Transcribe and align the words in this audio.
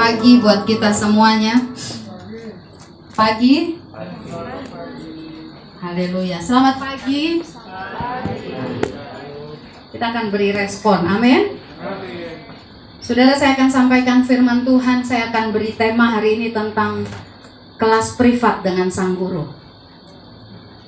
pagi 0.00 0.40
buat 0.40 0.64
kita 0.64 0.88
semuanya. 0.96 1.60
Pagi. 3.12 3.76
Haleluya. 5.76 6.40
Selamat 6.40 6.80
pagi. 6.80 7.44
Kita 9.92 10.04
akan 10.08 10.26
beri 10.32 10.56
respon. 10.56 11.04
Amin. 11.04 11.60
Saudara, 13.04 13.36
saya 13.36 13.52
akan 13.60 13.68
sampaikan 13.68 14.24
firman 14.24 14.64
Tuhan. 14.64 15.04
Saya 15.04 15.28
akan 15.28 15.52
beri 15.52 15.76
tema 15.76 16.16
hari 16.16 16.40
ini 16.40 16.48
tentang 16.56 17.04
kelas 17.76 18.16
privat 18.16 18.64
dengan 18.64 18.88
sang 18.88 19.20
guru. 19.20 19.52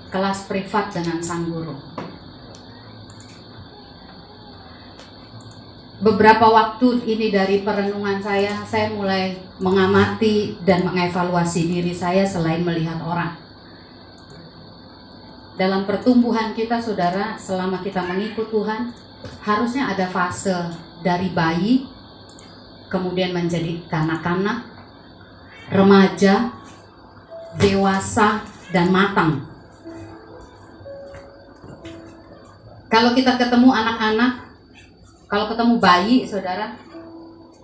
Kelas 0.08 0.48
privat 0.48 0.88
dengan 0.88 1.20
sang 1.20 1.52
guru. 1.52 1.76
Beberapa 6.02 6.50
waktu 6.50 7.06
ini 7.06 7.30
dari 7.30 7.62
perenungan 7.62 8.18
saya, 8.18 8.66
saya 8.66 8.90
mulai 8.90 9.38
mengamati 9.62 10.58
dan 10.66 10.82
mengevaluasi 10.82 11.70
diri 11.70 11.94
saya 11.94 12.26
selain 12.26 12.66
melihat 12.66 12.98
orang. 13.06 13.38
Dalam 15.54 15.86
pertumbuhan 15.86 16.58
kita, 16.58 16.82
saudara, 16.82 17.38
selama 17.38 17.78
kita 17.86 18.02
mengikut 18.02 18.50
Tuhan, 18.50 18.90
harusnya 19.46 19.94
ada 19.94 20.10
fase 20.10 20.74
dari 21.06 21.30
bayi, 21.30 21.86
kemudian 22.90 23.30
menjadi 23.30 23.78
kanak-kanak, 23.86 24.66
remaja, 25.70 26.50
dewasa, 27.62 28.42
dan 28.74 28.90
matang. 28.90 29.46
Kalau 32.90 33.14
kita 33.14 33.38
ketemu 33.38 33.70
anak-anak, 33.70 34.51
kalau 35.32 35.48
ketemu 35.48 35.80
bayi, 35.80 36.28
saudara, 36.28 36.76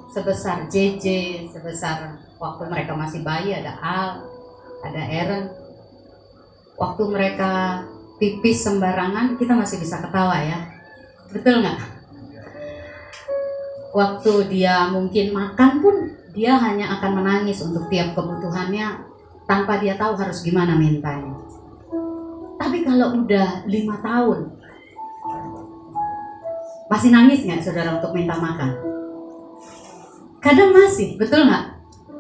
sebesar 0.09 0.73
JJ, 0.73 1.05
sebesar 1.53 2.17
waktu 2.41 2.65
mereka 2.65 2.97
masih 2.97 3.21
bayi 3.21 3.53
ada 3.53 3.77
Al, 3.77 4.25
ada 4.81 5.03
Aaron. 5.05 5.53
Waktu 6.81 7.03
mereka 7.13 7.85
pipis 8.17 8.65
sembarangan, 8.65 9.37
kita 9.37 9.53
masih 9.53 9.85
bisa 9.85 10.01
ketawa 10.01 10.41
ya. 10.41 10.65
Betul 11.29 11.61
nggak? 11.61 11.77
Waktu 13.93 14.33
dia 14.49 14.89
mungkin 14.89 15.37
makan 15.37 15.85
pun, 15.85 15.97
dia 16.33 16.57
hanya 16.57 16.97
akan 16.97 17.21
menangis 17.21 17.61
untuk 17.61 17.85
tiap 17.93 18.17
kebutuhannya 18.17 18.97
tanpa 19.45 19.77
dia 19.77 19.93
tahu 20.01 20.17
harus 20.17 20.41
gimana 20.41 20.73
mintanya. 20.73 21.37
Tapi 22.57 22.81
kalau 22.81 23.13
udah 23.13 23.69
lima 23.69 24.01
tahun, 24.01 24.57
masih 26.89 27.13
nangis 27.13 27.45
nggak 27.45 27.61
saudara 27.61 28.01
untuk 28.01 28.17
minta 28.17 28.35
makan? 28.37 28.73
Kadang 30.41 30.73
masih, 30.73 31.21
betul 31.21 31.45
nggak? 31.45 31.65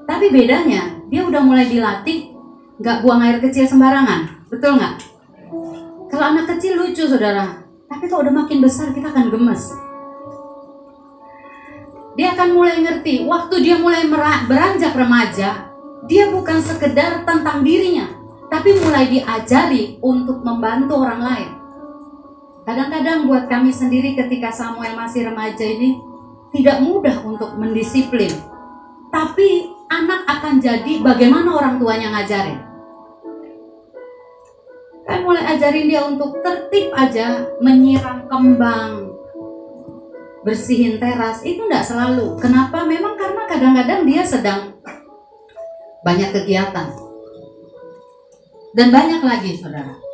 Tapi 0.05 0.29
bedanya, 0.29 1.01
dia 1.09 1.25
udah 1.25 1.41
mulai 1.41 1.69
dilatih 1.69 2.37
nggak 2.79 3.01
buang 3.03 3.25
air 3.25 3.41
kecil 3.41 3.65
sembarangan, 3.65 4.49
betul 4.53 4.77
nggak? 4.77 4.95
Kalau 6.09 6.25
anak 6.25 6.47
kecil 6.57 6.77
lucu 6.77 7.05
saudara, 7.05 7.65
tapi 7.89 8.09
kalau 8.09 8.29
udah 8.29 8.35
makin 8.45 8.61
besar 8.61 8.93
kita 8.93 9.09
akan 9.13 9.33
gemes. 9.33 9.73
Dia 12.19 12.35
akan 12.35 12.49
mulai 12.57 12.83
ngerti, 12.83 13.25
waktu 13.25 13.55
dia 13.63 13.79
mulai 13.79 14.11
beranjak 14.45 14.93
remaja, 14.93 15.71
dia 16.11 16.25
bukan 16.35 16.59
sekedar 16.59 17.23
tentang 17.23 17.63
dirinya, 17.63 18.11
tapi 18.51 18.75
mulai 18.81 19.07
diajari 19.07 20.03
untuk 20.03 20.43
membantu 20.43 20.99
orang 20.99 21.23
lain. 21.23 21.58
Kadang-kadang 22.69 23.25
buat 23.25 23.49
kami 23.49 23.73
sendiri 23.73 24.13
ketika 24.13 24.53
Samuel 24.53 24.93
masih 24.93 25.25
remaja 25.25 25.65
ini 25.65 25.97
tidak 26.53 26.85
mudah 26.85 27.17
untuk 27.25 27.57
mendisiplin. 27.57 28.29
Tapi 29.09 29.73
anak 29.89 30.29
akan 30.29 30.61
jadi 30.61 31.01
bagaimana 31.01 31.49
orang 31.49 31.81
tuanya 31.81 32.13
ngajarin. 32.13 32.61
Kan 35.09 35.25
mulai 35.25 35.49
ajarin 35.57 35.89
dia 35.89 36.05
untuk 36.05 36.45
tertib 36.45 36.93
aja 36.93 37.49
menyiram 37.65 38.29
kembang, 38.29 39.17
bersihin 40.45 41.01
teras 41.01 41.41
itu 41.49 41.65
enggak 41.65 41.89
selalu. 41.89 42.37
Kenapa? 42.37 42.85
Memang 42.85 43.17
karena 43.17 43.49
kadang-kadang 43.49 44.05
dia 44.05 44.21
sedang 44.29 44.77
banyak 46.05 46.37
kegiatan. 46.37 46.93
Dan 48.77 48.93
banyak 48.93 49.25
lagi, 49.25 49.57
saudara. 49.57 50.08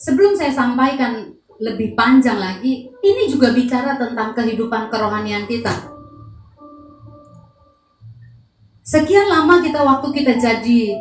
Sebelum 0.00 0.32
saya 0.32 0.48
sampaikan 0.48 1.28
lebih 1.60 1.92
panjang 1.92 2.40
lagi, 2.40 2.88
ini 3.04 3.28
juga 3.28 3.52
bicara 3.52 4.00
tentang 4.00 4.32
kehidupan 4.32 4.88
kerohanian 4.88 5.44
kita. 5.44 5.92
Sekian 8.80 9.28
lama 9.28 9.60
kita 9.60 9.84
waktu 9.84 10.08
kita 10.08 10.40
jadi 10.40 10.96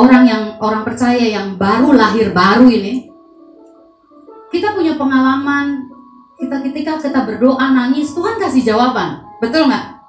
orang 0.00 0.24
yang 0.24 0.44
orang 0.64 0.80
percaya 0.80 1.20
yang 1.20 1.60
baru 1.60 1.92
lahir 1.92 2.32
baru 2.32 2.72
ini, 2.72 3.12
kita 4.48 4.72
punya 4.72 4.96
pengalaman 4.96 5.92
kita 6.40 6.56
ketika 6.64 7.04
kita 7.04 7.20
berdoa 7.28 7.68
nangis 7.68 8.16
Tuhan 8.16 8.40
kasih 8.40 8.64
jawaban, 8.64 9.20
betul 9.44 9.68
nggak? 9.68 10.00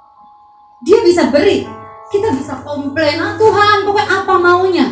Dia 0.87 1.03
bisa 1.03 1.27
beri, 1.27 1.67
kita 2.07 2.31
bisa 2.39 2.63
komplain, 2.63 3.19
ah 3.19 3.35
Tuhan 3.35 3.83
pokoknya 3.83 4.09
apa 4.23 4.33
maunya, 4.39 4.87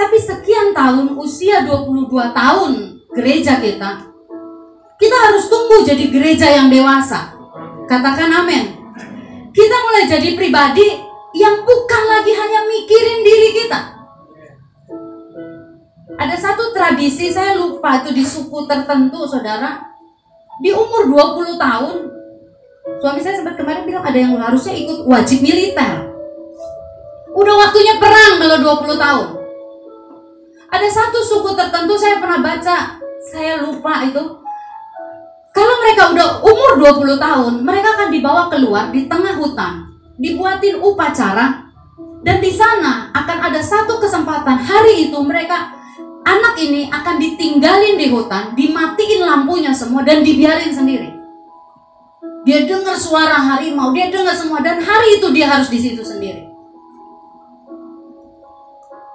tapi 0.00 0.16
sekian 0.16 0.72
tahun, 0.72 1.20
usia 1.20 1.60
22 1.68 2.08
tahun 2.32 2.72
gereja 3.12 3.60
kita, 3.60 4.08
kita 4.96 5.16
harus 5.28 5.44
tumbuh 5.52 5.84
jadi 5.84 6.08
gereja 6.08 6.48
yang 6.48 6.72
dewasa. 6.72 7.36
Katakan 7.84 8.32
amin. 8.32 8.80
Kita 9.52 9.76
mulai 9.84 10.08
jadi 10.08 10.32
pribadi 10.32 10.88
yang 11.36 11.68
bukan 11.68 12.02
lagi 12.08 12.32
hanya 12.32 12.64
mikirin 12.64 13.20
diri 13.20 13.48
kita. 13.60 13.80
Ada 16.16 16.36
satu 16.48 16.72
tradisi, 16.72 17.28
saya 17.28 17.60
lupa 17.60 18.00
itu 18.00 18.16
di 18.16 18.24
suku 18.24 18.64
tertentu, 18.64 19.28
saudara. 19.28 19.84
Di 20.64 20.72
umur 20.72 21.08
20 21.08 21.60
tahun, 21.60 21.96
suami 23.00 23.20
saya 23.20 23.40
sempat 23.40 23.56
kemarin 23.56 23.84
bilang 23.84 24.04
ada 24.04 24.16
yang 24.16 24.32
harusnya 24.36 24.76
ikut 24.76 25.04
wajib 25.04 25.44
militer. 25.44 26.08
Udah 27.36 27.54
waktunya 27.68 27.96
perang 27.96 28.36
kalau 28.40 28.56
20 28.84 28.96
tahun. 28.96 29.39
Ada 30.70 30.88
satu 30.88 31.18
suku 31.18 31.50
tertentu 31.58 31.98
saya 31.98 32.22
pernah 32.22 32.38
baca, 32.38 32.94
saya 33.26 33.58
lupa 33.58 34.06
itu. 34.06 34.22
Kalau 35.50 35.74
mereka 35.82 36.14
udah 36.14 36.28
umur 36.46 36.72
20 36.78 37.18
tahun, 37.18 37.54
mereka 37.66 37.98
akan 37.98 38.08
dibawa 38.14 38.42
keluar 38.46 38.94
di 38.94 39.10
tengah 39.10 39.34
hutan, 39.34 39.90
dibuatin 40.14 40.78
upacara, 40.78 41.66
dan 42.22 42.38
di 42.38 42.54
sana 42.54 43.10
akan 43.10 43.38
ada 43.50 43.58
satu 43.58 43.98
kesempatan 43.98 44.62
hari 44.62 45.10
itu 45.10 45.18
mereka 45.26 45.74
anak 46.22 46.54
ini 46.60 46.86
akan 46.86 47.18
ditinggalin 47.18 47.98
di 47.98 48.06
hutan, 48.12 48.54
dimatiin 48.54 49.26
lampunya 49.26 49.74
semua 49.74 50.06
dan 50.06 50.22
dibiarin 50.22 50.70
sendiri. 50.70 51.10
Dia 52.46 52.64
dengar 52.64 52.94
suara 52.94 53.36
harimau, 53.36 53.90
dia 53.90 54.06
dengar 54.08 54.32
semua 54.38 54.62
dan 54.62 54.78
hari 54.80 55.18
itu 55.18 55.28
dia 55.34 55.50
harus 55.50 55.68
di 55.68 55.82
situ 55.82 56.00
sendiri. 56.00 56.49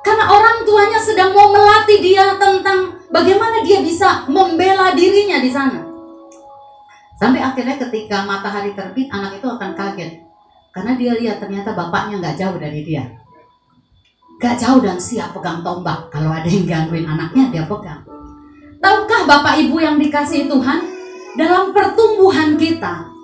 Karena 0.06 0.30
orang 0.30 0.62
tuanya 0.62 1.02
sedang 1.02 1.34
mau 1.34 1.50
melatih 1.50 1.98
dia 1.98 2.38
tentang 2.38 2.94
bagaimana 3.10 3.66
dia 3.66 3.82
bisa 3.82 4.30
membela 4.30 4.94
dirinya 4.94 5.42
di 5.42 5.50
sana. 5.50 5.82
Sampai 7.18 7.42
akhirnya 7.42 7.82
ketika 7.82 8.22
matahari 8.22 8.78
terbit, 8.78 9.10
anak 9.10 9.42
itu 9.42 9.50
akan 9.50 9.74
kaget. 9.74 10.22
Karena 10.70 10.94
dia 10.94 11.18
lihat 11.18 11.42
ternyata 11.42 11.74
bapaknya 11.74 12.22
nggak 12.22 12.38
jauh 12.38 12.58
dari 12.62 12.86
dia. 12.86 13.10
Gak 14.36 14.60
jauh 14.60 14.84
dan 14.84 15.00
siap 15.00 15.32
pegang 15.32 15.64
tombak. 15.64 16.12
Kalau 16.12 16.28
ada 16.28 16.44
yang 16.44 16.68
gangguin 16.68 17.08
anaknya, 17.08 17.48
dia 17.56 17.64
pegang. 17.64 18.04
Tahukah 18.84 19.24
Bapak 19.24 19.56
Ibu 19.64 19.80
yang 19.80 19.96
dikasih 19.96 20.52
Tuhan? 20.52 20.80
Dalam 21.40 21.72
pertumbuhan 21.72 22.60
kita, 22.60 23.16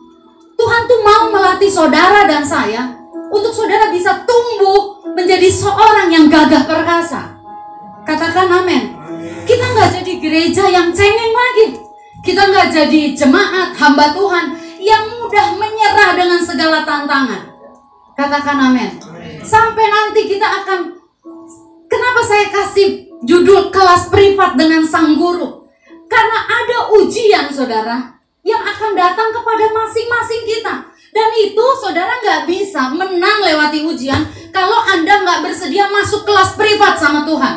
Tuhan 0.55 0.81
tuh 0.87 0.99
mau 1.03 1.31
melatih 1.31 1.67
saudara 1.67 2.27
dan 2.27 2.43
saya 2.47 2.95
untuk 3.27 3.51
saudara 3.51 3.91
bisa 3.91 4.23
tumbuh 4.23 5.00
menjadi 5.15 5.47
seorang 5.51 6.09
yang 6.11 6.25
gagah 6.31 6.63
perkasa. 6.65 7.37
Katakan 8.07 8.49
amin. 8.49 8.97
Kita 9.45 9.65
nggak 9.75 10.01
jadi 10.01 10.13
gereja 10.17 10.63
yang 10.69 10.89
cengeng 10.93 11.33
lagi. 11.33 11.67
Kita 12.21 12.49
nggak 12.49 12.67
jadi 12.69 13.01
jemaat 13.17 13.73
hamba 13.77 14.13
Tuhan 14.13 14.45
yang 14.81 15.09
mudah 15.17 15.57
menyerah 15.57 16.11
dengan 16.17 16.41
segala 16.41 16.85
tantangan. 16.85 17.49
Katakan 18.17 18.57
amin. 18.71 18.89
Sampai 19.41 19.85
nanti 19.89 20.29
kita 20.29 20.45
akan 20.61 21.01
Kenapa 21.91 22.23
saya 22.23 22.47
kasih 22.47 23.11
judul 23.27 23.67
kelas 23.67 24.07
privat 24.07 24.55
dengan 24.55 24.79
sang 24.87 25.19
guru? 25.19 25.67
Karena 26.07 26.39
ada 26.47 26.87
ujian 26.95 27.51
saudara 27.51 28.15
yang 28.47 28.63
akan 28.63 28.95
datang 28.95 29.27
kepada 29.35 29.67
masing-masing 29.75 30.43
kita. 30.47 30.87
Dan 31.11 31.29
itu 31.35 31.65
saudara 31.83 32.15
nggak 32.23 32.47
bisa 32.47 32.87
menang 32.95 33.43
lewati 33.43 33.83
ujian 33.83 34.23
kalau 34.55 34.79
Anda 34.87 35.19
nggak 35.27 35.43
bersedia 35.43 35.91
masuk 35.91 36.23
kelas 36.23 36.55
privat 36.55 36.95
sama 36.95 37.27
Tuhan. 37.27 37.55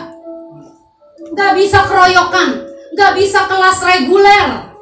Nggak 1.35 1.53
bisa 1.59 1.79
keroyokan, 1.87 2.67
nggak 2.95 3.13
bisa 3.15 3.47
kelas 3.47 3.79
reguler. 3.83 4.75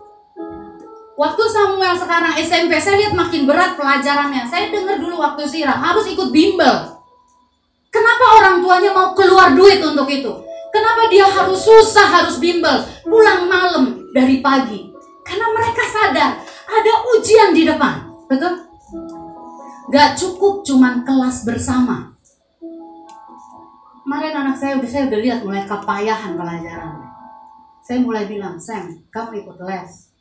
Waktu 1.13 1.45
Samuel 1.45 1.93
sekarang 1.95 2.33
SMP, 2.41 2.81
saya 2.81 2.97
lihat 2.97 3.13
makin 3.13 3.45
berat 3.45 3.77
pelajarannya. 3.77 4.49
Saya 4.49 4.73
dengar 4.73 4.97
dulu 4.97 5.21
waktu 5.21 5.45
sirah, 5.45 5.77
harus 5.77 6.09
ikut 6.09 6.33
bimbel. 6.33 6.97
Kenapa 7.93 8.25
orang 8.41 8.65
tuanya 8.65 8.91
mau 8.97 9.13
keluar 9.13 9.53
duit 9.53 9.85
untuk 9.85 10.09
itu? 10.09 10.33
Kenapa 10.73 11.13
dia 11.13 11.29
harus 11.29 11.61
susah, 11.61 12.09
harus 12.09 12.41
bimbel, 12.41 12.81
pulang 13.05 13.45
malam 13.45 14.09
dari 14.17 14.41
pagi? 14.41 14.89
Karena 15.21 15.53
mereka 15.53 15.85
sadar 15.85 16.41
ada 16.65 16.93
ujian 17.13 17.53
di 17.53 17.69
depan. 17.69 18.12
Betul? 18.33 18.55
Gak 19.93 20.17
cukup 20.17 20.65
cuman 20.65 21.05
kelas 21.05 21.45
bersama. 21.45 22.17
Kemarin 24.03 24.33
anak 24.33 24.57
saya 24.57 24.81
udah 24.81 24.89
saya 24.89 25.05
udah 25.13 25.21
lihat 25.21 25.39
mulai 25.45 25.69
kepayahan 25.69 26.33
pelajaran. 26.41 26.97
Saya 27.85 27.99
mulai 28.01 28.25
bilang, 28.25 28.57
Sam, 28.57 29.05
kamu 29.13 29.45
ikut 29.45 29.59
les. 29.69 30.17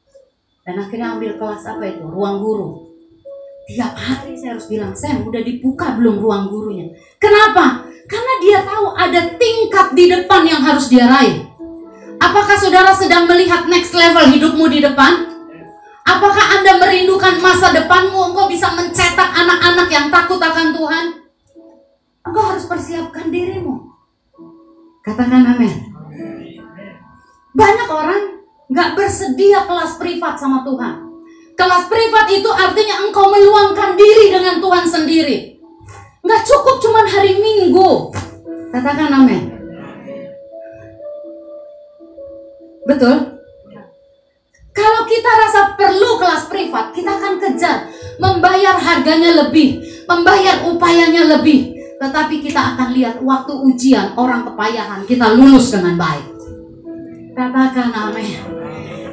Dan 0.67 0.75
akhirnya 0.75 1.15
ambil 1.15 1.39
kelas 1.39 1.63
apa 1.63 1.87
itu? 1.87 2.03
Ruang 2.03 2.43
guru. 2.43 2.91
Tiap 3.71 3.95
hari 3.95 4.35
saya 4.35 4.59
harus 4.59 4.67
bilang 4.67 4.91
Sam 4.91 5.23
udah 5.23 5.39
dibuka 5.39 5.95
belum 5.95 6.19
ruang 6.19 6.51
gurunya? 6.51 6.91
Kenapa? 7.15 7.87
Karena 8.11 8.33
dia 8.43 8.59
tahu 8.67 8.91
ada 8.91 9.21
tingkat 9.39 9.87
di 9.95 10.11
depan 10.11 10.43
yang 10.43 10.59
harus 10.59 10.91
dia 10.91 11.07
raih. 11.07 11.47
Apakah 12.19 12.59
saudara 12.59 12.91
sedang 12.91 13.23
melihat 13.25 13.71
next 13.71 13.95
level 13.95 14.27
hidupmu 14.27 14.67
di 14.67 14.83
depan 14.83 15.40
Apakah 16.11 16.45
Anda 16.59 16.75
merindukan 16.75 17.39
masa 17.39 17.71
depanmu? 17.71 18.35
Engkau 18.35 18.51
bisa 18.51 18.67
mencetak 18.75 19.31
anak-anak 19.31 19.87
yang 19.87 20.11
takut 20.11 20.43
akan 20.43 20.75
Tuhan? 20.75 21.05
Engkau 22.27 22.43
harus 22.51 22.67
persiapkan 22.67 23.31
dirimu. 23.31 23.95
Katakan 25.01 25.55
amin. 25.55 25.71
Banyak 27.55 27.89
orang 27.89 28.43
nggak 28.67 28.93
bersedia 28.99 29.63
kelas 29.63 29.95
privat 29.95 30.35
sama 30.35 30.67
Tuhan. 30.67 31.09
Kelas 31.55 31.87
privat 31.87 32.27
itu 32.27 32.49
artinya 32.51 33.07
engkau 33.07 33.31
meluangkan 33.31 33.95
diri 33.95 34.35
dengan 34.35 34.59
Tuhan 34.59 34.85
sendiri. 34.87 35.63
Nggak 36.21 36.43
cukup 36.43 36.75
cuman 36.83 37.07
hari 37.07 37.39
Minggu. 37.39 38.11
Katakan 38.71 39.09
amin. 39.15 39.43
Betul? 42.83 43.40
Kalau 44.71 45.03
kita 45.03 45.31
rasa 45.35 45.61
perlu 45.75 46.15
kelas 46.15 46.47
privat, 46.47 46.95
kita 46.95 47.19
akan 47.19 47.35
kejar 47.43 47.91
membayar 48.19 48.79
harganya 48.79 49.43
lebih, 49.43 49.83
membayar 50.07 50.63
upayanya 50.63 51.27
lebih. 51.37 51.75
Tetapi 51.99 52.41
kita 52.41 52.75
akan 52.75 52.97
lihat 52.97 53.21
waktu 53.21 53.53
ujian 53.53 54.17
orang 54.17 54.41
kepayahan 54.47 55.05
kita 55.05 55.37
lulus 55.37 55.69
dengan 55.69 55.99
baik. 55.99 56.25
Katakan 57.37 57.93
amin. 57.93 58.41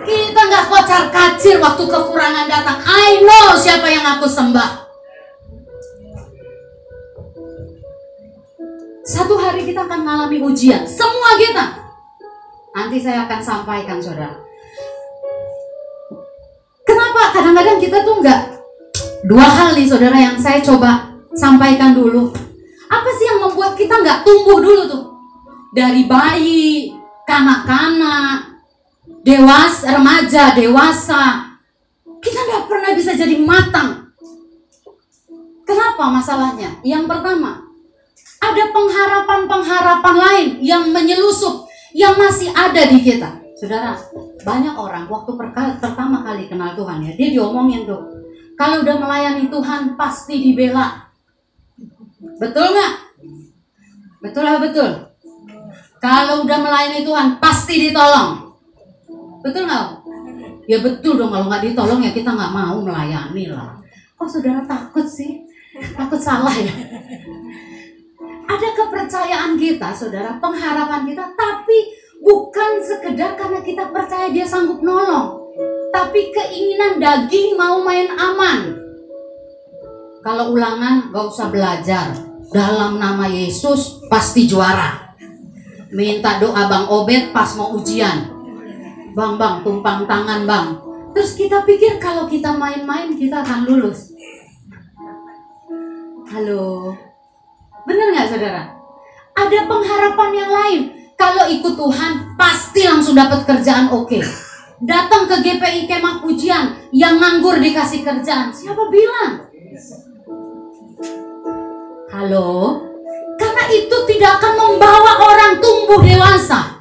Kita 0.09 0.41
nggak 0.41 0.65
kocar 0.73 1.13
kacir 1.13 1.61
waktu 1.61 1.85
kekurangan 1.85 2.49
datang. 2.49 2.81
I 2.89 3.21
know 3.21 3.53
siapa 3.61 3.85
yang 3.93 4.07
aku 4.17 4.25
sembah. 4.25 4.89
Satu 9.05 9.37
hari 9.37 9.69
kita 9.69 9.85
akan 9.85 10.05
mengalami 10.05 10.41
ujian. 10.41 10.89
Semua 10.89 11.37
kita. 11.37 11.65
Nanti 12.73 12.97
saya 13.01 13.29
akan 13.29 13.41
sampaikan 13.41 14.01
saudara. 14.01 14.48
Kenapa 17.19 17.35
kadang-kadang 17.35 17.83
kita 17.83 17.99
tuh 18.07 18.23
nggak 18.23 18.41
dua 19.27 19.43
hal 19.43 19.75
nih 19.75 19.91
saudara 19.91 20.15
yang 20.15 20.39
saya 20.39 20.63
coba 20.63 21.19
sampaikan 21.35 21.91
dulu. 21.91 22.31
Apa 22.87 23.11
sih 23.11 23.27
yang 23.27 23.43
membuat 23.43 23.75
kita 23.75 23.91
nggak 23.91 24.23
tumbuh 24.23 24.63
dulu 24.63 24.87
tuh? 24.87 25.05
Dari 25.75 26.07
bayi, 26.07 26.95
kanak-kanak, 27.27 28.63
dewasa, 29.27 29.99
remaja, 29.99 30.55
dewasa. 30.55 31.59
Kita 32.23 32.39
nggak 32.39 32.65
pernah 32.71 32.95
bisa 32.95 33.11
jadi 33.19 33.35
matang. 33.43 34.15
Kenapa 35.67 36.15
masalahnya? 36.15 36.71
Yang 36.87 37.11
pertama, 37.11 37.67
ada 38.39 38.63
pengharapan-pengharapan 38.71 40.17
lain 40.23 40.49
yang 40.63 40.95
menyelusup, 40.95 41.67
yang 41.99 42.15
masih 42.15 42.55
ada 42.55 42.87
di 42.87 43.03
kita. 43.03 43.38
Saudara, 43.59 43.99
banyak 44.47 44.75
orang 44.79 45.11
waktu 45.11 45.35
pertama 45.83 46.23
kali 46.23 46.47
kenal 46.47 46.79
Tuhan 46.79 47.03
ya, 47.03 47.13
dia 47.19 47.29
diomongin 47.35 47.91
tuh, 47.91 47.99
kalau 48.55 48.87
udah 48.87 48.97
melayani 49.03 49.51
Tuhan 49.51 49.99
pasti 49.99 50.39
dibela. 50.39 51.11
Betul 52.39 52.71
nggak? 52.71 52.93
Betul 54.23 54.43
lah 54.47 54.63
betul. 54.63 54.91
Kalau 55.99 56.47
udah 56.47 56.59
melayani 56.63 57.03
Tuhan 57.03 57.43
pasti 57.43 57.91
ditolong. 57.91 58.55
Betul 59.43 59.67
nggak? 59.67 59.87
Ya 60.71 60.79
betul 60.79 61.19
dong 61.19 61.35
kalau 61.35 61.51
nggak 61.51 61.67
ditolong 61.67 61.99
ya 61.99 62.15
kita 62.15 62.31
nggak 62.31 62.55
mau 62.55 62.79
melayani 62.79 63.51
lah. 63.51 63.75
Kok 64.15 64.29
saudara 64.31 64.63
takut 64.71 65.07
sih? 65.07 65.43
Takut 65.99 66.19
salah 66.23 66.55
ya? 66.55 66.71
Ada 68.47 68.69
kepercayaan 68.75 69.59
kita, 69.59 69.91
saudara, 69.95 70.39
pengharapan 70.39 71.11
kita, 71.11 71.27
tapi 71.35 71.98
bukan 72.23 72.71
sekedar 72.83 73.39
karena 73.39 73.61
kita 73.63 73.91
percaya 73.91 74.31
dia 74.31 74.45
sanggup 74.45 74.83
nolong, 74.83 75.53
tapi 75.91 76.31
keinginan 76.35 76.99
daging 77.03 77.55
mau 77.59 77.83
main 77.83 78.11
aman. 78.15 78.79
Kalau 80.23 80.53
ulangan 80.53 81.09
gak 81.15 81.27
usah 81.31 81.49
belajar, 81.49 82.13
dalam 82.53 83.01
nama 83.01 83.29
Yesus 83.29 84.03
pasti 84.11 84.45
juara. 84.45 85.15
Minta 85.89 86.37
doa 86.37 86.69
Bang 86.69 86.85
Obed 86.93 87.33
pas 87.33 87.49
mau 87.57 87.73
ujian, 87.81 88.39
Bang, 89.17 89.35
bang, 89.35 89.67
tumpang 89.67 90.07
tangan 90.07 90.47
bang. 90.47 90.67
Terus 91.11 91.35
kita 91.35 91.67
pikir 91.67 91.99
kalau 91.99 92.31
kita 92.31 92.55
main-main 92.55 93.17
kita 93.19 93.43
akan 93.43 93.67
lulus. 93.67 94.15
Halo. 96.29 96.95
Bener 97.83 98.15
nggak 98.15 98.29
saudara? 98.31 98.79
Ada 99.35 99.67
pengharapan 99.67 100.31
yang 100.39 100.51
lain. 100.53 100.83
Kalau 101.19 101.51
ikut 101.51 101.75
Tuhan 101.75 102.39
pasti 102.39 102.87
langsung 102.87 103.19
dapat 103.19 103.43
kerjaan 103.43 103.91
oke. 103.91 104.07
Okay. 104.07 104.23
Datang 104.79 105.27
ke 105.27 105.43
GPI 105.43 105.91
kemah 105.91 106.23
pujian 106.23 106.79
yang 106.95 107.19
nganggur 107.19 107.59
dikasih 107.59 108.07
kerjaan. 108.07 108.55
Siapa 108.55 108.87
bilang? 108.87 109.51
Halo? 112.15 112.79
Karena 113.35 113.65
itu 113.75 113.97
tidak 114.07 114.39
akan 114.39 114.55
membawa 114.55 115.13
orang 115.27 115.53
tumbuh 115.59 115.99
dewasa. 116.01 116.79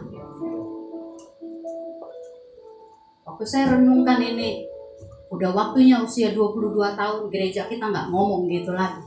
waktu 3.38 3.54
saya 3.54 3.78
renungkan 3.78 4.18
ini 4.18 4.66
udah 5.30 5.54
waktunya 5.54 6.02
usia 6.02 6.34
22 6.34 6.74
tahun 6.98 7.30
gereja 7.30 7.70
kita 7.70 7.94
nggak 7.94 8.10
ngomong 8.10 8.50
gitu 8.50 8.74
lagi 8.74 9.06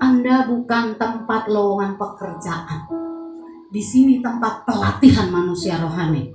Anda 0.00 0.48
bukan 0.48 0.96
tempat 0.96 1.52
lowongan 1.52 2.00
pekerjaan 2.00 2.97
di 3.68 3.82
sini 3.84 4.24
tempat 4.24 4.64
pelatihan 4.64 5.28
manusia 5.28 5.76
rohani. 5.76 6.32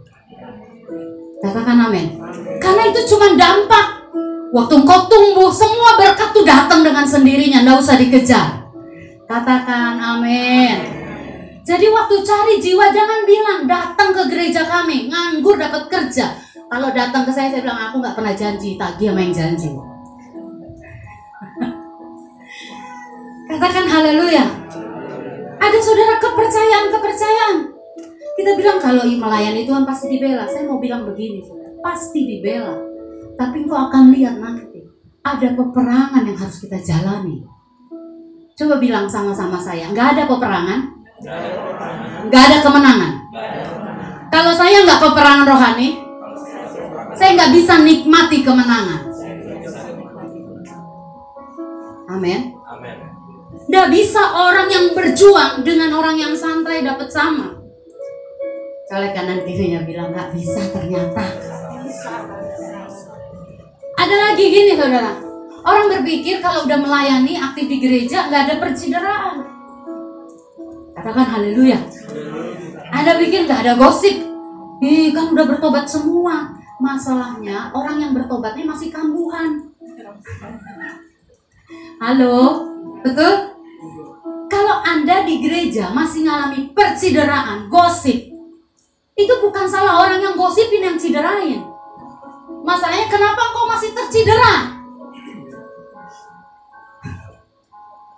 Katakan 1.41 1.89
amin. 1.89 2.21
Karena 2.61 2.83
itu 2.93 3.01
cuma 3.09 3.33
dampak. 3.33 4.05
Waktu 4.53 4.85
engkau 4.85 5.09
tumbuh 5.09 5.49
semua 5.49 5.97
berkat 5.97 6.29
tuh 6.29 6.45
datang 6.45 6.85
dengan 6.85 7.01
sendirinya 7.09 7.65
nggak 7.65 7.81
usah 7.81 7.97
dikejar. 7.97 8.69
Katakan 9.25 9.97
amin. 9.97 10.77
Jadi 11.65 11.89
waktu 11.89 12.15
cari 12.21 12.61
jiwa 12.61 12.93
jangan 12.93 13.25
bilang 13.25 13.65
datang 13.65 14.13
ke 14.13 14.29
gereja 14.29 14.61
kami 14.69 15.09
nganggur 15.09 15.57
dapat 15.57 15.89
kerja. 15.89 16.37
Kalau 16.69 16.89
datang 16.93 17.25
ke 17.25 17.31
saya, 17.33 17.49
saya 17.49 17.65
bilang 17.65 17.89
aku 17.89 18.01
nggak 18.01 18.17
pernah 18.17 18.33
janji, 18.33 18.77
tagih 18.77 19.09
sama 19.13 19.21
yang 19.21 19.33
janji. 19.33 19.69
Katakan 23.49 23.85
haleluya. 23.89 24.62
Ada 25.63 25.79
saudara 25.79 26.19
kepercayaan-kepercayaan. 26.19 27.57
Kita 28.35 28.51
bilang 28.59 28.77
kalau 28.83 29.07
melayani 29.07 29.63
Tuhan 29.63 29.87
pasti 29.87 30.11
dibela. 30.11 30.43
Saya 30.43 30.67
mau 30.67 30.83
bilang 30.83 31.07
begini, 31.07 31.39
saudara. 31.39 31.71
pasti 31.79 32.27
dibela. 32.27 32.75
Tapi 33.39 33.63
engkau 33.63 33.79
akan 33.87 34.11
lihat 34.11 34.43
nanti 34.43 34.83
ada 35.23 35.47
peperangan 35.55 36.23
yang 36.27 36.35
harus 36.35 36.59
kita 36.59 36.75
jalani. 36.83 37.47
Coba 38.53 38.77
bilang 38.77 39.07
sama-sama 39.07 39.57
saya, 39.57 39.89
nggak 39.89 40.07
ada 40.13 40.23
peperangan, 40.29 40.79
nggak 42.29 42.43
ada 42.43 42.57
kemenangan. 42.61 43.11
Kalau 44.29 44.53
saya 44.53 44.83
nggak 44.83 45.01
peperangan 45.01 45.47
rohani, 45.47 45.89
saya 47.17 47.29
nggak 47.39 47.51
bisa 47.55 47.73
nikmati 47.81 48.45
kemenangan. 48.45 49.01
Amin. 52.13 52.62
Nggak 53.69 53.87
bisa 53.91 54.21
orang 54.35 54.67
yang 54.67 54.85
berjuang 54.91 55.63
dengan 55.63 55.91
orang 55.95 56.19
yang 56.19 56.33
santai 56.35 56.83
dapat 56.83 57.09
sama. 57.09 57.59
Kalau 58.87 59.09
kanan 59.15 59.41
kirinya 59.47 59.81
bilang 59.87 60.11
nggak 60.11 60.35
bisa 60.35 60.61
ternyata. 60.69 61.23
Ada 63.97 64.15
lagi 64.29 64.45
gini 64.51 64.73
saudara. 64.75 65.13
Orang 65.63 65.87
berpikir 65.87 66.43
kalau 66.43 66.67
udah 66.67 66.75
melayani 66.75 67.39
aktif 67.39 67.71
di 67.71 67.77
gereja 67.79 68.27
nggak 68.27 68.41
ada 68.51 68.55
percideraan. 68.59 69.35
Katakan 70.93 71.27
haleluya. 71.39 71.79
Ada 72.93 73.17
pikir 73.17 73.47
nggak 73.47 73.63
ada 73.63 73.73
gosip. 73.79 74.19
Ih 74.83 75.15
kan 75.15 75.31
udah 75.31 75.47
bertobat 75.47 75.87
semua 75.87 76.63
Masalahnya 76.83 77.71
orang 77.71 77.95
yang 78.01 78.11
bertobatnya 78.11 78.67
masih 78.67 78.91
kambuhan. 78.91 79.71
Halo, 82.03 82.67
betul? 82.99 83.52
Kalau 84.53 84.85
Anda 84.85 85.25
di 85.25 85.41
gereja 85.41 85.89
masih 85.89 86.29
ngalami 86.29 86.77
percideraan, 86.77 87.73
gosip, 87.73 88.29
itu 89.17 89.33
bukan 89.41 89.65
salah 89.65 90.05
orang 90.05 90.21
yang 90.21 90.37
gosipin 90.37 90.85
yang 90.85 90.93
ciderain. 90.93 91.65
Masalahnya 92.61 93.09
kenapa 93.09 93.49
kau 93.49 93.65
masih 93.65 93.97
tercidera? 93.97 94.77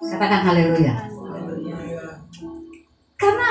Katakan 0.06 0.44
haleluya. 0.44 1.08
Karena 3.16 3.50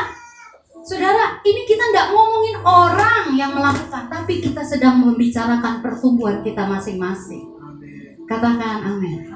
saudara, 0.85 1.41
ini 1.41 1.65
kita 1.65 1.89
tidak 1.89 2.13
ngomongin 2.13 2.57
orang 2.69 3.33
yang 3.33 3.57
melakukan, 3.57 4.13
tapi 4.13 4.45
kita 4.45 4.61
sedang 4.61 5.01
membicarakan 5.01 5.81
pertumbuhan 5.81 6.45
kita 6.45 6.69
masing-masing. 6.69 7.49
Katakan 8.29 8.85
amin. 8.85 9.34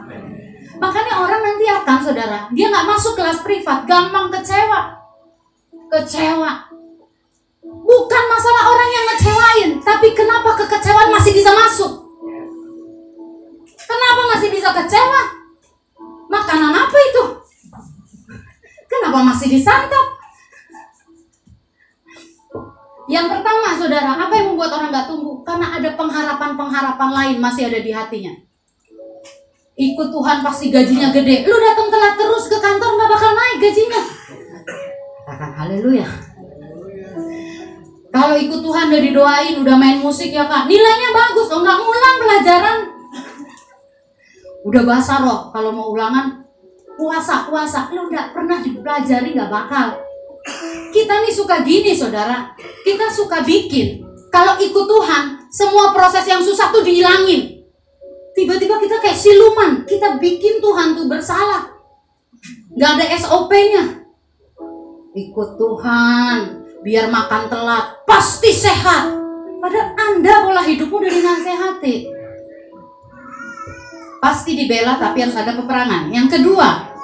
Makanya 0.78 1.14
orang 1.18 1.42
nanti 1.42 1.66
akan 1.66 1.99
saudara, 1.99 2.47
dia 2.54 2.70
nggak 2.70 2.87
masuk 2.87 3.18
kelas 3.18 3.42
privat, 3.42 3.82
gampang 3.85 4.30
kecewa. 4.30 4.94
Kecewa. 5.90 6.52
Bukan 7.68 8.25
masalah 8.30 8.64
orang 8.73 8.90
yang 8.94 9.04
ngecewain, 9.12 9.70
tapi 9.82 10.14
kenapa 10.14 10.54
kekecewaan 10.54 11.11
masih 11.11 11.35
bisa 11.35 11.50
masuk? 11.52 11.92
Kenapa 13.75 14.23
masih 14.37 14.49
bisa 14.54 14.70
kecewa? 14.73 15.23
Makanan 16.30 16.73
apa 16.73 16.99
itu? 17.11 17.25
Kenapa 18.88 19.18
masih 19.20 19.49
disantap? 19.52 20.06
Yang 23.08 23.26
pertama, 23.32 23.73
saudara, 23.73 24.12
apa 24.20 24.32
yang 24.37 24.52
membuat 24.52 24.76
orang 24.76 24.92
gak 24.92 25.08
tumbuh? 25.08 25.40
Karena 25.40 25.80
ada 25.80 25.97
pengharapan-pengharapan 25.97 27.11
lain 27.11 27.37
masih 27.40 27.73
ada 27.73 27.80
di 27.80 27.88
hatinya. 27.88 28.47
Ikut 29.78 30.11
Tuhan 30.11 30.42
pasti 30.42 30.75
gajinya 30.75 31.14
gede. 31.14 31.47
Lu 31.47 31.54
datang 31.54 31.87
telat 31.87 32.18
terus 32.18 32.50
ke 32.50 32.58
kantor 32.58 32.99
gak 32.99 33.11
bakal 33.14 33.30
naik 33.30 33.56
gajinya. 33.62 34.02
Katakan 35.23 35.52
haleluya. 35.54 36.06
Kalau 38.08 38.35
ikut 38.35 38.61
Tuhan 38.64 38.90
udah 38.90 39.02
didoain, 39.04 39.54
udah 39.62 39.76
main 39.78 40.02
musik 40.02 40.35
ya 40.35 40.49
kak, 40.49 40.64
nilainya 40.64 41.12
bagus, 41.12 41.52
oh 41.52 41.61
nggak 41.61 41.76
ngulang 41.76 42.16
pelajaran. 42.18 42.78
Udah 44.64 44.82
bahasa 44.82 45.23
roh, 45.23 45.52
kalau 45.52 45.70
mau 45.76 45.92
ulangan 45.92 46.42
puasa 46.97 47.44
puasa, 47.47 47.92
lu 47.92 48.08
udah 48.08 48.32
pernah 48.32 48.64
dipelajari 48.64 49.37
nggak 49.37 49.52
bakal. 49.52 50.00
Kita 50.88 51.20
nih 51.20 51.30
suka 51.37 51.61
gini 51.62 51.92
saudara, 51.92 52.49
kita 52.82 53.12
suka 53.12 53.44
bikin. 53.44 54.00
Kalau 54.32 54.56
ikut 54.56 54.87
Tuhan, 54.88 55.44
semua 55.52 55.92
proses 55.92 56.25
yang 56.25 56.40
susah 56.40 56.73
tuh 56.73 56.80
dihilangin. 56.80 57.57
Tiba-tiba 58.38 58.78
kita 58.78 59.02
kayak 59.02 59.18
siluman, 59.18 59.83
kita 59.83 60.14
bikin 60.23 60.62
Tuhan 60.62 60.95
tuh 60.95 61.11
bersalah. 61.11 61.75
Gak 62.78 62.95
ada 62.95 63.07
SOP-nya. 63.18 64.07
Ikut 65.11 65.59
Tuhan, 65.59 66.62
biar 66.87 67.11
makan 67.11 67.50
telat, 67.50 67.99
pasti 68.07 68.54
sehat. 68.54 69.11
Padahal 69.59 69.90
Anda 69.99 70.47
pola 70.47 70.62
hidupmu 70.62 71.02
udah 71.02 71.11
dinasehati. 71.11 71.97
Pasti 74.23 74.54
dibela 74.54 74.95
tapi 75.02 75.26
harus 75.26 75.35
ada 75.35 75.59
peperangan. 75.59 76.14
Yang 76.14 76.38
kedua, 76.38 76.95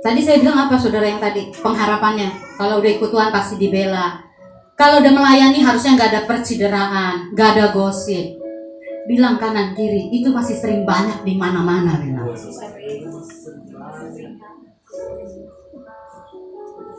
tadi 0.00 0.24
saya 0.24 0.40
bilang 0.40 0.64
apa 0.64 0.80
saudara 0.80 1.04
yang 1.04 1.20
tadi 1.20 1.52
pengharapannya 1.60 2.56
kalau 2.56 2.80
udah 2.80 2.88
ikut 2.96 3.12
Tuhan 3.12 3.28
pasti 3.28 3.60
dibela. 3.60 4.24
Kalau 4.80 5.04
udah 5.04 5.12
melayani 5.12 5.60
harusnya 5.60 5.92
nggak 5.92 6.08
ada 6.08 6.22
percideraan, 6.24 7.36
nggak 7.36 7.48
ada 7.52 7.64
gosip. 7.76 8.47
Bilang 9.08 9.40
kanan 9.40 9.72
kiri 9.72 10.12
itu 10.12 10.28
masih 10.28 10.60
sering 10.60 10.84
banyak 10.84 11.24
di 11.24 11.34
mana-mana 11.40 11.96
bilang. 11.96 12.28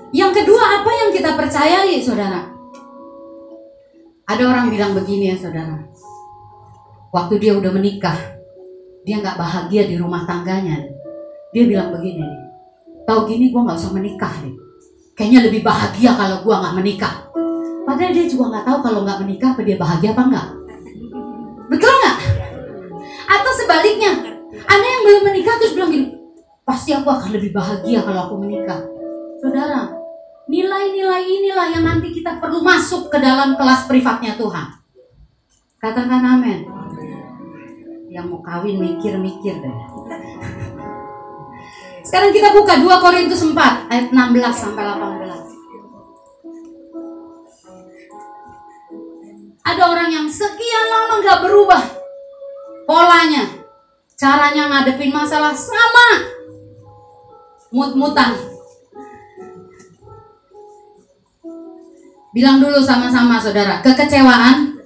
Yang 0.09 0.31
kedua 0.41 0.63
apa 0.81 0.91
yang 0.91 1.09
kita 1.13 1.37
percayai 1.37 2.01
saudara? 2.01 2.49
Ada 4.25 4.43
orang 4.45 4.73
bilang 4.73 4.97
begini 4.97 5.29
ya 5.29 5.37
saudara. 5.37 5.77
Waktu 7.13 7.37
dia 7.37 7.53
udah 7.53 7.69
menikah, 7.69 8.17
dia 9.05 9.21
nggak 9.21 9.37
bahagia 9.37 9.85
di 9.85 10.01
rumah 10.01 10.25
tangganya. 10.25 10.81
Dia 11.53 11.65
bilang 11.69 11.93
begini 11.93 12.49
tahu 13.09 13.25
gini 13.25 13.49
gue 13.49 13.57
nggak 13.57 13.79
usah 13.81 13.93
menikah 13.97 14.33
nih. 14.45 14.53
Kayaknya 15.17 15.39
lebih 15.49 15.61
bahagia 15.65 16.13
kalau 16.13 16.45
gue 16.45 16.53
nggak 16.53 16.75
menikah. 16.77 17.13
Padahal 17.89 18.13
dia 18.13 18.25
juga 18.29 18.53
nggak 18.53 18.65
tahu 18.69 18.77
kalau 18.85 18.99
nggak 19.01 19.19
menikah 19.25 19.49
apa 19.57 19.61
dia 19.65 19.77
bahagia 19.81 20.13
apa 20.13 20.23
enggak. 20.29 20.47
Betul 21.69 21.93
nggak? 21.93 22.17
Atau 23.29 23.51
sebaliknya, 23.53 24.11
ada 24.65 24.85
yang 24.85 25.01
belum 25.05 25.21
menikah 25.29 25.55
terus 25.61 25.77
bilang 25.77 25.93
gini, 25.93 26.17
pasti 26.65 26.91
aku 26.91 27.05
akan 27.05 27.29
lebih 27.37 27.53
bahagia 27.53 28.01
kalau 28.01 28.25
aku 28.25 28.35
menikah. 28.41 28.81
Saudara, 29.39 29.99
Nilai-nilai 30.49 31.29
inilah 31.29 31.69
yang 31.69 31.85
nanti 31.85 32.09
kita 32.09 32.41
perlu 32.41 32.65
masuk 32.65 33.13
ke 33.13 33.21
dalam 33.21 33.53
kelas 33.53 33.85
privatnya 33.85 34.33
Tuhan. 34.33 34.81
Katakan 35.77 36.25
amin. 36.25 36.65
Yang 38.09 38.25
mau 38.33 38.41
kawin 38.41 38.81
mikir-mikir 38.81 39.61
deh. 39.61 39.77
Sekarang 42.01 42.33
kita 42.33 42.49
buka 42.57 42.81
2 42.81 42.89
Korintus 42.97 43.45
4 43.45 43.53
ayat 43.93 44.09
16 44.09 44.17
sampai 44.57 44.89
18. 44.89 45.37
Ada 49.69 49.83
orang 49.85 50.09
yang 50.09 50.25
sekian 50.25 50.85
lama 50.89 51.21
nggak 51.21 51.41
berubah 51.45 51.83
polanya, 52.89 53.45
caranya 54.17 54.65
ngadepin 54.65 55.13
masalah 55.13 55.53
sama, 55.53 56.25
mut-mutan, 57.69 58.33
Bilang 62.29 62.61
dulu 62.61 62.77
sama-sama 62.77 63.41
saudara, 63.41 63.81
kekecewaan, 63.81 64.77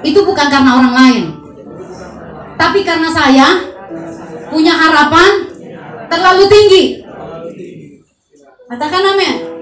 itu 0.00 0.20
bukan 0.24 0.48
karena 0.48 0.72
orang 0.80 0.94
lain. 0.96 1.24
Tapi 2.56 2.80
karena 2.80 3.12
saya 3.12 3.60
punya 4.48 4.72
harapan 4.72 5.52
terlalu 6.08 6.44
tinggi. 6.48 6.84
Katakan 8.72 9.04
amin. 9.04 9.55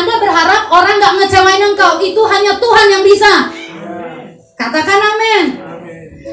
Anda 0.00 0.16
berharap 0.16 0.72
orang 0.72 0.96
gak 0.96 1.14
ngecewain 1.20 1.60
engkau, 1.60 2.00
itu 2.00 2.22
hanya 2.24 2.56
Tuhan 2.56 2.86
yang 2.88 3.04
bisa. 3.04 3.32
Katakan 4.56 4.96
amin. 4.96 5.60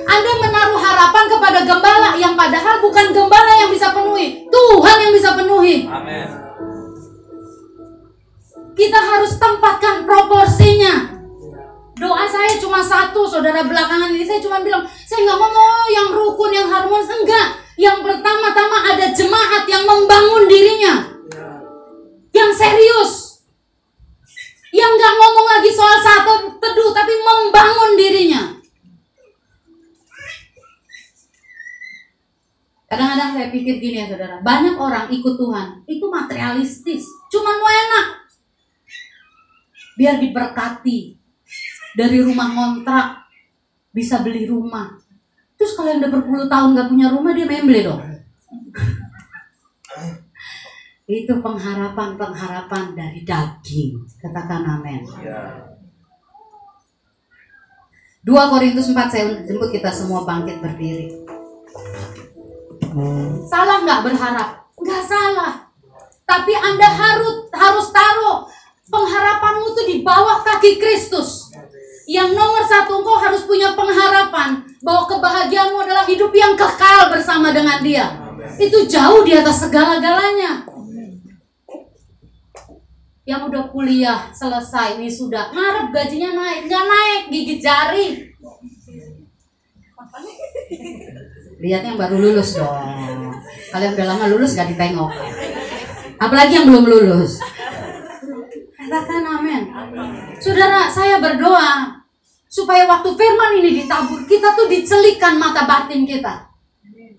Anda 0.07 0.31
menaruh 0.39 0.79
harapan 0.79 1.25
kepada 1.27 1.59
gembala 1.67 2.15
yang 2.15 2.39
padahal 2.39 2.79
bukan 2.79 3.11
gembala 3.11 3.51
yang 3.59 3.67
bisa 3.67 3.91
penuhi, 3.91 4.47
Tuhan 4.47 4.97
yang 5.03 5.11
bisa 5.11 5.35
penuhi. 5.35 5.83
Amin. 5.83 6.27
Kita 8.77 8.99
harus 9.03 9.35
tempatkan 9.35 10.07
proporsinya. 10.07 11.17
Doa 11.97 12.29
saya 12.29 12.61
cuma 12.61 12.77
satu, 12.77 13.25
saudara 13.25 13.65
belakangan 13.65 14.13
ini 14.13 14.21
saya 14.21 14.37
cuma 14.37 14.61
bilang, 14.61 14.85
saya 14.85 15.25
nggak 15.25 15.39
ngomong 15.43 15.89
yang 15.89 16.07
rukun, 16.13 16.51
yang 16.53 16.69
harmonis, 16.69 17.09
enggak. 17.09 17.57
Yang 17.73 18.05
pertama-tama 18.05 18.77
ada 18.95 19.11
jemaat 19.11 19.65
yang 19.65 19.81
membangun 19.81 20.45
dirinya, 20.45 20.93
yang 22.29 22.53
serius, 22.53 23.16
yang 24.77 24.91
nggak 24.93 25.13
ngomong 25.17 25.47
lagi 25.57 25.73
soal 25.73 25.97
satu 25.97 26.33
teduh, 26.61 26.93
tapi 26.93 27.13
membangun 27.17 27.97
dirinya. 27.97 28.41
Kadang-kadang 32.87 33.35
saya 33.35 33.47
pikir 33.51 33.81
gini 33.81 33.99
ya 33.99 34.07
saudara, 34.07 34.39
banyak 34.39 34.77
orang 34.77 35.11
ikut 35.11 35.35
Tuhan 35.35 35.83
itu 35.89 36.05
materialistis, 36.07 37.03
cuma 37.27 37.57
mau 37.57 37.67
enak, 37.67 38.05
biar 39.97 40.21
diberkati. 40.21 41.19
Dari 41.97 42.21
rumah 42.21 42.53
kontrak 42.53 43.25
bisa 43.89 44.21
beli 44.21 44.45
rumah. 44.45 44.93
Terus 45.57 45.73
kalau 45.73 45.89
yang 45.89 46.05
udah 46.05 46.13
berpuluh 46.13 46.45
tahun 46.45 46.77
gak 46.77 46.89
punya 46.93 47.09
rumah 47.09 47.33
dia 47.33 47.49
memble 47.49 47.81
dong 47.81 48.01
itu 51.07 51.39
pengharapan-pengharapan 51.39 52.91
dari 52.91 53.23
daging. 53.23 53.95
Katakan 54.19 54.67
amin. 54.67 55.07
2 58.27 58.51
Korintus 58.51 58.91
4 58.91 59.07
saya 59.07 59.25
jemput 59.47 59.71
kita 59.71 59.87
semua 59.87 60.27
bangkit 60.27 60.59
berdiri. 60.59 61.07
Salah 63.47 63.87
nggak 63.87 64.03
berharap? 64.03 64.67
Nggak 64.75 65.03
salah. 65.07 65.71
Tapi 66.27 66.51
anda 66.51 66.91
harus 66.91 67.47
harus 67.55 67.87
taruh 67.95 68.43
pengharapanmu 68.91 69.71
tuh 69.79 69.87
di 69.87 70.03
bawah 70.03 70.43
kaki 70.43 70.75
Kristus. 70.75 71.55
Yang 72.03 72.35
nomor 72.35 72.67
satu 72.67 72.99
engkau 72.99 73.15
harus 73.15 73.47
punya 73.47 73.71
pengharapan 73.79 74.59
bahwa 74.83 75.07
kebahagiaanmu 75.07 75.87
adalah 75.87 76.03
hidup 76.03 76.35
yang 76.35 76.59
kekal 76.59 77.15
bersama 77.15 77.55
dengan 77.55 77.79
dia. 77.79 78.11
Itu 78.59 78.83
jauh 78.83 79.23
di 79.23 79.31
atas 79.39 79.63
segala-galanya. 79.63 80.76
Yang 83.27 83.43
udah 83.51 83.67
kuliah 83.75 84.31
selesai 84.31 84.95
wisuda 84.95 85.51
ngarep 85.51 85.91
gajinya 85.91 86.31
naik. 86.31 86.71
Nggak 86.71 86.83
naik 86.87 87.21
gigit 87.27 87.59
jari. 87.59 88.07
Lihat 91.59 91.83
yang 91.83 91.99
baru 91.99 92.15
lulus 92.15 92.55
dong. 92.55 92.71
Kalian 93.67 93.99
udah 93.99 94.07
lama 94.07 94.25
lulus 94.31 94.55
gak 94.55 94.71
ditengok. 94.71 95.11
Apalagi 96.15 96.55
yang 96.55 96.71
belum 96.71 96.87
lulus. 96.87 97.43
Katakan 98.79 99.23
amin. 99.27 99.67
Saudara 100.39 100.87
saya 100.87 101.19
berdoa 101.19 101.99
supaya 102.47 102.87
waktu 102.87 103.11
firman 103.11 103.59
ini 103.59 103.83
ditabur 103.83 104.23
kita 104.23 104.55
tuh 104.55 104.71
dicelikan 104.71 105.35
mata 105.35 105.67
batin 105.67 106.07
kita. 106.07 106.47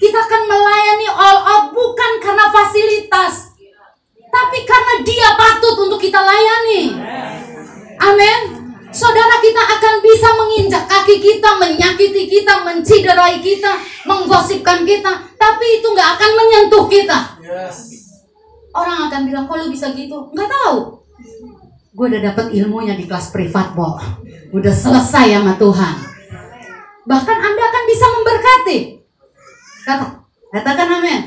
Kita 0.00 0.18
akan 0.24 0.42
melayani 0.48 1.08
all 1.12 1.38
out 1.44 1.66
bukan 1.76 2.12
karena 2.22 2.48
fasilitas 2.48 3.47
tapi 4.38 4.62
karena 4.62 4.94
dia 5.02 5.28
patut 5.34 5.74
untuk 5.82 5.98
kita 5.98 6.22
layani. 6.22 6.94
Amin. 7.98 8.40
Saudara 8.88 9.36
kita 9.42 9.60
akan 9.60 9.94
bisa 10.00 10.28
menginjak 10.32 10.84
kaki 10.88 11.20
kita, 11.20 11.60
menyakiti 11.60 12.24
kita, 12.24 12.64
menciderai 12.64 13.42
kita, 13.42 13.76
menggosipkan 14.06 14.86
kita, 14.86 15.28
tapi 15.36 15.82
itu 15.82 15.86
nggak 15.92 16.10
akan 16.16 16.30
menyentuh 16.38 16.86
kita. 16.88 17.18
Orang 18.72 19.10
akan 19.10 19.20
bilang, 19.26 19.44
kok 19.44 19.58
lu 19.60 19.68
bisa 19.68 19.92
gitu? 19.92 20.30
Nggak 20.32 20.48
tahu. 20.48 21.02
Gue 21.92 22.06
udah 22.14 22.22
dapet 22.32 22.54
ilmunya 22.54 22.94
di 22.94 23.04
kelas 23.10 23.34
privat, 23.34 23.74
Bo. 23.74 23.98
Udah 24.54 24.72
selesai 24.72 25.34
sama 25.34 25.58
Tuhan. 25.58 25.94
Bahkan 27.04 27.38
Anda 27.42 27.62
akan 27.68 27.84
bisa 27.90 28.06
memberkati. 28.08 28.78
Kata, 29.84 30.06
katakan 30.54 30.88
amin. 31.02 31.20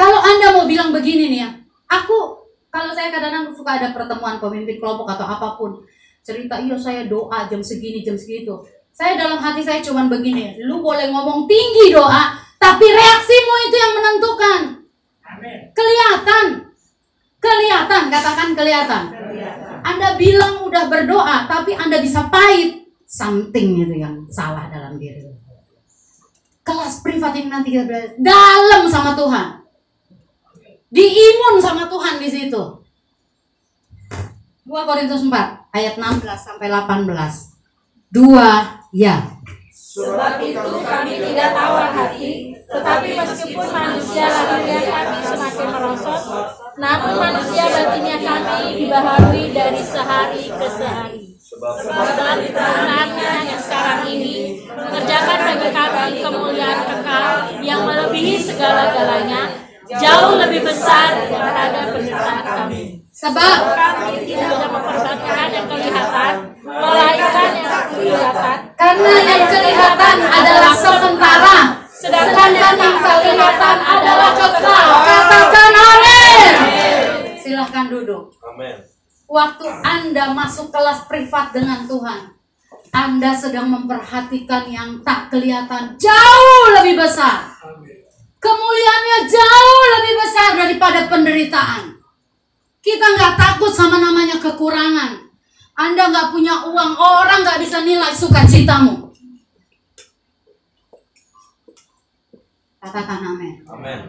Kalau 0.00 0.16
Anda 0.16 0.56
mau 0.56 0.64
bilang 0.64 0.96
begini 0.96 1.28
nih 1.28 1.40
ya, 1.44 1.52
aku 1.92 2.40
kalau 2.72 2.96
saya 2.96 3.12
kadang-kadang 3.12 3.52
suka 3.52 3.76
ada 3.76 3.92
pertemuan 3.92 4.40
pemimpin 4.40 4.80
kelompok 4.80 5.12
atau 5.12 5.28
apa 5.28 5.60
pun, 5.60 5.76
cerita 6.24 6.56
iya 6.56 6.72
saya 6.80 7.04
doa 7.04 7.44
jam 7.52 7.60
segini 7.60 8.00
jam 8.00 8.16
segitu. 8.16 8.64
Saya 8.96 9.20
dalam 9.20 9.36
hati 9.36 9.60
saya 9.60 9.84
cuman 9.84 10.08
begini, 10.08 10.56
lu 10.64 10.80
boleh 10.80 11.12
ngomong 11.12 11.44
tinggi 11.44 11.92
doa, 11.92 12.32
tapi 12.56 12.88
reaksimu 12.88 13.54
itu 13.68 13.76
yang 13.76 13.92
menentukan. 13.92 14.60
Kelihatan. 15.76 16.46
Kelihatan, 17.36 18.02
katakan 18.08 18.48
kelihatan. 18.56 19.02
Anda 19.84 20.16
bilang 20.16 20.64
udah 20.64 20.88
berdoa, 20.88 21.44
tapi 21.44 21.76
Anda 21.76 22.00
bisa 22.00 22.24
pahit. 22.32 22.88
Something 23.04 23.84
itu 23.84 24.00
yang 24.00 24.24
salah 24.32 24.72
dalam 24.72 24.96
diri. 24.96 25.28
Kelas 26.64 27.04
privat 27.04 27.36
ini 27.36 27.52
nanti 27.52 27.74
kita 27.74 27.84
belajar 27.84 28.16
dalam 28.16 28.86
sama 28.88 29.12
Tuhan 29.12 29.59
diimun 30.90 31.62
sama 31.62 31.86
Tuhan 31.86 32.18
di 32.18 32.28
situ. 32.28 32.62
2 34.66 34.86
Korintus 34.86 35.26
4 35.26 35.74
ayat 35.74 35.94
16 35.98 36.22
sampai 36.38 36.70
18. 36.70 37.06
Dua 38.10 38.78
ya. 38.94 39.22
Sebab 39.70 40.38
itu 40.38 40.70
kami 40.86 41.18
tidak 41.18 41.50
tawar 41.50 41.90
hati, 41.90 42.54
tetapi 42.62 43.08
meskipun 43.18 43.66
manusia 43.74 44.30
lahirnya 44.30 44.86
kami 44.86 45.18
semakin 45.26 45.66
merosot, 45.66 46.22
namun 46.78 47.18
manusia 47.18 47.66
batinnya 47.66 48.22
kami 48.22 48.78
dibaharui 48.78 49.50
dari 49.50 49.82
sehari 49.82 50.46
ke 50.46 50.68
sehari. 50.70 51.34
Sebab 51.42 51.74
penggunaannya 51.82 53.32
yang 53.50 53.58
sekarang 53.58 54.06
ini 54.06 54.62
mengerjakan 54.70 55.38
bagi 55.42 55.68
kami 55.74 56.22
kemuliaan 56.22 56.80
kekal 56.86 57.26
yang 57.58 57.82
melebihi 57.82 58.38
segala-galanya, 58.38 59.69
jauh 59.98 60.38
lebih 60.38 60.62
besar 60.62 61.26
daripada 61.26 61.90
penderitaan 61.90 62.38
kami. 62.46 62.82
Sebab 63.10 63.58
kami 63.74 64.22
tidak 64.22 64.70
memperhatikan 64.70 65.48
yang 65.50 65.66
kelihatan, 65.66 66.32
melainkan 66.62 67.50
yang 67.58 67.84
kelihatan. 67.90 68.58
Karena 68.78 69.12
yang 69.18 69.44
kelihatan 69.50 70.16
adalah 70.30 70.72
sementara, 70.78 71.56
sedangkan 71.90 72.50
yang 72.54 72.76
tak 72.78 73.18
kelihatan 73.26 73.76
adalah 73.82 74.30
kekal. 74.38 74.86
Katakan 75.04 75.72
amin. 75.74 76.52
Silahkan 77.34 77.86
duduk. 77.90 78.30
Amin. 78.46 78.78
Waktu 79.30 79.66
Anda 79.82 80.34
masuk 80.34 80.74
kelas 80.74 81.06
privat 81.10 81.54
dengan 81.54 81.86
Tuhan, 81.86 82.34
Anda 82.90 83.30
sedang 83.30 83.70
memperhatikan 83.70 84.66
yang 84.70 85.02
tak 85.06 85.30
kelihatan 85.30 85.94
jauh 85.98 86.62
lebih 86.78 86.98
besar. 86.98 87.59
Kemuliaannya 88.40 89.18
jauh 89.28 89.82
lebih 90.00 90.14
besar 90.16 90.50
daripada 90.56 91.00
penderitaan. 91.12 92.00
Kita 92.80 93.06
nggak 93.12 93.36
takut 93.36 93.68
sama 93.68 94.00
namanya 94.00 94.40
kekurangan. 94.40 95.28
Anda 95.76 96.08
nggak 96.08 96.32
punya 96.32 96.64
uang, 96.64 96.92
orang 96.96 97.44
nggak 97.44 97.60
bisa 97.60 97.84
nilai 97.84 98.12
sukacitamu. 98.16 99.12
Katakan 102.80 103.20
amin. 103.20 103.60
Amin. 103.68 104.00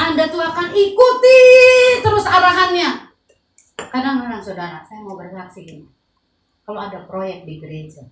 Anda 0.00 0.24
tuh 0.32 0.40
akan 0.40 0.72
ikuti 0.72 1.40
terus 2.00 2.24
arahannya. 2.24 3.12
Kadang-kadang 3.76 4.40
saudara, 4.40 4.80
saya 4.88 5.04
mau 5.04 5.20
bersaksi 5.20 5.68
gini. 5.68 5.84
Kalau 6.64 6.80
ada 6.80 7.04
proyek 7.04 7.44
di 7.44 7.60
gereja, 7.60 8.08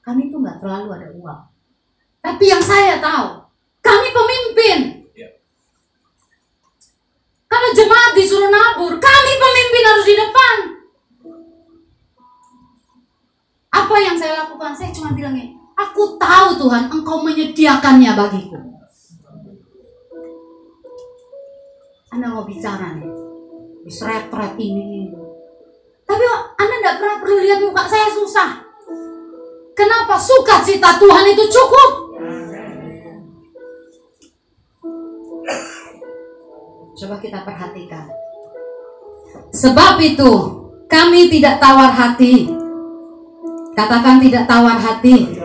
kami 0.00 0.32
tuh 0.32 0.40
nggak 0.40 0.64
terlalu 0.64 0.88
ada 0.96 1.08
uang. 1.12 1.42
Tapi 2.24 2.44
yang 2.48 2.62
saya 2.62 2.96
tahu, 3.02 3.46
kami 3.82 4.08
pemimpin. 4.10 4.78
Ya. 5.14 5.28
Kalau 7.46 7.68
jemaat 7.74 8.05
disuruh 8.16 8.48
nabur, 8.48 8.96
kami 8.96 9.32
pemimpin 9.36 9.84
harus 9.84 10.06
di 10.08 10.14
depan. 10.16 10.56
Apa 13.76 13.96
yang 14.00 14.16
saya 14.16 14.48
lakukan? 14.48 14.72
Saya 14.72 14.88
cuma 14.96 15.12
bilangnya, 15.12 15.52
aku 15.76 16.16
tahu 16.16 16.56
Tuhan, 16.56 16.88
Engkau 16.88 17.20
menyediakannya 17.20 18.12
bagiku. 18.16 18.58
Anda 22.16 22.32
mau 22.32 22.48
bicara 22.48 22.96
nih, 22.96 23.12
diseret-ret 23.84 24.56
ini. 24.56 25.12
Tapi 26.08 26.24
Anda 26.56 26.74
tidak 26.80 26.96
pernah 26.96 27.16
perlu 27.20 27.36
lihat 27.44 27.60
muka 27.60 27.84
saya 27.84 28.08
susah. 28.08 28.64
Kenapa? 29.76 30.16
Sukacita 30.16 30.96
Tuhan 30.96 31.36
itu 31.36 31.44
cukup. 31.52 32.05
Coba 36.96 37.20
kita 37.20 37.44
perhatikan. 37.44 38.08
Sebab 39.52 40.00
itu, 40.00 40.32
kami 40.88 41.28
tidak 41.28 41.60
tawar 41.60 41.92
hati. 41.92 42.48
Katakan 43.76 44.16
tidak 44.16 44.48
tawar 44.48 44.80
hati. 44.80 45.36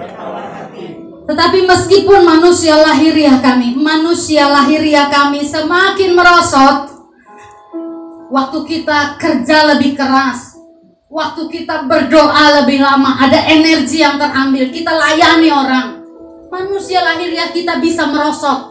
Tetapi 1.27 1.59
meskipun 1.67 2.23
manusia 2.23 2.79
lahiriah 2.79 3.43
kami, 3.43 3.75
manusia 3.75 4.47
lahiriah 4.47 5.11
kami 5.11 5.43
semakin 5.43 6.15
merosot, 6.15 6.87
waktu 8.31 8.59
kita 8.63 9.19
kerja 9.19 9.75
lebih 9.75 9.99
keras, 9.99 10.55
waktu 11.11 11.51
kita 11.51 11.83
berdoa 11.83 12.63
lebih 12.63 12.79
lama, 12.79 13.19
ada 13.19 13.43
energi 13.51 13.99
yang 13.99 14.15
terambil, 14.15 14.71
kita 14.71 14.95
layani 14.95 15.51
orang. 15.51 15.87
Manusia 16.47 17.03
lahiriah 17.03 17.51
kita 17.51 17.83
bisa 17.83 18.07
merosot. 18.07 18.70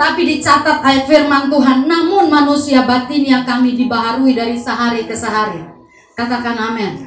Tapi 0.00 0.24
dicatat 0.24 0.80
ayat 0.80 1.04
firman 1.04 1.52
Tuhan, 1.52 1.84
namun 1.84 2.32
manusia 2.32 2.88
batin 2.88 3.20
yang 3.20 3.44
kami 3.44 3.76
dibaharui 3.76 4.32
dari 4.32 4.56
sehari 4.56 5.04
ke 5.04 5.12
sehari. 5.12 5.60
Katakan 6.16 6.56
amin. 6.56 7.04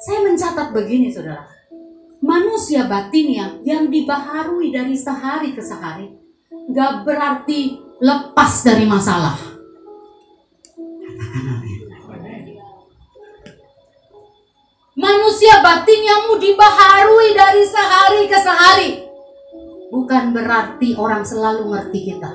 Saya 0.00 0.24
mencatat 0.24 0.72
begini 0.72 1.12
saudara. 1.12 1.44
Manusia 2.24 2.88
batinnya 2.88 3.60
yang 3.68 3.92
dibaharui 3.92 4.72
dari 4.72 4.96
sehari 4.96 5.52
ke 5.52 5.60
sehari 5.60 6.08
gak 6.72 7.04
berarti 7.04 7.76
lepas 8.00 8.52
dari 8.64 8.88
masalah. 8.88 9.36
Manusia 14.98 15.60
batinnya 15.60 16.26
mu 16.26 16.40
dibaharui 16.40 17.36
dari 17.36 17.62
sehari 17.62 18.24
ke 18.24 18.38
sehari 18.40 19.07
bukan 19.88 20.36
berarti 20.36 20.96
orang 20.96 21.24
selalu 21.24 21.72
ngerti 21.72 22.00
kita. 22.12 22.32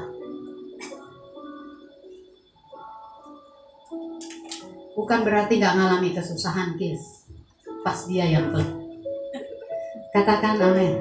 Bukan 4.93 5.19
berarti 5.25 5.57
nggak 5.57 5.75
ngalami 5.77 6.13
kesusahan, 6.13 6.77
kis. 6.77 7.25
Pas 7.81 7.97
dia 8.05 8.29
yang 8.29 8.53
pelit. 8.53 8.69
Katakan 10.13 10.61
amin. 10.61 10.93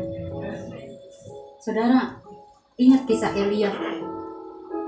Saudara, 1.61 2.17
ingat 2.81 3.05
kisah 3.05 3.37
Elia 3.37 3.71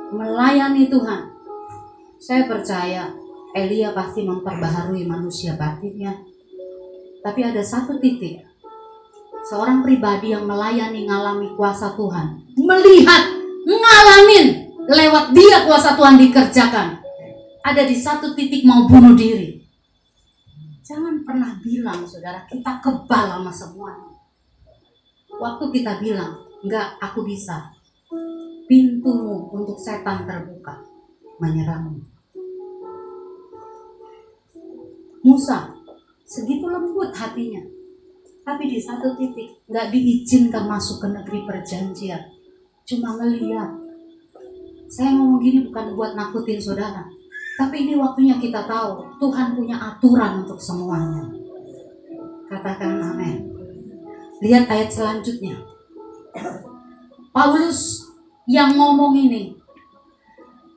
melayani 0.08 0.88
Tuhan. 0.88 1.30
Saya 2.16 2.48
percaya 2.48 3.12
Elia 3.52 3.92
pasti 3.92 4.24
memperbaharui 4.24 5.04
manusia 5.04 5.54
batinnya. 5.54 6.16
Tapi 7.20 7.40
ada 7.44 7.60
satu 7.60 8.00
titik 8.00 8.53
seorang 9.48 9.84
pribadi 9.84 10.32
yang 10.32 10.48
melayani 10.48 11.04
ngalami 11.04 11.52
kuasa 11.56 11.92
Tuhan 11.96 12.42
melihat 12.56 13.22
ngalamin 13.64 14.46
lewat 14.88 15.32
dia 15.32 15.64
kuasa 15.68 15.96
Tuhan 15.96 16.16
dikerjakan 16.20 17.04
ada 17.64 17.82
di 17.88 17.96
satu 17.96 18.36
titik 18.36 18.68
mau 18.68 18.84
bunuh 18.84 19.16
diri. 19.16 19.56
Jangan 20.84 21.24
pernah 21.24 21.56
bilang, 21.64 22.04
saudara, 22.04 22.44
kita 22.44 22.76
kebal 22.84 23.40
sama 23.40 23.48
semuanya. 23.48 24.12
Waktu 25.40 25.64
kita 25.72 25.96
bilang, 25.96 26.44
enggak, 26.60 27.00
aku 27.00 27.24
bisa. 27.24 27.72
Pintumu 28.68 29.48
untuk 29.48 29.80
setan 29.80 30.28
terbuka, 30.28 30.76
menyerangmu. 31.40 32.04
Musa, 35.24 35.72
segitu 36.28 36.68
lembut 36.68 37.16
hatinya. 37.16 37.64
Tapi 38.44 38.68
di 38.68 38.76
satu 38.76 39.16
titik, 39.16 39.64
nggak 39.72 39.88
diizinkan 39.88 40.68
masuk 40.68 41.00
ke 41.00 41.08
negeri 41.08 41.48
perjanjian. 41.48 42.20
Cuma 42.84 43.16
ngeliat. 43.16 43.72
Saya 44.92 45.16
ngomong 45.16 45.40
gini 45.40 45.64
bukan 45.64 45.96
buat 45.96 46.12
nakutin 46.12 46.60
saudara. 46.60 47.08
Tapi 47.56 47.88
ini 47.88 47.96
waktunya 47.96 48.36
kita 48.36 48.68
tahu, 48.68 49.16
Tuhan 49.16 49.56
punya 49.56 49.80
aturan 49.80 50.44
untuk 50.44 50.60
semuanya. 50.60 51.24
Katakan 52.52 53.00
amin. 53.00 53.48
Lihat 54.44 54.68
ayat 54.68 54.92
selanjutnya. 54.92 55.56
Paulus 57.32 58.04
yang 58.44 58.76
ngomong 58.76 59.16
ini 59.16 59.56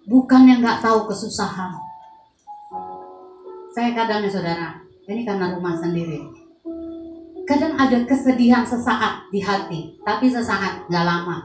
bukan 0.07 0.47
yang 0.47 0.63
nggak 0.63 0.79
tahu 0.79 1.03
kesusahan. 1.11 1.75
Saya 3.75 3.91
kadang 3.93 4.23
ya 4.23 4.31
saudara, 4.31 4.69
ini 5.05 5.21
karena 5.27 5.53
rumah 5.53 5.75
sendiri. 5.75 6.46
Kadang 7.47 7.79
ada 7.79 8.03
kesedihan 8.03 8.67
sesaat 8.67 9.31
di 9.31 9.39
hati, 9.39 9.95
tapi 10.03 10.27
sesaat 10.27 10.91
nggak 10.91 11.05
lama. 11.07 11.39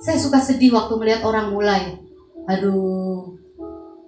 Saya 0.00 0.16
suka 0.16 0.40
sedih 0.40 0.72
waktu 0.72 0.96
melihat 0.96 1.20
orang 1.28 1.52
mulai, 1.52 2.00
aduh, 2.48 3.36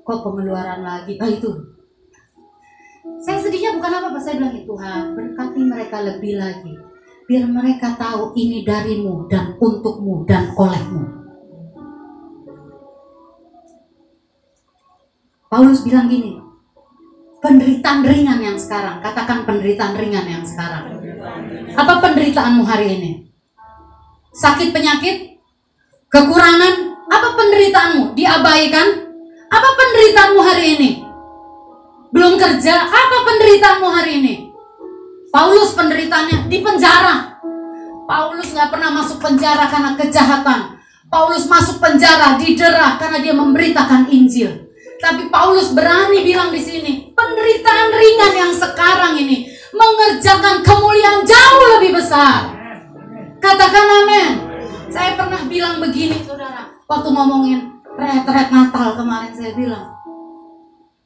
kok 0.09 0.25
pengeluaran 0.25 0.81
lagi? 0.81 1.21
Ah 1.21 1.29
itu, 1.29 1.53
saya 3.21 3.37
sedihnya 3.37 3.77
bukan 3.77 3.93
apa-apa, 4.01 4.17
saya 4.17 4.41
bilang 4.41 4.57
Tuhan 4.65 5.03
berkati 5.13 5.61
mereka 5.61 6.01
lebih 6.01 6.41
lagi. 6.41 6.73
Biar 7.29 7.45
mereka 7.45 7.93
tahu 8.01 8.33
ini 8.33 8.65
darimu 8.65 9.29
dan 9.29 9.53
untukmu 9.61 10.25
dan 10.25 10.49
olehmu. 10.57 11.05
Paulus 15.53 15.85
bilang 15.85 16.09
gini, 16.09 16.41
penderitaan 17.39 18.03
ringan 18.03 18.41
yang 18.43 18.59
sekarang, 18.59 19.03
katakan 19.03 19.47
penderitaan 19.47 19.95
ringan 19.95 20.27
yang 20.27 20.45
sekarang. 20.45 20.99
Apa 21.79 22.03
penderitaanmu 22.03 22.63
hari 22.67 22.99
ini? 22.99 23.11
Sakit 24.35 24.75
penyakit? 24.75 25.39
Kekurangan? 26.11 26.75
Apa 27.09 27.29
penderitaanmu? 27.39 28.19
Diabaikan? 28.19 28.89
Apa 29.49 29.69
penderitaanmu 29.77 30.41
hari 30.45 30.67
ini? 30.77 30.91
belum 32.09 32.41
kerja, 32.41 32.89
apa 32.89 33.17
penderitaanmu 33.25 33.89
hari 33.89 34.13
ini? 34.25 34.35
Paulus 35.29 35.77
penderitaannya 35.77 36.49
di 36.49 36.59
penjara. 36.65 37.37
Paulus 38.09 38.57
nggak 38.57 38.73
pernah 38.73 38.91
masuk 38.97 39.21
penjara 39.21 39.69
karena 39.69 39.93
kejahatan. 39.93 40.81
Paulus 41.13 41.45
masuk 41.45 41.81
penjara 41.81 42.41
didera 42.41 42.97
karena 42.97 43.21
dia 43.21 43.37
memberitakan 43.37 44.09
Injil. 44.09 44.68
Tapi 44.99 45.31
Paulus 45.31 45.71
berani 45.79 46.27
bilang 46.27 46.51
di 46.51 46.59
sini, 46.59 47.15
penderitaan 47.15 47.89
ringan 47.95 48.33
yang 48.35 48.53
sekarang 48.53 49.15
ini 49.15 49.47
mengerjakan 49.71 50.67
kemuliaan 50.67 51.23
jauh 51.23 51.79
lebih 51.79 52.03
besar. 52.03 52.51
Katakan 53.39 53.87
amin. 54.03 54.33
Saya 54.91 55.15
pernah 55.15 55.39
bilang 55.47 55.79
begini, 55.79 56.19
saudara, 56.27 56.67
waktu 56.91 57.09
ngomongin 57.15 57.79
retret 57.95 58.51
Natal 58.51 58.99
kemarin 58.99 59.31
saya 59.31 59.55
bilang, 59.55 59.87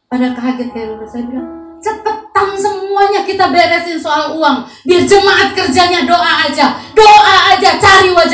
pada 0.09 0.33
kaget 0.33 0.73
kayak 0.73 0.87
dulu 0.97 1.05
saya 1.05 1.29
bilang, 1.29 1.49
cepetan 1.77 2.49
semuanya 2.57 3.21
kita 3.29 3.53
beresin 3.53 4.01
soal 4.01 4.33
uang. 4.33 4.65
Biar 4.89 5.05
jemaat 5.05 5.53
kerjanya 5.53 6.09
doa 6.09 6.49
aja. 6.49 6.81
Doa 6.97 7.37
aja, 7.53 7.77
cari 7.77 8.09
wajah 8.09 8.32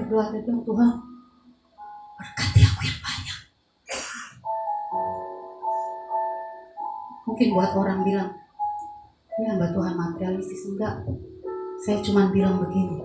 berdoa, 0.00 0.24
saya 0.32 0.40
bilang, 0.42 0.62
Tuhan, 0.64 0.90
berkati 2.16 2.60
aku 2.64 2.80
yang 2.88 3.00
banyak. 3.04 3.38
Mungkin 7.28 7.48
buat 7.52 7.72
orang 7.76 8.00
bilang, 8.02 8.30
ini 9.40 9.46
hamba 9.48 9.68
Tuhan 9.72 9.94
materialistis. 9.96 10.68
Enggak. 10.72 11.04
Saya 11.80 12.04
cuma 12.04 12.28
bilang 12.28 12.60
begini 12.60 13.00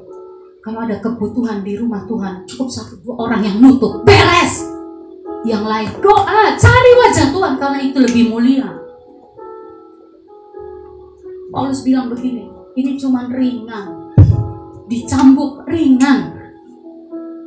kalau 0.66 0.82
ada 0.82 0.98
kebutuhan 0.98 1.62
di 1.62 1.78
rumah 1.78 2.04
Tuhan 2.10 2.44
cukup 2.50 2.68
satu 2.68 2.98
dua 3.06 3.16
orang 3.30 3.46
yang 3.46 3.58
nutup 3.62 4.02
beres. 4.02 4.66
Yang 5.46 5.64
lain 5.64 5.90
doa 6.02 6.58
cari 6.58 6.92
wajah 7.06 7.30
Tuhan 7.30 7.54
karena 7.62 7.80
itu 7.86 7.98
lebih 8.02 8.34
mulia. 8.34 8.68
Paulus 11.54 11.86
bilang 11.88 12.10
begini 12.10 12.50
ini 12.76 13.00
cuma 13.00 13.32
ringan 13.32 14.12
dicambuk 14.92 15.64
ringan 15.70 16.35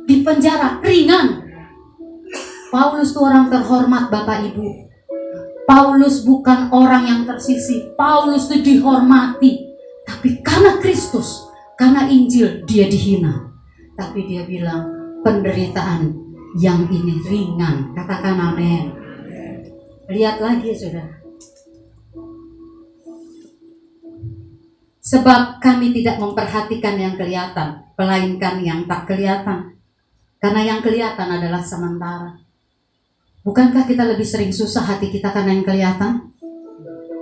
di 0.09 0.25
penjara 0.25 0.81
ringan 0.81 1.45
Paulus 2.73 3.13
itu 3.13 3.21
orang 3.21 3.53
terhormat 3.53 4.09
Bapak 4.09 4.49
Ibu 4.49 4.89
Paulus 5.69 6.25
bukan 6.25 6.73
orang 6.73 7.05
yang 7.05 7.21
tersisi 7.29 7.93
Paulus 7.93 8.49
itu 8.49 8.81
dihormati 8.81 9.69
tapi 10.09 10.41
karena 10.41 10.81
Kristus, 10.81 11.45
karena 11.77 12.09
Injil 12.09 12.65
dia 12.65 12.89
dihina. 12.89 13.53
Tapi 13.93 14.25
dia 14.25 14.41
bilang 14.41 14.89
penderitaan 15.21 16.09
yang 16.57 16.89
ini 16.89 17.21
ringan. 17.21 17.93
Katakan 17.93 18.35
amin. 18.41 18.89
Lihat 20.09 20.41
lagi 20.41 20.73
saudara. 20.73 21.21
Sebab 24.99 25.61
kami 25.61 25.93
tidak 25.93 26.21
memperhatikan 26.21 26.97
yang 26.97 27.13
kelihatan, 27.17 27.81
melainkan 27.97 28.61
yang 28.61 28.85
tak 28.85 29.09
kelihatan. 29.09 29.78
Karena 30.39 30.61
yang 30.63 30.79
kelihatan 30.79 31.27
adalah 31.27 31.59
sementara. 31.59 32.39
Bukankah 33.43 33.83
kita 33.83 34.07
lebih 34.07 34.27
sering 34.27 34.51
susah 34.55 34.87
hati 34.87 35.11
kita 35.11 35.31
karena 35.35 35.55
yang 35.55 35.67
kelihatan? 35.67 36.31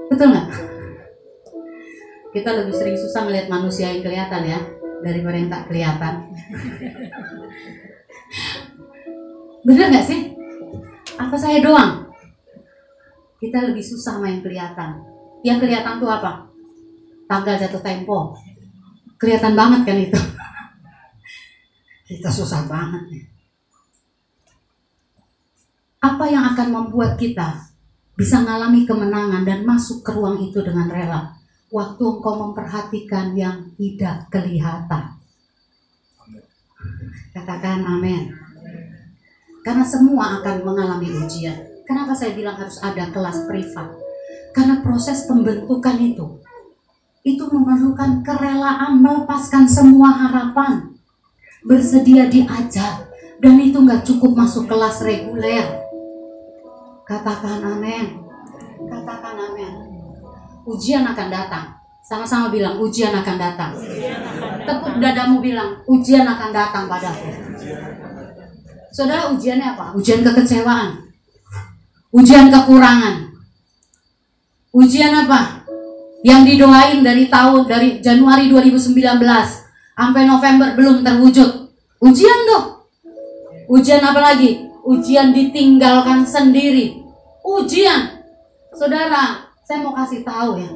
Betul 0.10 0.34
nggak? 0.34 0.77
kita 2.38 2.53
lebih 2.53 2.75
sering 2.75 2.93
susah 2.93 3.25
melihat 3.25 3.49
manusia 3.49 3.89
yang 3.89 4.06
kelihatan 4.06 4.45
ya 4.45 4.60
daripada 5.01 5.36
yang 5.41 5.49
tak 5.49 5.63
kelihatan. 5.65 6.13
Bener 9.67 9.86
nggak 9.89 10.06
sih? 10.06 10.38
Apa 11.17 11.34
saya 11.34 11.65
doang? 11.65 12.13
Kita 13.41 13.65
lebih 13.65 13.82
susah 13.82 14.21
main 14.21 14.41
kelihatan. 14.45 15.01
Yang 15.41 15.65
kelihatan 15.65 15.97
tuh 15.97 16.10
apa? 16.10 16.45
Tanggal 17.25 17.58
jatuh 17.58 17.82
tempo. 17.82 18.38
Kelihatan 19.17 19.58
banget 19.58 19.82
kan 19.86 19.97
itu. 19.97 20.19
Kita 22.08 22.32
susah 22.32 22.63
banget 22.72 23.04
nih. 23.12 23.26
Apa 26.00 26.24
yang 26.32 26.56
akan 26.56 26.67
membuat 26.72 27.20
kita 27.20 27.67
bisa 28.15 28.39
mengalami 28.41 28.88
kemenangan 28.88 29.43
dan 29.43 29.67
masuk 29.67 30.08
ke 30.08 30.15
ruang 30.15 30.39
itu 30.39 30.63
dengan 30.63 30.88
rela? 30.88 31.38
waktu 31.67 32.00
engkau 32.00 32.34
memperhatikan 32.48 33.36
yang 33.36 33.76
tidak 33.76 34.32
kelihatan. 34.32 35.20
Katakan 37.36 37.84
amin. 37.84 38.32
Karena 39.62 39.84
semua 39.84 40.39
akan 40.39 40.63
mengalami 40.63 41.12
ujian. 41.12 41.84
Kenapa 41.84 42.15
saya 42.15 42.36
bilang 42.36 42.56
harus 42.56 42.80
ada 42.80 43.12
kelas 43.12 43.48
privat? 43.48 43.91
Karena 44.56 44.80
proses 44.80 45.28
pembentukan 45.28 46.00
itu 46.00 46.39
itu 47.28 47.43
memerlukan 47.43 48.24
kerelaan 48.24 49.04
melepaskan 49.04 49.67
semua 49.67 50.15
harapan. 50.15 50.96
Bersedia 51.65 52.30
diajar 52.30 53.10
dan 53.39 53.56
itu 53.62 53.78
nggak 53.80 54.06
cukup 54.06 54.36
masuk 54.36 54.70
kelas 54.70 55.02
reguler. 55.02 55.65
Katakan 57.08 57.63
amin. 57.63 58.22
Katakan 58.86 59.36
amin 59.38 59.88
ujian 60.67 61.08
akan 61.08 61.28
datang. 61.32 61.65
Sama-sama 62.04 62.52
bilang 62.52 62.80
ujian 62.80 63.12
akan 63.12 63.36
datang. 63.36 63.72
Tepuk 64.63 65.00
dadamu 65.00 65.43
bilang 65.43 65.80
ujian 65.88 66.28
akan 66.28 66.52
datang 66.52 66.88
padaku. 66.88 67.28
Saudara 68.91 69.32
ujiannya 69.32 69.76
apa? 69.76 69.91
Ujian 69.96 70.24
kekecewaan. 70.24 71.12
Ujian 72.15 72.48
kekurangan. 72.48 73.28
Ujian 74.72 75.12
apa? 75.12 75.67
Yang 76.24 76.41
didoain 76.56 77.00
dari 77.04 77.28
tahun 77.28 77.67
dari 77.67 78.00
Januari 78.00 78.52
2019 78.52 78.96
sampai 79.98 80.30
November 80.30 80.78
belum 80.78 81.02
terwujud. 81.02 81.74
Ujian 81.98 82.40
tuh. 82.46 82.86
Ujian 83.74 84.06
apa 84.06 84.22
lagi? 84.22 84.70
Ujian 84.86 85.34
ditinggalkan 85.34 86.22
sendiri. 86.22 87.02
Ujian. 87.42 88.22
Saudara, 88.78 89.50
saya 89.66 89.82
mau 89.82 89.98
kasih 89.98 90.22
tahu 90.22 90.62
ya. 90.62 90.70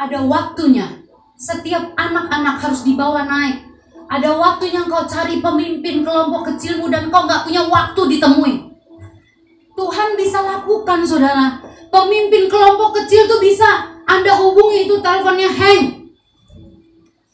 Ada 0.00 0.24
waktunya 0.24 1.00
Setiap 1.40 1.96
anak-anak 1.96 2.60
harus 2.60 2.84
dibawa 2.84 3.24
naik. 3.24 3.64
Ada 4.12 4.36
waktunya 4.36 4.84
kau 4.84 5.08
cari 5.08 5.40
pemimpin 5.40 6.04
kelompok 6.04 6.52
kecilmu 6.52 6.92
dan 6.92 7.08
kau 7.08 7.24
nggak 7.24 7.48
punya 7.48 7.64
waktu 7.64 8.00
ditemui. 8.12 8.54
Tuhan 9.72 10.20
bisa 10.20 10.44
lakukan 10.44 11.00
saudara. 11.00 11.64
Pemimpin 11.88 12.44
kelompok 12.52 12.92
kecil 12.92 13.24
tuh 13.24 13.40
bisa. 13.40 13.88
Anda 14.04 14.36
hubungi 14.36 14.84
itu 14.84 15.00
teleponnya 15.00 15.48
hang. 15.48 15.99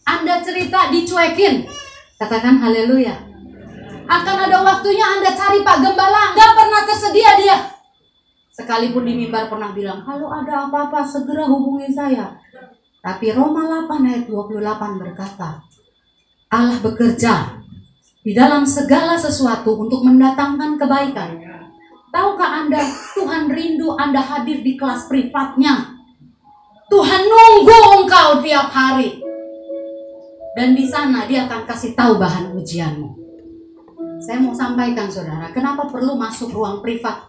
Anda 0.07 0.39
cerita 0.39 0.89
dicuekin. 0.95 1.67
Katakan 2.17 2.63
haleluya. 2.63 3.27
Akan 4.07 4.37
ada 4.39 4.63
waktunya 4.63 5.03
Anda 5.03 5.35
cari 5.35 5.67
Pak 5.67 5.83
Gembala. 5.83 6.31
Nggak 6.33 6.53
pernah 6.55 6.81
tersedia 6.87 7.31
dia. 7.35 7.59
Sekalipun 8.55 9.05
di 9.05 9.19
mimbar 9.19 9.51
pernah 9.51 9.75
bilang, 9.75 10.01
kalau 10.07 10.33
ada 10.33 10.71
apa-apa 10.71 11.05
segera 11.05 11.45
hubungi 11.45 11.91
saya. 11.93 12.39
Tapi 13.03 13.35
Roma 13.35 13.67
8 13.85 14.01
ayat 14.07 14.25
28 14.31 15.03
berkata, 15.03 15.61
Allah 16.49 16.79
bekerja 16.81 17.61
di 18.25 18.33
dalam 18.33 18.65
segala 18.65 19.19
sesuatu 19.19 19.77
untuk 19.77 20.07
mendatangkan 20.07 20.79
kebaikan. 20.79 21.31
Tahukah 22.15 22.65
Anda, 22.65 22.81
Tuhan 23.13 23.51
rindu 23.51 23.93
Anda 23.99 24.25
hadir 24.25 24.63
di 24.63 24.79
kelas 24.79 25.11
privatnya. 25.11 25.99
Tuhan 26.89 27.23
nunggu 27.27 27.79
engkau 28.01 28.41
tiap 28.41 28.71
hari. 28.73 29.26
Dan 30.57 30.73
di 30.73 30.89
sana 30.89 31.29
dia 31.29 31.45
akan 31.45 31.69
kasih 31.69 31.93
tahu 31.93 32.17
bahan 32.17 32.57
ujianmu. 32.57 33.09
Saya 34.25 34.41
mau 34.41 34.57
sampaikan 34.57 35.13
saudara, 35.13 35.53
kenapa 35.53 35.85
perlu 35.93 36.17
masuk 36.17 36.57
ruang 36.57 36.81
privat? 36.81 37.29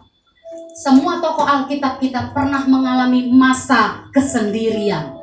Semua 0.72 1.20
tokoh 1.20 1.44
Alkitab 1.44 2.00
kita 2.00 2.32
pernah 2.32 2.64
mengalami 2.64 3.28
masa 3.28 4.08
kesendirian 4.08 5.18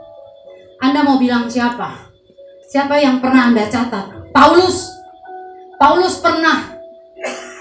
anda 0.85 1.01
mau 1.01 1.17
bilang 1.17 1.47
siapa? 1.47 1.97
Siapa 2.67 2.99
yang 2.99 3.23
pernah 3.23 3.49
Anda 3.49 3.65
catat? 3.65 4.31
Paulus. 4.35 4.91
Paulus 5.79 6.19
pernah 6.19 6.75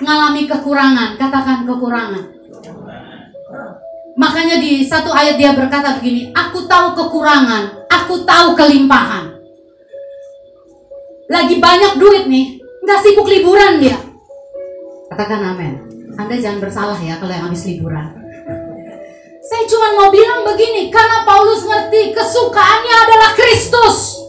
mengalami 0.03 0.47
kekurangan, 0.51 1.17
katakan 1.19 1.67
kekurangan. 1.67 2.25
Makanya 4.15 4.63
di 4.63 4.87
satu 4.87 5.11
ayat 5.11 5.39
dia 5.39 5.55
berkata 5.55 5.99
begini, 5.99 6.31
aku 6.35 6.67
tahu 6.71 6.95
kekurangan, 6.95 7.87
aku 7.91 8.23
tahu 8.23 8.55
kelimpahan. 8.55 9.34
Lagi 11.25 11.57
banyak 11.57 11.97
duit 11.97 12.25
nih, 12.29 12.61
nggak 12.85 13.01
sibuk 13.01 13.25
liburan 13.25 13.81
dia. 13.81 13.97
Katakan 15.09 15.57
amin. 15.57 15.73
Anda 16.21 16.37
jangan 16.37 16.61
bersalah 16.61 17.01
ya 17.01 17.17
kalau 17.17 17.33
yang 17.33 17.49
habis 17.49 17.65
liburan. 17.65 18.13
Saya 19.45 19.65
cuma 19.69 19.89
mau 19.97 20.09
bilang 20.13 20.45
begini, 20.45 20.89
karena 20.93 21.25
Paulus 21.25 21.65
ngerti 21.65 22.13
kesukaannya 22.13 22.95
adalah 23.09 23.31
Kristus. 23.37 24.21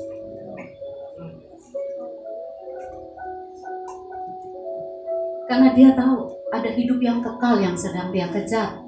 Karena 5.45 5.71
dia 5.71 5.93
tahu 5.93 6.35
ada 6.51 6.69
hidup 6.73 6.99
yang 6.99 7.19
kekal 7.21 7.59
yang 7.59 7.77
sedang 7.77 8.11
dia 8.11 8.27
kejar. 8.27 8.81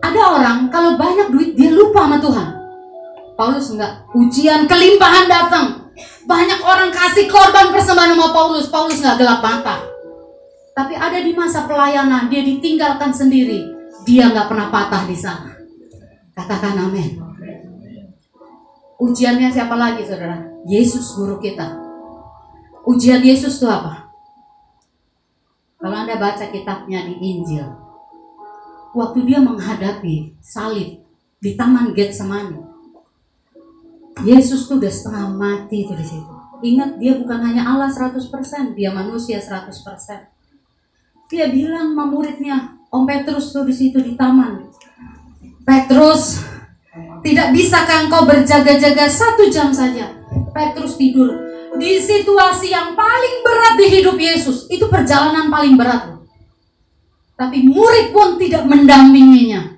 Ada 0.00 0.20
orang 0.38 0.58
kalau 0.70 0.94
banyak 0.94 1.28
duit 1.32 1.56
dia 1.58 1.72
lupa 1.72 2.06
sama 2.06 2.16
Tuhan. 2.20 2.48
Paulus 3.34 3.66
enggak. 3.74 4.06
Ujian 4.14 4.70
kelimpahan 4.70 5.26
datang. 5.26 5.83
Banyak 6.24 6.60
orang 6.64 6.90
kasih 6.90 7.30
korban 7.30 7.70
persembahan 7.70 8.16
sama 8.16 8.28
Paulus. 8.34 8.66
Paulus 8.70 8.98
enggak 8.98 9.22
gelap 9.22 9.40
mata. 9.40 9.78
Tapi 10.74 10.98
ada 10.98 11.22
di 11.22 11.30
masa 11.34 11.70
pelayanan 11.70 12.26
dia 12.26 12.42
ditinggalkan 12.42 13.14
sendiri 13.14 13.74
dia 14.02 14.28
nggak 14.28 14.50
pernah 14.50 14.68
patah 14.68 15.06
di 15.08 15.16
sana. 15.16 15.54
Katakan 16.34 16.76
amin. 16.90 17.22
Ujiannya 18.98 19.48
siapa 19.50 19.74
lagi 19.74 20.02
saudara? 20.02 20.42
Yesus 20.66 21.14
guru 21.14 21.38
kita. 21.38 21.78
Ujian 22.84 23.24
Yesus 23.24 23.56
itu 23.58 23.66
apa? 23.70 24.12
Kalau 25.80 25.96
Anda 26.04 26.16
baca 26.16 26.48
kitabnya 26.48 27.04
di 27.04 27.16
Injil, 27.16 27.64
waktu 28.96 29.18
dia 29.28 29.40
menghadapi 29.40 30.36
salib 30.40 31.00
di 31.40 31.50
Taman 31.56 31.92
Getsemani, 31.92 32.56
Yesus 34.22 34.70
tuh 34.70 34.78
udah 34.78 34.92
setengah 34.92 35.26
mati 35.34 35.90
tuh 35.90 35.98
di 35.98 36.06
situ. 36.06 36.34
Ingat 36.62 37.02
dia 37.02 37.18
bukan 37.18 37.42
hanya 37.42 37.66
Allah 37.66 37.90
100%, 37.90 38.78
dia 38.78 38.94
manusia 38.94 39.42
100%. 39.42 39.74
Dia 41.26 41.50
bilang 41.50 41.96
sama 41.96 42.06
muridnya, 42.06 42.78
Om 42.94 43.02
Petrus 43.10 43.50
tuh 43.50 43.66
di 43.66 43.74
situ 43.74 43.98
di 43.98 44.14
taman. 44.14 44.70
Petrus, 45.66 46.46
tidak 47.26 47.50
bisakah 47.50 48.06
engkau 48.06 48.22
berjaga-jaga 48.22 49.10
satu 49.10 49.50
jam 49.50 49.74
saja? 49.74 50.14
Petrus 50.54 50.94
tidur 50.94 51.34
di 51.74 51.98
situasi 51.98 52.70
yang 52.70 52.94
paling 52.94 53.36
berat 53.42 53.74
di 53.74 53.86
hidup 53.98 54.14
Yesus. 54.14 54.70
Itu 54.70 54.86
perjalanan 54.86 55.50
paling 55.50 55.74
berat. 55.74 56.14
Tapi 57.34 57.66
murid 57.66 58.14
pun 58.14 58.38
tidak 58.38 58.62
mendampinginya. 58.70 59.74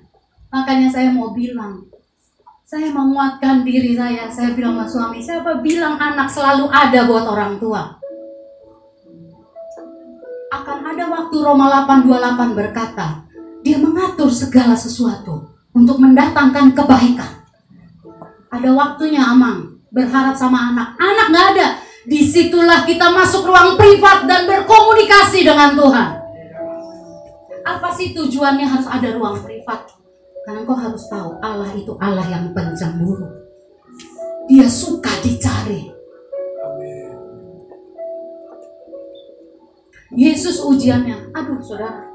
Makanya 0.53 0.93
saya 0.93 1.09
mau 1.09 1.33
bilang, 1.33 1.86
saya 2.67 2.91
menguatkan 2.91 3.63
diri 3.63 3.95
saya. 3.95 4.27
Saya 4.27 4.51
bilang 4.51 4.75
sama 4.75 4.85
suami, 4.91 5.23
siapa 5.23 5.63
bilang 5.63 5.95
anak 5.95 6.27
selalu 6.27 6.67
ada 6.67 7.07
buat 7.07 7.23
orang 7.23 7.55
tua? 7.55 7.95
akan 10.47 10.79
ada 10.95 11.11
waktu 11.11 11.35
Roma 11.43 11.67
8:28 11.83 12.55
berkata, 12.55 13.27
dia 13.63 13.75
mengatur 13.79 14.31
segala 14.31 14.79
sesuatu 14.79 15.43
untuk 15.75 15.99
mendatangkan 15.99 16.71
kebaikan. 16.71 17.43
Ada 18.47 18.71
waktunya 18.71 19.27
Amang 19.27 19.83
berharap 19.91 20.39
sama 20.39 20.71
anak. 20.71 20.95
Anak 20.95 21.27
nggak 21.35 21.47
ada. 21.55 21.67
Di 22.07 22.23
situlah 22.23 22.87
kita 22.87 23.11
masuk 23.11 23.43
ruang 23.43 23.75
privat 23.75 24.23
dan 24.23 24.47
berkomunikasi 24.47 25.43
dengan 25.43 25.75
Tuhan. 25.75 26.09
Apa 27.67 27.91
sih 27.91 28.15
tujuannya 28.15 28.63
harus 28.63 28.87
ada 28.87 29.11
ruang 29.11 29.43
privat? 29.43 29.96
Karena 30.47 30.63
kau 30.63 30.79
harus 30.79 31.03
tahu 31.11 31.43
Allah 31.43 31.75
itu 31.75 31.91
Allah 31.99 32.23
yang 32.31 32.55
pencemburu. 32.55 33.27
Dia 34.47 34.63
suka 34.63 35.11
dicari. 35.19 35.91
Yesus 40.15 40.63
ujiannya. 40.63 41.35
Aduh 41.35 41.59
saudara. 41.59 42.07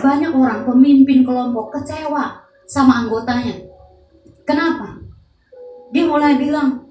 Banyak 0.00 0.32
orang 0.32 0.64
pemimpin 0.64 1.20
kelompok 1.20 1.76
kecewa 1.76 2.40
sama 2.64 3.04
anggotanya. 3.04 3.60
Kenapa? 4.48 4.96
Dia 5.92 6.08
mulai 6.08 6.40
bilang, 6.40 6.88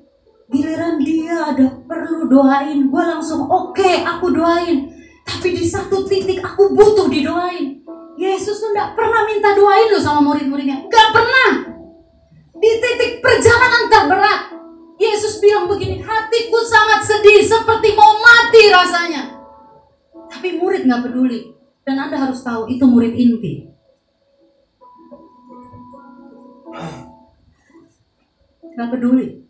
giliran 0.53 1.01
dia 1.01 1.49
ada 1.49 1.65
perlu 1.89 2.29
doain. 2.29 2.93
Gue 2.93 3.03
langsung 3.10 3.49
oke 3.49 3.73
okay, 3.73 4.05
aku 4.05 4.29
doain. 4.38 4.86
Tapi 5.25 5.49
di 5.49 5.65
satu 5.65 6.05
titik 6.05 6.45
aku 6.45 6.77
butuh 6.77 7.10
didoain. 7.10 7.78
Yesus 8.19 8.60
tuh 8.60 8.75
gak 8.75 8.99
pernah 8.99 9.23
minta 9.23 9.55
doain 9.55 9.88
loh 9.88 10.03
sama 10.03 10.19
murid-muridnya. 10.19 10.84
Gak 10.91 11.08
pernah. 11.15 11.71
Di 12.60 12.71
titik 12.84 13.23
perjalanan 13.23 13.88
terberat. 13.88 14.41
Yesus 14.99 15.39
bilang 15.39 15.71
begini, 15.71 16.03
hatiku 16.03 16.60
sangat 16.60 16.99
sedih 17.08 17.39
seperti 17.39 17.95
mau 17.95 18.19
mati 18.19 18.67
rasanya. 18.67 19.39
Tapi 20.27 20.60
murid 20.60 20.84
nggak 20.84 21.08
peduli. 21.08 21.55
Dan 21.88 21.95
Anda 22.03 22.19
harus 22.19 22.43
tahu 22.43 22.67
itu 22.67 22.84
murid 22.84 23.15
inti. 23.15 23.71
Nggak 28.75 28.89
peduli. 28.91 29.47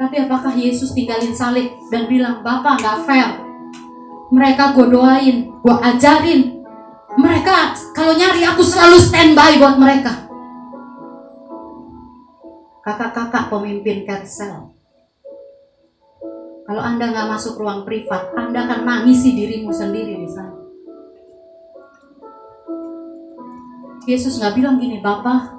Tapi 0.00 0.16
apakah 0.24 0.56
Yesus 0.56 0.96
tinggalin 0.96 1.36
salib 1.36 1.68
dan 1.92 2.08
bilang, 2.08 2.40
Bapak 2.40 2.80
nggak 2.80 2.98
fair. 3.04 3.28
Mereka 4.32 4.72
gue 4.72 4.86
doain, 4.88 5.36
gue 5.52 5.76
ajarin. 5.84 6.57
Mereka 7.18 7.54
kalau 7.98 8.14
nyari 8.14 8.46
aku 8.46 8.62
selalu 8.62 8.96
standby 9.02 9.58
buat 9.58 9.74
mereka. 9.74 10.30
Kakak-kakak 12.86 13.50
pemimpin 13.50 14.06
Ketsel, 14.06 14.70
kalau 16.64 16.82
Anda 16.84 17.10
nggak 17.10 17.28
masuk 17.28 17.58
ruang 17.58 17.82
privat, 17.82 18.32
Anda 18.38 18.64
akan 18.64 18.86
nangisi 18.86 19.34
dirimu 19.34 19.74
sendiri 19.74 20.24
di 20.24 20.28
sana. 20.30 20.54
Yesus 24.08 24.38
nggak 24.40 24.54
bilang 24.56 24.80
gini, 24.80 25.02
Bapak, 25.02 25.52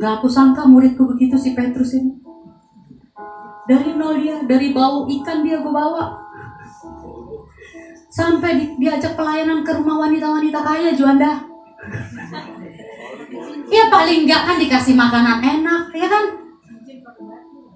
nggak 0.00 0.12
aku 0.18 0.26
sangka 0.26 0.66
muridku 0.66 1.04
begitu 1.14 1.36
si 1.36 1.52
Petrus 1.54 1.94
ini. 1.94 2.16
Dari 3.70 3.92
nol 3.92 4.18
dia, 4.18 4.40
dari 4.42 4.72
bau 4.72 5.04
ikan 5.06 5.44
dia 5.44 5.60
gue 5.60 5.70
bawa. 5.70 6.23
Sampai 8.14 8.62
di, 8.62 8.64
diajak 8.78 9.18
pelayanan 9.18 9.66
ke 9.66 9.74
rumah 9.74 10.06
wanita-wanita 10.06 10.62
kaya, 10.62 10.94
Juanda. 10.94 11.42
Ya 13.66 13.90
paling 13.90 14.22
nggak 14.22 14.42
kan 14.46 14.56
dikasih 14.62 14.94
makanan 14.94 15.42
enak, 15.42 15.90
ya 15.90 16.06
kan? 16.06 16.24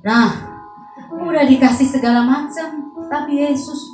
Nah, 0.06 0.30
udah 1.18 1.42
dikasih 1.42 1.90
segala 1.90 2.22
macam 2.22 2.94
tapi 3.08 3.40
Yesus 3.40 3.88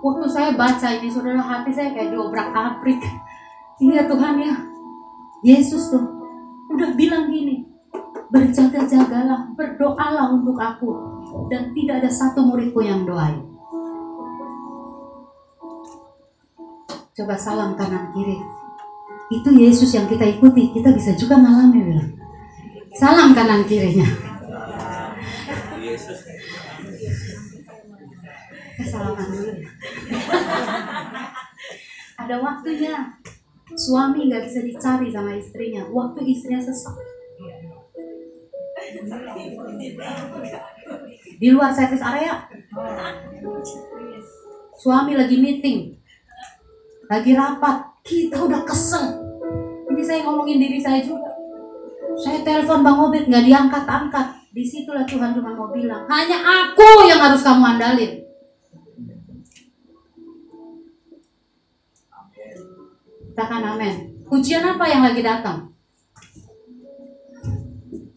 waktu 0.00 0.26
saya 0.30 0.54
baca 0.54 0.88
ini 0.94 1.10
saudara 1.10 1.42
hati 1.42 1.74
saya 1.74 1.90
kayak 1.90 2.14
diobrak 2.14 2.54
abrik 2.54 3.02
iya 3.82 4.06
Tuhan 4.06 4.38
ya 4.38 4.54
Yesus 5.42 5.90
tuh 5.90 6.06
udah 6.70 6.94
bilang 6.94 7.26
gini 7.26 7.68
berjaga-jagalah, 8.28 9.56
berdoalah 9.56 10.36
untuk 10.36 10.56
aku. 10.60 10.90
Dan 11.48 11.72
tidak 11.72 12.04
ada 12.04 12.10
satu 12.12 12.44
muridku 12.44 12.84
yang 12.84 13.08
doain. 13.08 13.57
Coba 17.18 17.34
salam 17.34 17.74
kanan 17.74 18.14
kiri. 18.14 18.38
Itu 19.34 19.50
Yesus 19.50 19.90
yang 19.90 20.06
kita 20.06 20.22
ikuti, 20.22 20.70
kita 20.70 20.94
bisa 20.94 21.18
juga 21.18 21.34
ngalami 21.34 21.82
bilang. 21.82 22.10
Salam 22.94 23.34
kanan 23.34 23.66
kirinya. 23.66 24.06
Salaman 28.86 29.26
dulu. 29.34 29.52
Ada 32.22 32.34
waktunya. 32.38 33.18
Suami 33.74 34.30
nggak 34.30 34.46
bisa 34.46 34.62
dicari 34.62 35.10
sama 35.10 35.34
istrinya. 35.34 35.90
Waktu 35.90 36.22
istrinya 36.22 36.62
sesak. 36.62 36.94
Di 41.34 41.48
luar 41.50 41.74
service 41.74 42.00
area. 42.06 42.46
Suami 44.78 45.18
lagi 45.18 45.36
meeting. 45.42 45.97
Lagi 47.08 47.32
rapat. 47.32 47.76
Kita 48.04 48.44
udah 48.44 48.62
kesel. 48.64 49.04
Ini 49.92 50.02
saya 50.04 50.20
ngomongin 50.24 50.60
diri 50.60 50.78
saya 50.80 51.00
juga. 51.00 51.28
Saya 52.16 52.40
telepon 52.44 52.84
Bang 52.84 53.00
Obed 53.00 53.28
nggak 53.28 53.44
diangkat-angkat. 53.44 54.26
Di 54.48 54.64
situlah 54.64 55.04
Tuhan 55.04 55.36
cuma 55.36 55.52
mau 55.52 55.68
bilang, 55.70 56.08
hanya 56.08 56.40
aku 56.40 57.04
yang 57.04 57.20
harus 57.20 57.44
kamu 57.44 57.76
andalin. 57.76 58.12
Katakan 63.38 63.78
amin. 63.78 64.18
Ujian 64.34 64.66
apa 64.66 64.82
yang 64.90 65.06
lagi 65.06 65.22
datang? 65.22 65.70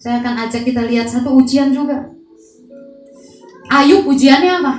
Saya 0.02 0.18
akan 0.18 0.50
ajak 0.50 0.66
kita 0.66 0.82
lihat 0.90 1.06
satu 1.06 1.38
ujian 1.38 1.70
juga. 1.70 2.10
Ayub 3.70 4.10
ujiannya 4.10 4.66
apa? 4.66 4.74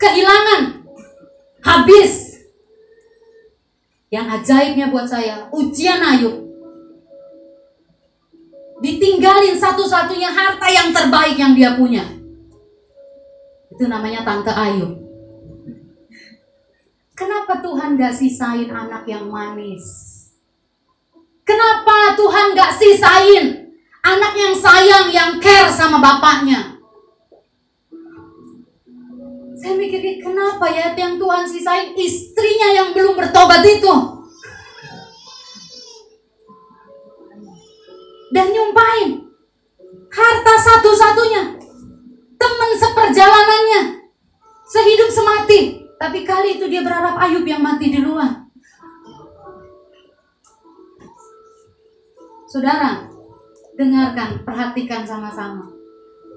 Kehilangan. 0.00 0.80
Habis. 1.60 2.31
Yang 4.12 4.26
ajaibnya 4.28 4.92
buat 4.92 5.08
saya, 5.08 5.48
ujian 5.48 5.96
Ayub. 5.96 6.44
Ditinggalin 8.84 9.56
satu-satunya 9.56 10.28
harta 10.28 10.68
yang 10.68 10.92
terbaik 10.92 11.40
yang 11.40 11.56
dia 11.56 11.72
punya. 11.80 12.04
Itu 13.72 13.88
namanya 13.88 14.20
tante 14.20 14.52
Ayub. 14.52 15.00
Kenapa 17.16 17.64
Tuhan 17.64 17.96
gak 17.96 18.12
sisain 18.12 18.68
anak 18.68 19.08
yang 19.08 19.32
manis? 19.32 19.80
Kenapa 21.48 22.12
Tuhan 22.12 22.52
gak 22.52 22.72
sisain 22.76 23.72
anak 24.04 24.32
yang 24.36 24.52
sayang, 24.52 25.06
yang 25.08 25.30
care 25.40 25.72
sama 25.72 25.96
bapaknya? 26.04 26.81
Saya 29.62 29.78
mikir, 29.78 30.02
kenapa 30.18 30.66
ya 30.74 30.90
yang 30.98 31.22
Tuhan 31.22 31.46
sisain 31.46 31.94
istrinya 31.94 32.74
yang 32.74 32.88
belum 32.90 33.14
bertobat 33.14 33.62
itu? 33.62 33.94
Dan 38.34 38.50
nyumpain 38.50 39.22
harta 40.10 40.54
satu-satunya, 40.58 41.62
teman 42.34 42.70
seperjalanannya, 42.74 43.82
sehidup 44.66 45.14
semati. 45.14 45.86
Tapi 45.94 46.26
kali 46.26 46.58
itu 46.58 46.66
dia 46.66 46.82
berharap 46.82 47.14
Ayub 47.22 47.46
yang 47.46 47.62
mati 47.62 47.86
di 47.86 48.02
luar. 48.02 48.50
Saudara, 52.50 53.06
dengarkan, 53.78 54.42
perhatikan 54.42 55.06
sama-sama. 55.06 55.70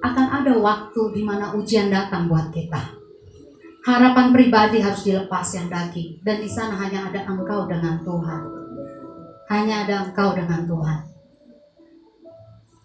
Akan 0.05 0.29
ada 0.29 0.53
waktu 0.61 1.01
di 1.17 1.25
mana 1.25 1.57
ujian 1.57 1.89
datang 1.89 2.29
buat 2.29 2.53
kita. 2.53 3.04
Harapan 3.85 4.33
pribadi 4.33 4.81
harus 4.81 5.05
dilepas 5.05 5.45
yang 5.53 5.69
daging. 5.69 6.17
Dan 6.25 6.41
di 6.41 6.49
sana 6.49 6.73
hanya 6.81 7.05
ada 7.05 7.21
engkau 7.29 7.69
dengan 7.69 8.01
Tuhan. 8.01 8.41
Hanya 9.45 9.85
ada 9.85 10.09
engkau 10.09 10.33
dengan 10.33 10.65
Tuhan. 10.65 11.05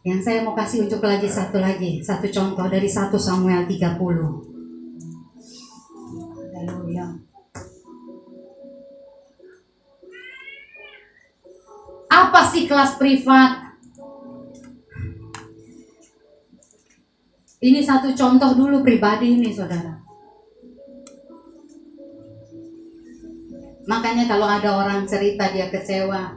Yang 0.05 0.21
saya 0.21 0.45
mau 0.45 0.53
kasih 0.53 0.85
unjuk 0.85 1.01
lagi 1.01 1.25
satu 1.25 1.57
lagi. 1.57 2.05
Satu 2.05 2.29
contoh 2.29 2.69
dari 2.69 2.85
1 2.85 3.17
Samuel 3.17 3.65
30. 3.65 3.97
Haleluya. 6.53 7.07
Apa 12.13 12.45
sih 12.45 12.69
kelas 12.69 13.01
privat? 13.01 13.73
Ini 17.65 17.81
satu 17.81 18.13
contoh 18.13 18.53
dulu 18.53 18.85
pribadi 18.85 19.41
ini 19.41 19.49
saudara. 19.49 20.10
Makanya 24.11 24.27
kalau 24.27 24.49
ada 24.51 24.71
orang 24.75 25.07
cerita 25.07 25.55
dia 25.55 25.71
kecewa, 25.71 26.35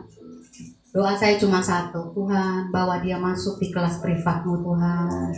doa 0.94 1.18
saya 1.18 1.42
cuma 1.42 1.58
satu, 1.58 2.14
Tuhan 2.14 2.70
bawa 2.70 3.02
dia 3.02 3.18
masuk 3.18 3.58
di 3.58 3.74
kelas 3.74 3.98
privatmu 3.98 4.62
Tuhan. 4.62 5.34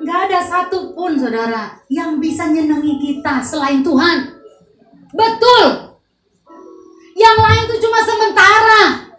Gak 0.00 0.18
ada 0.32 0.40
satupun 0.40 1.20
saudara 1.20 1.76
yang 1.92 2.16
bisa 2.16 2.48
nyenengi 2.48 3.04
kita 3.04 3.44
selain 3.44 3.84
Tuhan. 3.84 4.32
Betul. 5.12 5.92
Yang 7.12 7.36
lain 7.36 7.62
itu 7.68 7.76
cuma 7.84 8.00
sementara. 8.00 9.12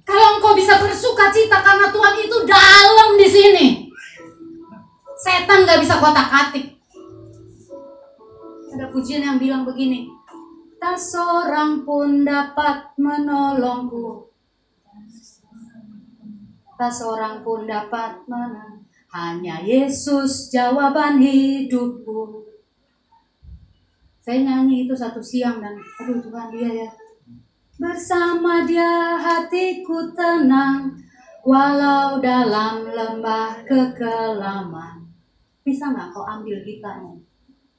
Kalau 0.00 0.40
engkau 0.40 0.56
bisa 0.56 0.80
bersuka 0.80 1.28
cita 1.28 1.60
karena 1.60 1.92
Tuhan 1.92 2.14
itu 2.24 2.36
dalam 2.48 3.20
di 3.20 3.28
sini. 3.28 3.66
Setan 5.20 5.68
gak 5.68 5.84
bisa 5.84 6.00
kotak 6.00 6.32
atik. 6.32 6.72
Ada 8.72 8.88
pujian 8.88 9.20
yang 9.20 9.36
bilang 9.36 9.68
begini. 9.68 10.08
Tak 10.80 10.96
seorang 10.96 11.84
pun 11.84 12.24
dapat 12.24 12.88
menolongku. 12.96 14.32
Tak 16.80 16.88
seorang 16.88 17.44
pun 17.44 17.68
dapat 17.68 18.24
menolongku. 18.24 18.88
Hanya 19.12 19.60
Yesus 19.60 20.48
jawaban 20.48 21.20
hidupku. 21.20 22.48
Saya 24.24 24.40
nyanyi 24.40 24.88
itu 24.88 24.96
satu 24.96 25.20
siang 25.20 25.60
dan 25.60 25.76
aduh 25.76 26.16
Tuhan 26.24 26.48
dia 26.48 26.88
ya. 26.88 26.90
Bersama 27.76 28.64
dia 28.64 29.20
hatiku 29.20 30.16
tenang 30.16 30.96
walau 31.44 32.22
dalam 32.24 32.88
lembah 32.88 33.60
kekelaman. 33.68 35.04
Bisa 35.60 35.92
nggak 35.92 36.16
kau 36.16 36.24
ambil 36.24 36.64
gitarmu? 36.64 37.31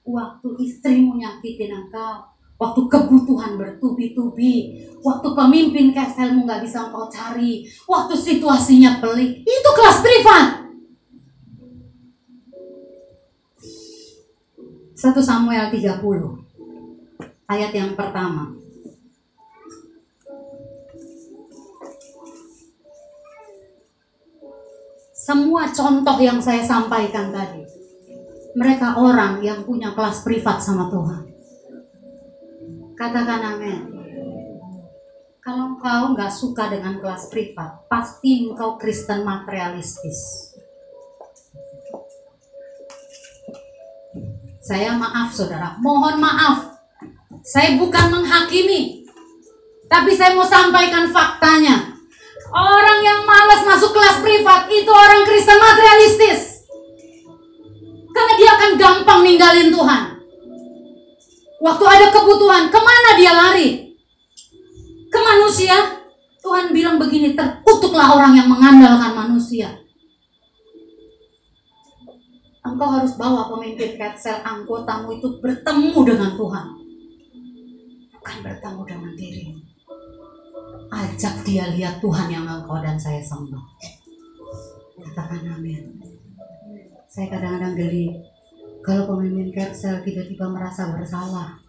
Waktu 0.04 0.48
istrimu 0.60 1.16
nyakitin 1.16 1.72
engkau, 1.72 2.28
waktu 2.60 2.82
kebutuhan 2.92 3.56
bertubi-tubi, 3.56 4.84
waktu 5.00 5.28
pemimpin 5.32 5.96
keselmu 5.96 6.44
nggak 6.44 6.64
bisa 6.64 6.92
engkau 6.92 7.08
cari, 7.08 7.64
waktu 7.88 8.14
situasinya 8.16 9.00
pelik, 9.00 9.48
itu 9.48 9.70
kelas 9.76 9.98
privat. 10.04 10.64
1 15.04 15.12
Samuel 15.20 15.68
30 15.68 16.00
ayat 17.52 17.72
yang 17.76 17.92
pertama. 17.92 18.56
Semua 25.12 25.72
contoh 25.72 26.20
yang 26.24 26.40
saya 26.40 26.64
sampaikan 26.64 27.36
tadi, 27.36 27.68
mereka 28.54 28.98
orang 29.02 29.42
yang 29.42 29.66
punya 29.66 29.98
kelas 29.98 30.22
privat 30.22 30.62
sama 30.62 30.90
Tuhan. 30.94 31.24
Katakan 32.94 33.42
amin. 33.58 33.82
Kalau 35.44 35.76
engkau 35.76 36.16
nggak 36.16 36.32
suka 36.32 36.72
dengan 36.72 37.04
kelas 37.04 37.28
privat, 37.28 37.84
pasti 37.92 38.48
engkau 38.48 38.80
Kristen 38.80 39.28
materialistis. 39.28 40.54
Saya 44.64 44.96
maaf 44.96 45.36
saudara, 45.36 45.76
mohon 45.84 46.16
maaf. 46.24 46.80
Saya 47.44 47.76
bukan 47.76 48.08
menghakimi. 48.08 49.04
Tapi 49.92 50.16
saya 50.16 50.32
mau 50.32 50.48
sampaikan 50.48 51.12
faktanya. 51.12 51.92
Orang 52.54 53.04
yang 53.04 53.28
malas 53.28 53.68
masuk 53.68 53.92
kelas 53.92 54.24
privat 54.24 54.72
itu 54.72 54.88
orang 54.88 55.28
Kristen 55.28 55.60
materialistis. 55.60 56.53
Karena 58.14 58.34
dia 58.38 58.50
akan 58.54 58.72
gampang 58.78 59.20
ninggalin 59.26 59.74
Tuhan. 59.74 60.04
Waktu 61.64 61.86
ada 61.88 62.08
kebutuhan, 62.14 62.70
ke 62.70 62.80
mana 62.80 63.10
dia 63.18 63.32
lari? 63.34 63.70
Ke 65.10 65.20
manusia. 65.20 66.04
Tuhan 66.44 66.76
bilang 66.76 67.00
begini, 67.00 67.34
terkutuklah 67.34 68.20
orang 68.20 68.36
yang 68.36 68.52
mengandalkan 68.52 69.16
manusia. 69.16 69.84
Engkau 72.64 72.90
harus 72.96 73.20
bawa 73.20 73.52
pemimpin 73.52 74.00
Ketsel 74.00 74.40
anggotamu 74.40 75.16
itu 75.16 75.40
bertemu 75.44 76.00
dengan 76.04 76.32
Tuhan. 76.36 76.68
Bukan 78.16 78.38
bertemu 78.40 78.82
dengan 78.88 79.12
dirimu. 79.20 79.60
Ajak 80.94 81.44
dia 81.44 81.68
lihat 81.76 82.00
Tuhan 82.00 82.28
yang 82.32 82.48
engkau 82.48 82.80
dan 82.80 82.96
saya 82.96 83.20
sembah. 83.20 83.64
Katakan 84.96 85.60
amin. 85.60 86.13
Saya 87.14 87.30
kadang-kadang 87.30 87.78
geli 87.78 88.10
kalau 88.82 89.06
pemimpin 89.06 89.54
Kersel 89.54 90.02
tiba-tiba 90.02 90.50
merasa 90.50 90.90
bersalah. 90.90 91.62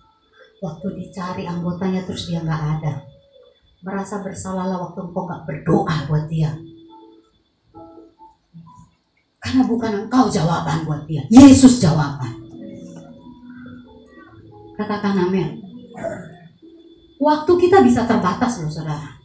Waktu 0.65 0.97
dicari 0.97 1.45
anggotanya 1.45 2.01
terus 2.09 2.33
dia 2.33 2.41
nggak 2.41 2.81
ada. 2.81 3.05
Merasa 3.85 4.25
bersalahlah 4.25 4.81
waktu 4.81 5.05
engkau 5.05 5.29
nggak 5.29 5.45
berdoa 5.45 5.97
buat 6.09 6.25
dia. 6.33 6.49
Karena 9.37 9.69
bukan 9.69 10.09
engkau 10.09 10.33
jawaban 10.33 10.89
buat 10.89 11.05
dia. 11.05 11.21
Yesus 11.29 11.77
jawaban. 11.77 12.41
Katakan 14.81 15.29
amin. 15.29 15.61
Waktu 17.21 17.53
kita 17.61 17.85
bisa 17.85 18.09
terbatas 18.09 18.65
loh 18.65 18.73
saudara. 18.73 19.24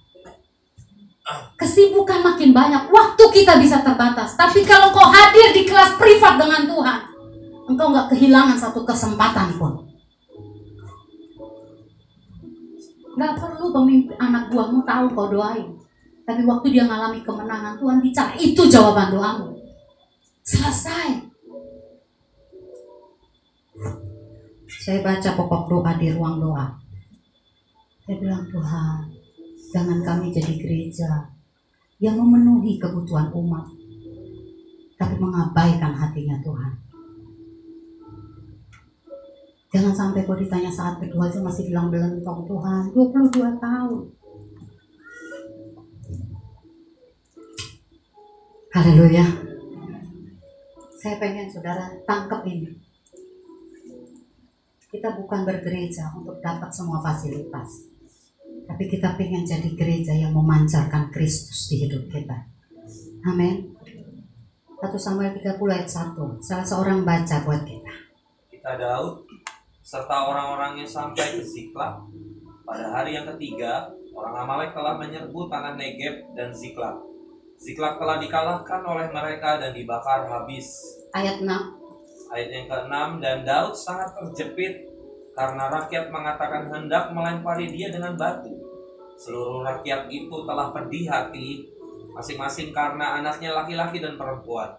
Kesibukan 1.60 2.26
makin 2.26 2.56
banyak, 2.56 2.90
waktu 2.90 3.24
kita 3.36 3.60
bisa 3.60 3.84
terbatas. 3.84 4.34
Tapi 4.34 4.66
kalau 4.66 4.90
kau 4.90 5.06
hadir 5.12 5.54
di 5.54 5.68
kelas 5.68 6.00
privat 6.00 6.40
dengan 6.40 6.66
Tuhan, 6.66 7.00
engkau 7.70 7.94
nggak 7.94 8.10
kehilangan 8.16 8.58
satu 8.58 8.82
kesempatan 8.88 9.54
pun. 9.60 9.86
Nggak 13.20 13.36
perlu 13.36 13.76
pemimpin 13.76 14.16
anak 14.18 14.48
buahmu 14.50 14.82
tahu 14.88 15.06
kau 15.14 15.28
doain. 15.28 15.76
Tapi 16.24 16.46
waktu 16.46 16.78
dia 16.78 16.86
mengalami 16.86 17.26
kemenangan, 17.26 17.76
Tuhan 17.82 18.00
bicara, 18.06 18.38
itu 18.38 18.62
jawaban 18.70 19.10
doamu. 19.10 19.50
Selesai. 20.46 21.26
Saya 24.70 25.02
baca 25.02 25.30
pokok 25.34 25.64
doa 25.70 25.92
di 25.98 26.14
ruang 26.14 26.38
doa. 26.38 26.78
Saya 28.06 28.16
bilang, 28.22 28.46
Tuhan, 28.50 29.19
jangan 29.70 30.02
kami 30.02 30.34
jadi 30.34 30.54
gereja 30.58 31.30
yang 32.02 32.18
memenuhi 32.18 32.80
kebutuhan 32.80 33.30
umat, 33.36 33.68
tapi 34.96 35.16
mengabaikan 35.20 35.94
hatinya 35.94 36.40
Tuhan. 36.42 36.74
Jangan 39.70 39.94
sampai 39.94 40.26
kau 40.26 40.34
ditanya 40.34 40.74
saat 40.74 40.98
kedua 40.98 41.30
itu 41.30 41.46
masih 41.46 41.70
bilang 41.70 41.94
belentong 41.94 42.42
Tuhan, 42.50 42.90
22 42.90 43.62
tahun. 43.62 44.02
Haleluya. 48.74 49.26
Saya 50.98 51.16
pengen 51.22 51.46
saudara 51.52 51.86
tangkap 52.10 52.42
ini. 52.50 52.74
Kita 54.90 55.14
bukan 55.22 55.46
bergereja 55.46 56.10
untuk 56.18 56.42
dapat 56.42 56.74
semua 56.74 56.98
fasilitas. 57.06 57.89
Tapi 58.70 58.84
kita 58.86 59.18
pengen 59.18 59.42
jadi 59.42 59.74
gereja 59.74 60.14
yang 60.14 60.30
memancarkan 60.38 61.10
Kristus 61.10 61.74
di 61.74 61.90
hidup 61.90 62.06
kita. 62.14 62.38
Amin. 63.26 63.74
1 64.80 64.96
Samuel 64.96 65.34
30 65.36 65.58
ayat 65.74 65.90
1. 65.90 66.40
Salah 66.40 66.64
seorang 66.64 67.02
baca 67.02 67.36
buat 67.44 67.66
kita. 67.66 67.94
Kita 68.54 68.78
Daud 68.78 69.26
serta 69.82 70.30
orang-orangnya 70.30 70.86
sampai 70.86 71.42
ke 71.42 71.44
Ziklag. 71.44 72.00
Pada 72.64 72.94
hari 72.94 73.18
yang 73.18 73.26
ketiga, 73.36 73.90
orang 74.14 74.46
Amalek 74.46 74.78
telah 74.78 74.96
menyerbu 75.02 75.50
tanah 75.50 75.74
Negeb 75.74 76.38
dan 76.38 76.54
Ziklag. 76.54 77.02
Ziklag 77.60 78.00
telah 78.00 78.22
dikalahkan 78.22 78.82
oleh 78.86 79.10
mereka 79.12 79.60
dan 79.60 79.76
dibakar 79.76 80.30
habis. 80.30 80.70
Ayat 81.12 81.42
6. 81.44 81.50
Ayat 82.30 82.50
yang 82.54 82.66
ke-6 82.70 82.96
dan 83.20 83.38
Daud 83.44 83.74
sangat 83.74 84.14
terjepit 84.16 84.89
karena 85.40 85.72
rakyat 85.72 86.12
mengatakan 86.12 86.68
hendak 86.68 87.16
melempari 87.16 87.72
dia 87.72 87.88
dengan 87.96 88.20
batu. 88.20 88.52
Seluruh 89.16 89.64
rakyat 89.64 90.12
itu 90.12 90.36
telah 90.44 90.76
pedih 90.76 91.08
hati 91.08 91.64
masing-masing 92.12 92.76
karena 92.76 93.24
anaknya 93.24 93.56
laki-laki 93.56 94.04
dan 94.04 94.20
perempuan. 94.20 94.76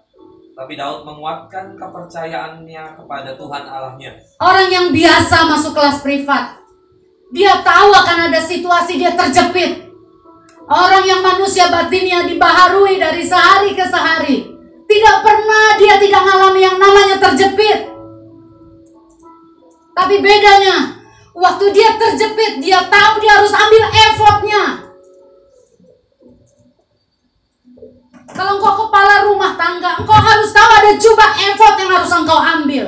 Tapi 0.53 0.77
Daud 0.77 1.09
menguatkan 1.09 1.81
kepercayaannya 1.81 2.85
kepada 2.93 3.33
Tuhan 3.41 3.65
Allahnya. 3.65 4.13
Orang 4.45 4.69
yang 4.69 4.93
biasa 4.93 5.49
masuk 5.49 5.73
kelas 5.73 6.05
privat. 6.05 6.61
Dia 7.33 7.65
tahu 7.65 7.89
akan 7.97 8.29
ada 8.29 8.41
situasi 8.45 9.01
dia 9.01 9.17
terjepit. 9.17 9.89
Orang 10.69 11.09
yang 11.09 11.25
manusia 11.25 11.73
batinnya 11.73 12.29
dibaharui 12.29 13.01
dari 13.01 13.25
sehari 13.25 13.73
ke 13.73 13.89
sehari. 13.89 14.53
Tidak 14.85 15.17
pernah 15.25 15.81
dia 15.81 15.97
tidak 15.97 16.21
mengalami 16.21 16.61
yang 16.61 16.77
namanya 16.77 17.17
terjepit. 17.17 17.90
Tapi 20.01 20.17
bedanya, 20.25 20.97
waktu 21.37 21.77
dia 21.77 21.93
terjepit, 22.01 22.57
dia 22.65 22.89
tahu 22.89 23.21
dia 23.21 23.37
harus 23.37 23.53
ambil 23.53 23.85
effortnya. 23.93 24.65
Kalau 28.33 28.57
engkau 28.57 28.89
kepala 28.89 29.29
rumah 29.29 29.53
tangga, 29.61 30.01
engkau 30.01 30.17
harus 30.17 30.49
tahu 30.57 30.71
ada 30.73 30.97
jubah 30.97 31.31
effort 31.53 31.75
yang 31.77 31.91
harus 31.93 32.09
engkau 32.17 32.41
ambil. 32.41 32.87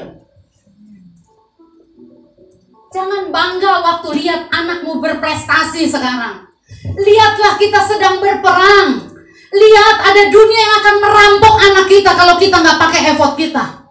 Jangan 2.97 3.29
bangga 3.29 3.73
waktu 3.85 4.09
lihat 4.25 4.49
anakmu 4.49 5.05
berprestasi 5.05 5.93
sekarang. 5.93 6.49
Lihatlah 6.97 7.61
kita 7.61 7.81
sedang 7.85 8.25
berperang. 8.25 9.13
Lihat 9.53 9.97
ada 10.01 10.23
dunia 10.33 10.61
yang 10.65 10.75
akan 10.81 10.97
merampok 10.97 11.55
anak 11.61 11.87
kita 11.93 12.17
kalau 12.17 12.41
kita 12.41 12.57
nggak 12.57 12.81
pakai 12.81 13.01
effort 13.13 13.37
kita. 13.37 13.82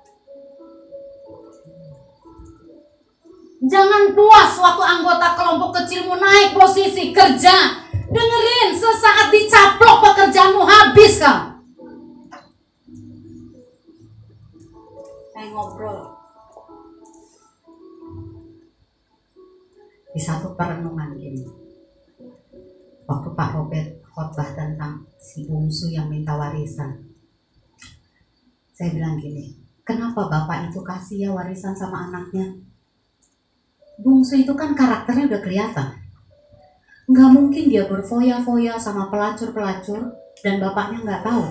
Jangan 3.62 4.18
puas 4.18 4.58
waktu 4.58 4.82
anggota 4.82 5.38
kelompok 5.38 5.70
kecilmu 5.78 6.18
naik 6.18 6.58
posisi 6.58 7.14
kerja. 7.14 7.78
Dengerin, 8.10 8.74
sesaat 8.74 9.30
dicaplok 9.30 10.02
pekerjaanmu 10.02 10.66
habis 10.66 11.22
kau. 11.22 11.62
Saya 15.30 15.48
ngobrol. 15.54 16.10
Di 20.12 20.20
satu 20.20 20.58
perenungan 20.58 21.14
gini. 21.14 21.46
Waktu 23.06 23.30
Pak 23.38 23.50
Robert 23.54 24.02
khotbah 24.10 24.50
tentang 24.58 25.06
si 25.22 25.46
bungsu 25.46 25.94
yang 25.94 26.10
minta 26.10 26.34
warisan. 26.34 27.14
Saya 28.74 28.90
bilang 28.98 29.22
gini, 29.22 29.54
kenapa 29.86 30.26
bapak 30.26 30.74
itu 30.74 30.82
kasih 30.82 31.18
ya 31.22 31.30
warisan 31.30 31.78
sama 31.78 32.10
anaknya? 32.10 32.71
Bungsu 34.02 34.42
itu 34.42 34.54
kan 34.58 34.74
karakternya 34.74 35.30
udah 35.30 35.42
kelihatan. 35.42 35.88
Nggak 37.10 37.30
mungkin 37.34 37.64
dia 37.70 37.86
berfoya-foya 37.86 38.76
sama 38.82 39.08
pelacur-pelacur 39.14 40.02
dan 40.42 40.56
bapaknya 40.58 41.00
nggak 41.06 41.24
tahu. 41.26 41.46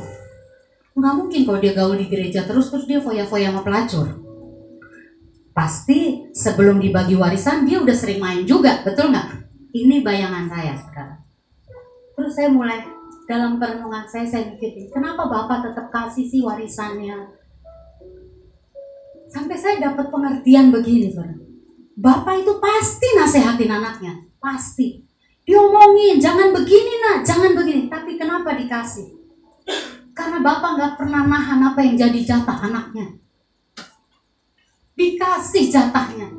Nggak 0.99 1.15
mungkin 1.17 1.41
kalau 1.47 1.59
dia 1.63 1.73
gaul 1.73 1.97
di 1.97 2.07
gereja 2.11 2.45
terus 2.45 2.69
terus 2.69 2.87
dia 2.91 2.99
foya-foya 2.99 3.55
sama 3.55 3.63
pelacur. 3.63 4.07
Pasti 5.55 6.31
sebelum 6.35 6.83
dibagi 6.83 7.15
warisan 7.15 7.67
dia 7.67 7.83
udah 7.83 7.97
sering 7.97 8.23
main 8.23 8.43
juga, 8.47 8.83
betul 8.83 9.11
nggak? 9.11 9.47
Ini 9.71 10.03
bayangan 10.03 10.51
saya 10.51 10.75
sekarang. 10.75 11.21
Terus 12.19 12.33
saya 12.35 12.49
mulai 12.51 12.83
dalam 13.31 13.63
perenungan 13.63 14.03
saya 14.11 14.27
saya 14.27 14.51
mikir, 14.51 14.91
kenapa 14.91 15.31
bapak 15.31 15.71
tetap 15.71 15.87
kasih 15.95 16.27
sih 16.27 16.43
warisannya? 16.43 17.39
Sampai 19.31 19.55
saya 19.55 19.79
dapat 19.79 20.11
pengertian 20.11 20.75
begini, 20.75 21.15
saudara 21.15 21.50
Bapak 22.01 22.41
itu 22.41 22.57
pasti 22.57 23.13
nasehatin 23.13 23.77
anaknya, 23.77 24.25
pasti. 24.41 25.05
Diomongin, 25.45 26.17
jangan 26.17 26.49
begini 26.49 26.97
nak, 27.05 27.21
jangan 27.21 27.53
begini. 27.53 27.93
Tapi 27.93 28.17
kenapa 28.17 28.57
dikasih? 28.57 29.21
Karena 30.17 30.41
bapak 30.41 30.71
nggak 30.81 30.95
pernah 30.97 31.29
nahan 31.29 31.61
apa 31.61 31.81
yang 31.85 32.01
jadi 32.01 32.21
jatah 32.25 32.57
anaknya. 32.57 33.21
Dikasih 34.97 35.69
jatahnya. 35.69 36.33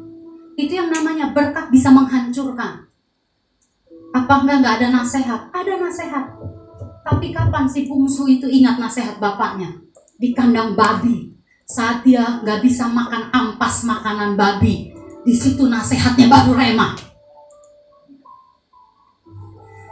Itu 0.58 0.74
yang 0.74 0.90
namanya 0.90 1.30
berkat 1.30 1.70
bisa 1.70 1.94
menghancurkan. 1.94 2.90
Apa 4.12 4.34
enggak 4.42 4.58
nggak 4.66 4.76
ada 4.82 4.88
nasehat? 4.98 5.42
Ada 5.54 5.74
nasehat. 5.78 6.26
Tapi 7.06 7.30
kapan 7.30 7.70
si 7.70 7.86
bungsu 7.86 8.26
itu 8.26 8.50
ingat 8.50 8.82
nasehat 8.82 9.22
bapaknya? 9.22 9.78
Di 10.18 10.34
kandang 10.34 10.74
babi. 10.74 11.34
Saat 11.66 12.04
dia 12.04 12.42
nggak 12.44 12.66
bisa 12.66 12.86
makan 12.92 13.32
ampas 13.32 13.88
makanan 13.88 14.36
babi, 14.36 14.91
di 15.22 15.34
situ 15.38 15.70
nasihatnya 15.70 16.26
baru 16.26 16.58
rema. 16.58 16.98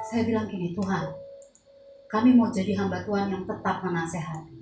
Saya 0.09 0.25
bilang 0.25 0.49
gini, 0.49 0.73
Tuhan, 0.73 1.05
kami 2.09 2.33
mau 2.33 2.49
jadi 2.49 2.73
hamba 2.73 3.05
Tuhan 3.05 3.29
yang 3.29 3.45
tetap 3.45 3.85
menasehati. 3.85 4.57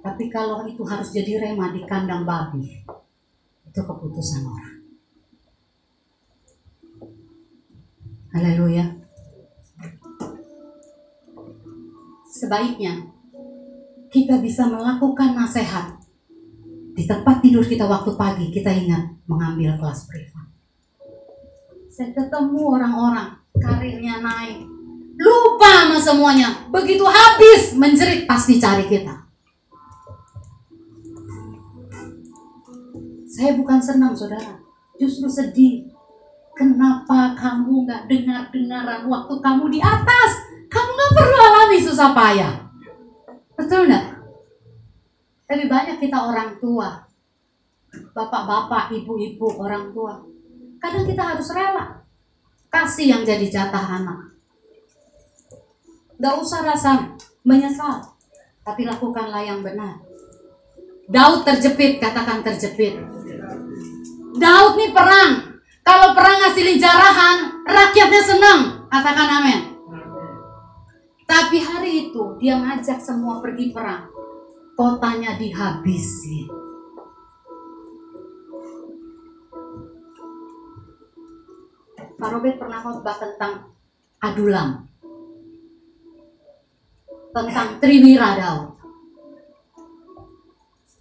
Tapi 0.00 0.24
kalau 0.28 0.64
itu 0.68 0.84
harus 0.84 1.12
jadi 1.12 1.40
rema 1.40 1.72
di 1.72 1.84
kandang 1.88 2.28
babi, 2.28 2.84
itu 3.64 3.80
keputusan 3.80 4.44
orang. 4.44 4.76
Haleluya. 8.36 8.84
Sebaiknya 12.30 13.10
kita 14.08 14.40
bisa 14.40 14.68
melakukan 14.68 15.36
nasihat 15.36 15.99
di 17.00 17.08
tempat 17.08 17.40
tidur 17.40 17.64
kita 17.64 17.88
waktu 17.88 18.12
pagi, 18.12 18.52
kita 18.52 18.68
ingat 18.68 19.24
mengambil 19.24 19.72
kelas 19.80 20.04
privat. 20.04 20.44
Saya 21.88 22.12
ketemu 22.12 22.76
orang-orang, 22.76 23.40
karirnya 23.56 24.20
naik, 24.20 24.68
lupa 25.16 25.88
sama 25.88 25.96
semuanya. 25.96 26.68
Begitu 26.68 27.00
habis 27.08 27.72
menjerit 27.72 28.28
pasti 28.28 28.60
cari 28.60 28.84
kita. 28.84 29.16
Saya 33.32 33.56
bukan 33.56 33.80
senang 33.80 34.12
saudara, 34.12 34.60
justru 35.00 35.24
sedih. 35.24 35.88
Kenapa 36.52 37.32
kamu 37.32 37.88
nggak 37.88 38.12
dengar-dengaran 38.12 39.08
waktu 39.08 39.34
kamu 39.40 39.72
di 39.72 39.80
atas? 39.80 40.30
Kamu 40.68 40.90
nggak 40.92 41.12
perlu 41.16 41.38
alami 41.40 41.78
susah 41.80 42.12
payah. 42.12 42.52
Betul 43.56 43.88
nggak? 43.88 44.19
Tapi 45.50 45.66
banyak 45.66 45.98
kita 45.98 46.14
orang 46.14 46.62
tua, 46.62 47.10
bapak-bapak, 48.14 48.94
ibu-ibu, 48.94 49.58
orang 49.58 49.90
tua. 49.90 50.22
Kadang 50.78 51.02
kita 51.10 51.34
harus 51.34 51.50
rela 51.50 52.06
kasih 52.70 53.10
yang 53.10 53.22
jadi 53.26 53.50
jatah 53.50 53.82
anak. 53.82 54.30
Gak 56.22 56.38
usah 56.38 56.62
rasa 56.62 57.18
menyesal, 57.42 57.98
tapi 58.62 58.86
lakukanlah 58.86 59.42
yang 59.42 59.66
benar. 59.66 59.98
Daud 61.10 61.42
terjepit, 61.42 61.98
katakan 61.98 62.46
terjepit. 62.46 63.02
Daud 64.38 64.78
nih 64.78 64.94
perang. 64.94 65.58
Kalau 65.82 66.14
perang 66.14 66.38
ngasilin 66.46 66.78
jarahan, 66.78 67.66
rakyatnya 67.66 68.22
senang. 68.22 68.60
Katakan 68.86 69.28
amin. 69.42 69.60
Tapi 71.26 71.58
hari 71.58 71.92
itu 72.06 72.38
dia 72.38 72.54
ngajak 72.54 73.02
semua 73.02 73.42
pergi 73.42 73.74
perang. 73.74 74.19
Kotanya 74.80 75.36
dihabisi. 75.36 76.48
Pak 82.16 82.28
Robert 82.32 82.56
pernah 82.56 82.80
khotbah 82.80 83.12
tentang 83.20 83.76
Adulam. 84.24 84.88
Tentang 87.28 87.76
Triwira 87.76 88.40
Daud. 88.40 88.80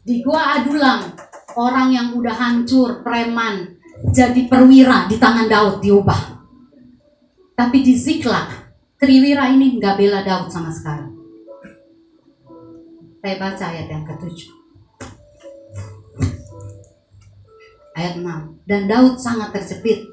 Di 0.03 0.27
gua 0.27 0.59
Adulam, 0.59 1.15
orang 1.55 1.87
yang 1.95 2.07
udah 2.19 2.35
hancur, 2.35 2.99
preman, 2.99 3.79
jadi 4.11 4.43
perwira 4.51 5.07
di 5.07 5.15
tangan 5.15 5.47
Daud 5.47 5.79
diubah. 5.79 6.21
Tapi 7.55 7.79
di 7.79 7.95
Ziklag, 7.95 8.75
Triwira 8.99 9.47
ini 9.47 9.79
nggak 9.79 9.95
bela 9.95 10.19
Daud 10.19 10.51
sama 10.51 10.67
sekali. 10.67 11.18
Saya 13.19 13.35
baca 13.35 13.65
ayat 13.67 13.87
yang 13.91 14.03
ketujuh. 14.07 14.51
Ayat 17.99 18.15
6. 18.23 18.63
Dan 18.63 18.87
Daud 18.87 19.19
sangat 19.19 19.51
terjepit 19.51 20.07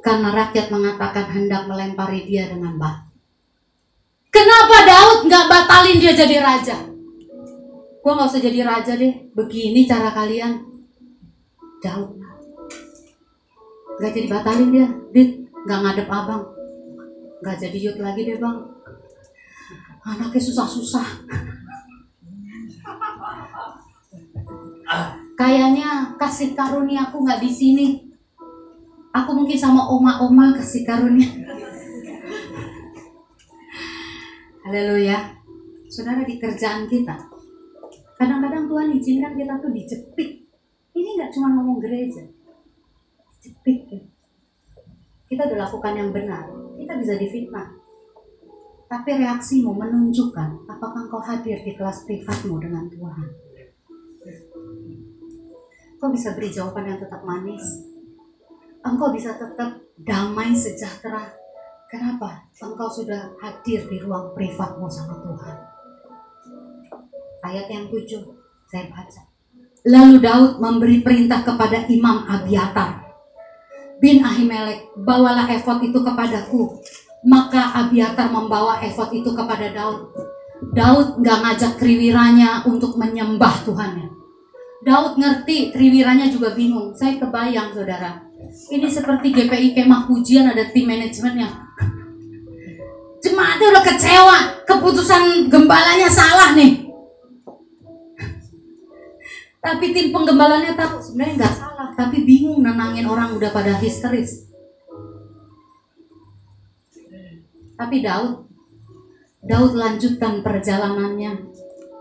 karena 0.00 0.32
rakyat 0.32 0.72
mengatakan 0.72 1.28
hendak 1.32 1.68
melempari 1.68 2.24
dia 2.24 2.48
dengan 2.48 2.80
batu. 2.80 3.12
Kenapa 4.32 4.88
Daud 4.88 5.28
nggak 5.28 5.46
batalin 5.46 6.00
dia 6.00 6.16
jadi 6.16 6.40
raja? 6.40 6.76
Gua 8.00 8.12
nggak 8.16 8.30
usah 8.32 8.42
jadi 8.42 8.60
raja 8.64 8.92
deh. 8.96 9.32
Begini 9.36 9.84
cara 9.84 10.08
kalian. 10.12 10.64
Daud 11.84 12.20
nggak 14.00 14.12
jadi 14.16 14.28
batalin 14.32 14.68
dia. 14.72 14.88
Dit 15.12 15.44
nggak 15.68 15.80
ngadep 15.84 16.08
abang. 16.08 16.44
Nggak 17.44 17.56
jadi 17.68 17.78
yut 17.84 17.96
lagi 18.00 18.32
deh 18.32 18.40
bang. 18.40 18.58
Anaknya 20.04 20.40
susah-susah. 20.40 21.08
Kayaknya 25.34 26.14
kasih 26.14 26.54
karunia 26.54 27.10
aku 27.10 27.26
nggak 27.26 27.42
di 27.42 27.50
sini. 27.50 27.86
Aku 29.14 29.30
mungkin 29.34 29.58
sama 29.58 29.86
oma-oma 29.86 30.54
kasih 30.54 30.86
karunia. 30.86 31.30
Haleluya. 34.64 35.18
Saudara 35.86 36.26
di 36.26 36.40
kerjaan 36.40 36.90
kita, 36.90 37.14
kadang-kadang 38.18 38.66
Tuhan 38.66 38.90
izinkan 38.98 39.38
kita 39.38 39.62
tuh 39.62 39.70
dijepit. 39.70 40.42
Ini 40.90 41.08
nggak 41.20 41.30
cuma 41.30 41.54
ngomong 41.54 41.78
gereja, 41.78 42.24
dijepit. 43.38 43.78
Ya. 43.92 44.00
Kita 45.30 45.46
udah 45.46 45.68
lakukan 45.68 45.94
yang 45.94 46.10
benar, 46.10 46.50
kita 46.74 46.98
bisa 46.98 47.14
difitnah. 47.14 47.78
Tapi 48.90 49.10
reaksimu 49.22 49.70
menunjukkan 49.70 50.66
apakah 50.66 51.06
engkau 51.06 51.22
hadir 51.22 51.62
di 51.62 51.78
kelas 51.78 52.02
privatmu 52.08 52.58
dengan 52.58 52.90
Tuhan. 52.90 53.43
Kau 56.04 56.12
bisa 56.12 56.36
beri 56.36 56.52
jawaban 56.52 56.84
yang 56.84 57.00
tetap 57.00 57.24
manis. 57.24 57.64
Engkau 58.84 59.08
bisa 59.08 59.40
tetap 59.40 59.72
damai 59.96 60.52
sejahtera. 60.52 61.32
Kenapa? 61.88 62.44
Engkau 62.60 62.92
sudah 62.92 63.32
hadir 63.40 63.88
di 63.88 63.96
ruang 64.04 64.36
privatmu 64.36 64.84
sama 64.84 65.16
Tuhan. 65.24 65.56
Ayat 67.40 67.72
yang 67.72 67.88
tujuh, 67.88 68.20
saya 68.68 68.84
baca. 68.92 69.32
Lalu 69.88 70.20
Daud 70.20 70.60
memberi 70.60 71.00
perintah 71.00 71.40
kepada 71.40 71.88
Imam 71.88 72.28
Abiatar 72.28 73.00
bin 73.96 74.20
Ahimelek, 74.20 74.92
bawalah 75.00 75.48
efod 75.56 75.80
itu 75.88 76.04
kepadaku. 76.04 76.84
Maka 77.24 77.80
Abiatar 77.80 78.28
membawa 78.28 78.76
efod 78.84 79.08
itu 79.08 79.32
kepada 79.32 79.72
Daud. 79.72 80.12
Daud 80.76 81.24
nggak 81.24 81.38
ngajak 81.48 81.72
triwiranya 81.80 82.68
untuk 82.68 83.00
menyembah 83.00 83.64
Tuhannya. 83.64 84.23
Daud 84.84 85.16
ngerti, 85.16 85.72
triwiranya 85.72 86.28
juga 86.28 86.52
bingung. 86.52 86.92
Saya 86.92 87.16
kebayang 87.16 87.72
saudara, 87.72 88.20
ini 88.68 88.84
seperti 88.84 89.32
GPI 89.32 89.72
kemah 89.72 90.04
pujian 90.04 90.44
ada 90.44 90.68
tim 90.68 90.84
manajemennya. 90.84 91.48
Jemaatnya 93.24 93.66
udah 93.72 93.84
kecewa, 93.88 94.38
keputusan 94.68 95.48
gembalanya 95.48 96.12
salah 96.12 96.52
nih. 96.52 96.84
Tapi 99.64 99.96
tim 99.96 100.12
penggembalanya 100.12 100.76
tahu 100.76 101.00
sebenarnya 101.00 101.34
nggak 101.40 101.54
salah, 101.56 101.88
tapi 101.96 102.20
bingung 102.28 102.60
nenangin 102.60 103.08
orang 103.08 103.32
udah 103.32 103.48
pada 103.48 103.80
histeris. 103.80 104.52
Tapi 107.80 108.04
Daud, 108.04 108.44
Daud 109.40 109.72
lanjutkan 109.72 110.44
perjalanannya. 110.44 111.53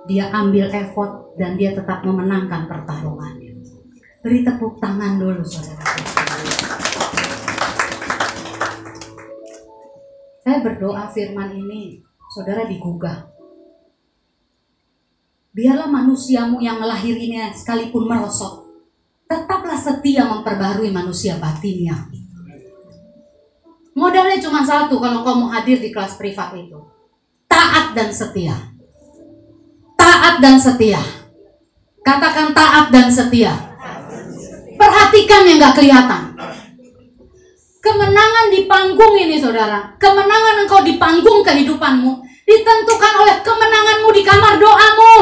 Dia 0.04 0.28
ambil 0.36 0.68
effort 0.68 1.40
dan 1.40 1.56
dia 1.56 1.72
tetap 1.72 2.04
memenangkan 2.04 2.68
pertarungannya. 2.68 3.56
Beri 4.20 4.44
tepuk 4.44 4.76
tangan 4.84 5.16
dulu 5.16 5.40
saudara. 5.44 5.84
Saya 10.44 10.60
berdoa 10.60 11.08
firman 11.08 11.56
ini, 11.56 12.04
saudara 12.28 12.68
digugah. 12.68 13.32
Biarlah 15.56 15.88
manusiamu 15.88 16.60
yang 16.60 16.84
melahirinya 16.84 17.56
sekalipun 17.56 18.04
merosot, 18.04 18.68
tetaplah 19.24 19.80
setia 19.80 20.28
memperbarui 20.28 20.92
manusia 20.92 21.40
batinnya. 21.40 21.96
Modalnya 23.96 24.42
cuma 24.42 24.66
satu 24.66 25.00
kalau 25.00 25.24
kau 25.24 25.38
mau 25.38 25.54
hadir 25.54 25.80
di 25.80 25.96
kelas 25.96 26.20
privat 26.20 26.52
itu. 26.60 26.82
Taat 27.48 27.96
dan 27.96 28.10
setia. 28.12 28.73
Taat 30.04 30.44
dan 30.44 30.60
setia. 30.60 31.00
Katakan 32.04 32.52
taat 32.52 32.92
dan 32.92 33.08
setia. 33.08 33.56
Perhatikan 34.76 35.48
yang 35.48 35.64
gak 35.64 35.80
kelihatan. 35.80 36.36
Kemenangan 37.80 38.52
di 38.52 38.68
panggung 38.68 39.16
ini 39.16 39.40
saudara. 39.40 39.96
Kemenangan 39.96 40.68
engkau 40.68 40.84
di 40.84 41.00
panggung 41.00 41.40
kehidupanmu. 41.48 42.20
Ditentukan 42.44 43.14
oleh 43.16 43.40
kemenanganmu 43.48 44.10
di 44.12 44.22
kamar 44.28 44.60
doamu. 44.60 45.16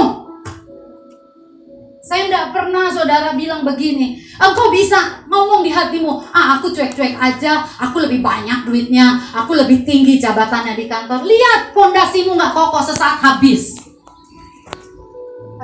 Saya 2.02 2.26
tidak 2.26 2.50
pernah 2.50 2.90
saudara 2.90 3.38
bilang 3.38 3.62
begini. 3.62 4.18
Engkau 4.42 4.74
bisa 4.74 5.22
ngomong 5.30 5.62
di 5.62 5.70
hatimu, 5.70 6.34
ah 6.34 6.58
aku 6.58 6.74
cuek-cuek 6.74 7.14
aja, 7.22 7.62
aku 7.78 8.02
lebih 8.02 8.26
banyak 8.26 8.66
duitnya, 8.66 9.22
aku 9.30 9.54
lebih 9.54 9.86
tinggi 9.86 10.18
jabatannya 10.18 10.74
di 10.74 10.90
kantor. 10.90 11.22
Lihat 11.22 11.70
pondasimu 11.78 12.34
nggak 12.34 12.54
kokoh 12.58 12.82
sesaat 12.82 13.22
habis. 13.22 13.81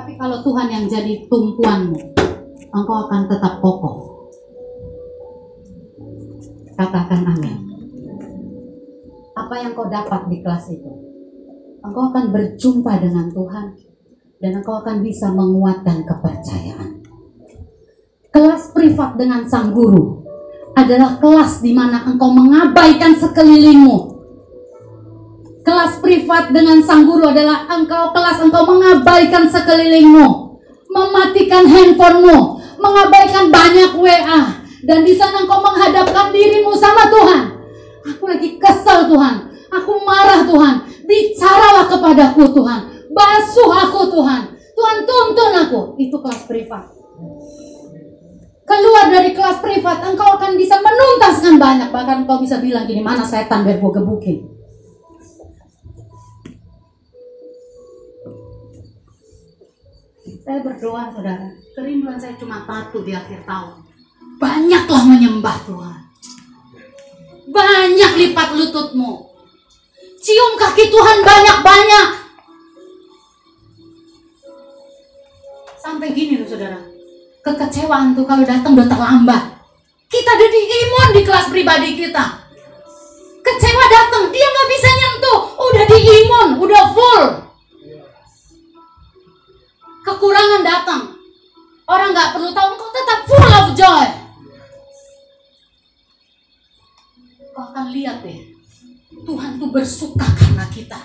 Tapi 0.08 0.16
kalau 0.16 0.40
Tuhan 0.40 0.72
yang 0.72 0.84
jadi 0.88 1.28
tumpuanmu, 1.28 2.00
engkau 2.72 2.96
akan 3.04 3.28
tetap 3.28 3.60
kokoh. 3.60 4.24
Katakan 6.72 7.28
amin. 7.28 7.60
Apa 9.36 9.54
yang 9.60 9.76
kau 9.76 9.84
dapat 9.84 10.32
di 10.32 10.40
kelas 10.40 10.72
itu? 10.72 10.88
Engkau 11.84 12.08
akan 12.08 12.32
berjumpa 12.32 13.04
dengan 13.04 13.28
Tuhan 13.36 13.76
dan 14.40 14.50
engkau 14.56 14.80
akan 14.80 15.04
bisa 15.04 15.28
menguatkan 15.28 16.00
kepercayaan. 16.08 17.04
Kelas 18.32 18.72
privat 18.72 19.12
dengan 19.20 19.44
sang 19.44 19.76
guru 19.76 20.24
adalah 20.72 21.20
kelas 21.20 21.60
di 21.60 21.76
mana 21.76 22.08
engkau 22.08 22.32
mengabaikan 22.32 23.12
sekelilingmu. 23.12 24.17
Kelas 25.68 26.00
privat 26.00 26.48
dengan 26.48 26.80
sang 26.80 27.04
guru 27.04 27.28
adalah 27.28 27.68
engkau 27.68 28.08
kelas 28.16 28.40
engkau 28.40 28.64
mengabaikan 28.64 29.44
sekelilingmu, 29.52 30.56
mematikan 30.88 31.68
handphonemu, 31.68 32.56
mengabaikan 32.80 33.52
banyak 33.52 33.92
WA, 33.92 34.64
dan 34.88 35.04
di 35.04 35.12
sana 35.12 35.44
engkau 35.44 35.60
menghadapkan 35.60 36.32
dirimu 36.32 36.72
sama 36.72 37.12
Tuhan. 37.12 37.40
Aku 38.00 38.24
lagi 38.32 38.56
kesal 38.56 39.12
Tuhan, 39.12 39.52
aku 39.68 39.92
marah 40.08 40.48
Tuhan. 40.48 40.88
Bicaralah 41.04 41.84
kepadaku 41.84 42.48
Tuhan. 42.48 42.80
Basuh 43.12 43.68
aku 43.68 44.08
Tuhan. 44.08 44.56
Tuhan 44.72 44.96
tuntun 45.04 45.52
aku. 45.52 45.80
Itu 46.00 46.16
kelas 46.24 46.48
privat. 46.48 46.88
Keluar 48.64 49.12
dari 49.12 49.36
kelas 49.36 49.60
privat, 49.60 50.00
engkau 50.00 50.32
akan 50.32 50.56
bisa 50.56 50.80
menuntaskan 50.80 51.60
banyak. 51.60 51.92
Bahkan 51.92 52.24
engkau 52.24 52.40
bisa 52.40 52.56
bilang 52.56 52.88
gini, 52.88 53.04
mana 53.04 53.20
setan 53.20 53.68
biar 53.68 53.76
gue 53.76 53.92
gebukin. 53.92 54.57
Saya 60.48 60.64
berdoa 60.64 61.12
saudara, 61.12 61.44
kerinduan 61.76 62.16
saya 62.16 62.32
cuma 62.40 62.64
satu 62.64 63.04
di 63.04 63.12
akhir 63.12 63.44
tahun. 63.44 63.84
Banyaklah 64.40 65.04
menyembah 65.04 65.60
Tuhan. 65.68 66.00
Banyak 67.52 68.12
lipat 68.16 68.56
lututmu. 68.56 69.28
Cium 70.24 70.56
kaki 70.56 70.88
Tuhan 70.88 71.20
banyak-banyak. 71.20 72.08
Sampai 75.76 76.16
gini 76.16 76.40
loh 76.40 76.48
saudara. 76.48 76.80
Kekecewaan 77.44 78.16
tuh 78.16 78.24
kalau 78.24 78.48
datang 78.48 78.72
udah 78.72 78.88
terlambat. 78.88 79.52
Kita 80.08 80.32
udah 80.32 80.48
diimun 80.48 81.08
di 81.12 81.22
kelas 81.28 81.52
pribadi 81.52 81.92
kita. 81.92 82.24
Kecewa 83.44 83.84
datang, 83.84 84.32
dia 84.32 84.48
nggak 84.48 84.68
bisa 84.72 84.88
nyentuh. 84.96 85.40
Udah 85.60 85.84
diimun, 85.92 86.48
udah 86.56 86.84
full. 86.96 87.47
Kekurangan 90.08 90.62
datang. 90.64 91.02
Orang 91.84 92.16
nggak 92.16 92.32
perlu 92.32 92.48
tahu, 92.56 92.68
engkau 92.72 92.88
tetap 92.96 93.18
full 93.28 93.52
of 93.52 93.68
joy. 93.76 94.08
Kau 97.52 97.64
akan 97.68 97.92
lihat 97.92 98.24
deh, 98.24 98.56
Tuhan 99.28 99.60
tuh 99.60 99.68
bersuka 99.68 100.24
karena 100.32 100.64
kita. 100.72 100.96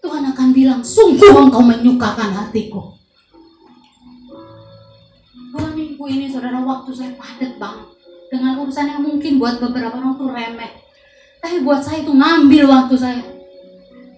Tuhan 0.00 0.32
akan 0.32 0.48
bilang, 0.56 0.80
sungguh 0.80 1.28
engkau 1.28 1.60
menyukakan 1.60 2.32
hatiku. 2.32 2.96
Dua 5.52 5.68
minggu 5.76 6.04
ini 6.08 6.32
saudara 6.32 6.56
waktu 6.64 6.96
saya 6.96 7.12
padat 7.20 7.60
banget 7.60 7.88
dengan 8.32 8.56
urusan 8.64 8.96
yang 8.96 9.04
mungkin 9.04 9.36
buat 9.36 9.60
beberapa 9.60 10.00
orang 10.00 10.16
tuh 10.16 10.32
remeh. 10.32 10.72
Tapi 11.44 11.60
buat 11.60 11.84
saya 11.84 12.00
itu 12.00 12.16
ngambil 12.16 12.64
waktu 12.64 12.96
saya. 12.96 13.24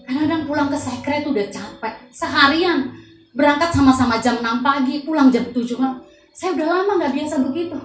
Kadang-kadang 0.07 0.47
pulang 0.47 0.69
ke 0.71 0.79
sekret 0.79 1.27
udah 1.27 1.47
capek. 1.51 1.95
Seharian 2.15 3.02
berangkat 3.33 3.73
sama-sama 3.73 4.21
jam 4.21 4.41
6 4.41 4.61
pagi, 4.65 5.05
pulang 5.05 5.33
jam 5.33 5.45
7 5.49 5.57
malam. 5.81 6.01
Saya 6.33 6.57
udah 6.57 6.67
lama 6.69 6.93
nggak 7.01 7.13
biasa 7.17 7.35
begitu. 7.45 7.77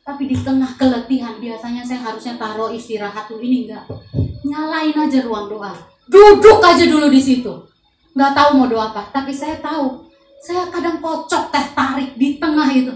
Tapi 0.00 0.22
di 0.26 0.36
tengah 0.36 0.72
keletihan 0.80 1.36
biasanya 1.36 1.84
saya 1.84 2.00
harusnya 2.00 2.34
taruh 2.40 2.72
istirahat 2.72 3.28
tuh 3.28 3.40
ini 3.40 3.68
enggak. 3.68 3.84
Nyalain 4.44 4.96
aja 4.96 5.20
ruang 5.22 5.46
doa. 5.52 5.72
Duduk 6.08 6.64
aja 6.64 6.84
dulu 6.88 7.12
di 7.12 7.20
situ. 7.20 7.52
Nggak 8.16 8.32
tahu 8.32 8.48
mau 8.58 8.66
doa 8.66 8.90
apa, 8.90 9.06
tapi 9.12 9.30
saya 9.30 9.60
tahu. 9.60 10.08
Saya 10.40 10.66
kadang 10.72 11.04
kocok 11.04 11.52
teh 11.52 11.66
tarik 11.76 12.16
di 12.16 12.40
tengah 12.40 12.66
itu. 12.72 12.90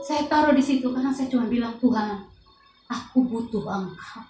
Saya 0.00 0.24
taruh 0.26 0.56
di 0.56 0.64
situ 0.64 0.88
karena 0.88 1.12
saya 1.12 1.28
cuma 1.28 1.44
bilang 1.44 1.76
Tuhan, 1.76 2.24
aku 2.88 3.20
butuh 3.28 3.68
Engkau. 3.68 4.24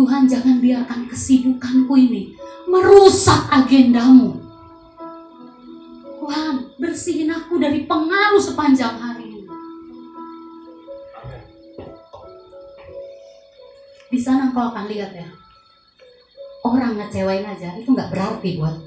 Tuhan 0.00 0.24
jangan 0.24 0.64
biarkan 0.64 1.04
kesibukanku 1.04 1.92
ini 1.92 2.32
merusak 2.64 3.52
agendamu. 3.52 4.49
Tuhan, 6.30 6.62
bersihin 6.78 7.26
aku 7.26 7.58
dari 7.58 7.90
pengaruh 7.90 8.38
sepanjang 8.38 8.94
hari 8.94 9.34
ini. 9.34 9.50
Di 14.14 14.18
sana 14.22 14.54
kau 14.54 14.70
akan 14.70 14.86
lihat 14.86 15.10
ya, 15.10 15.26
orang 16.62 17.02
ngecewain 17.02 17.42
aja 17.42 17.74
itu 17.74 17.90
nggak 17.90 18.14
berarti 18.14 18.62
buat. 18.62 18.78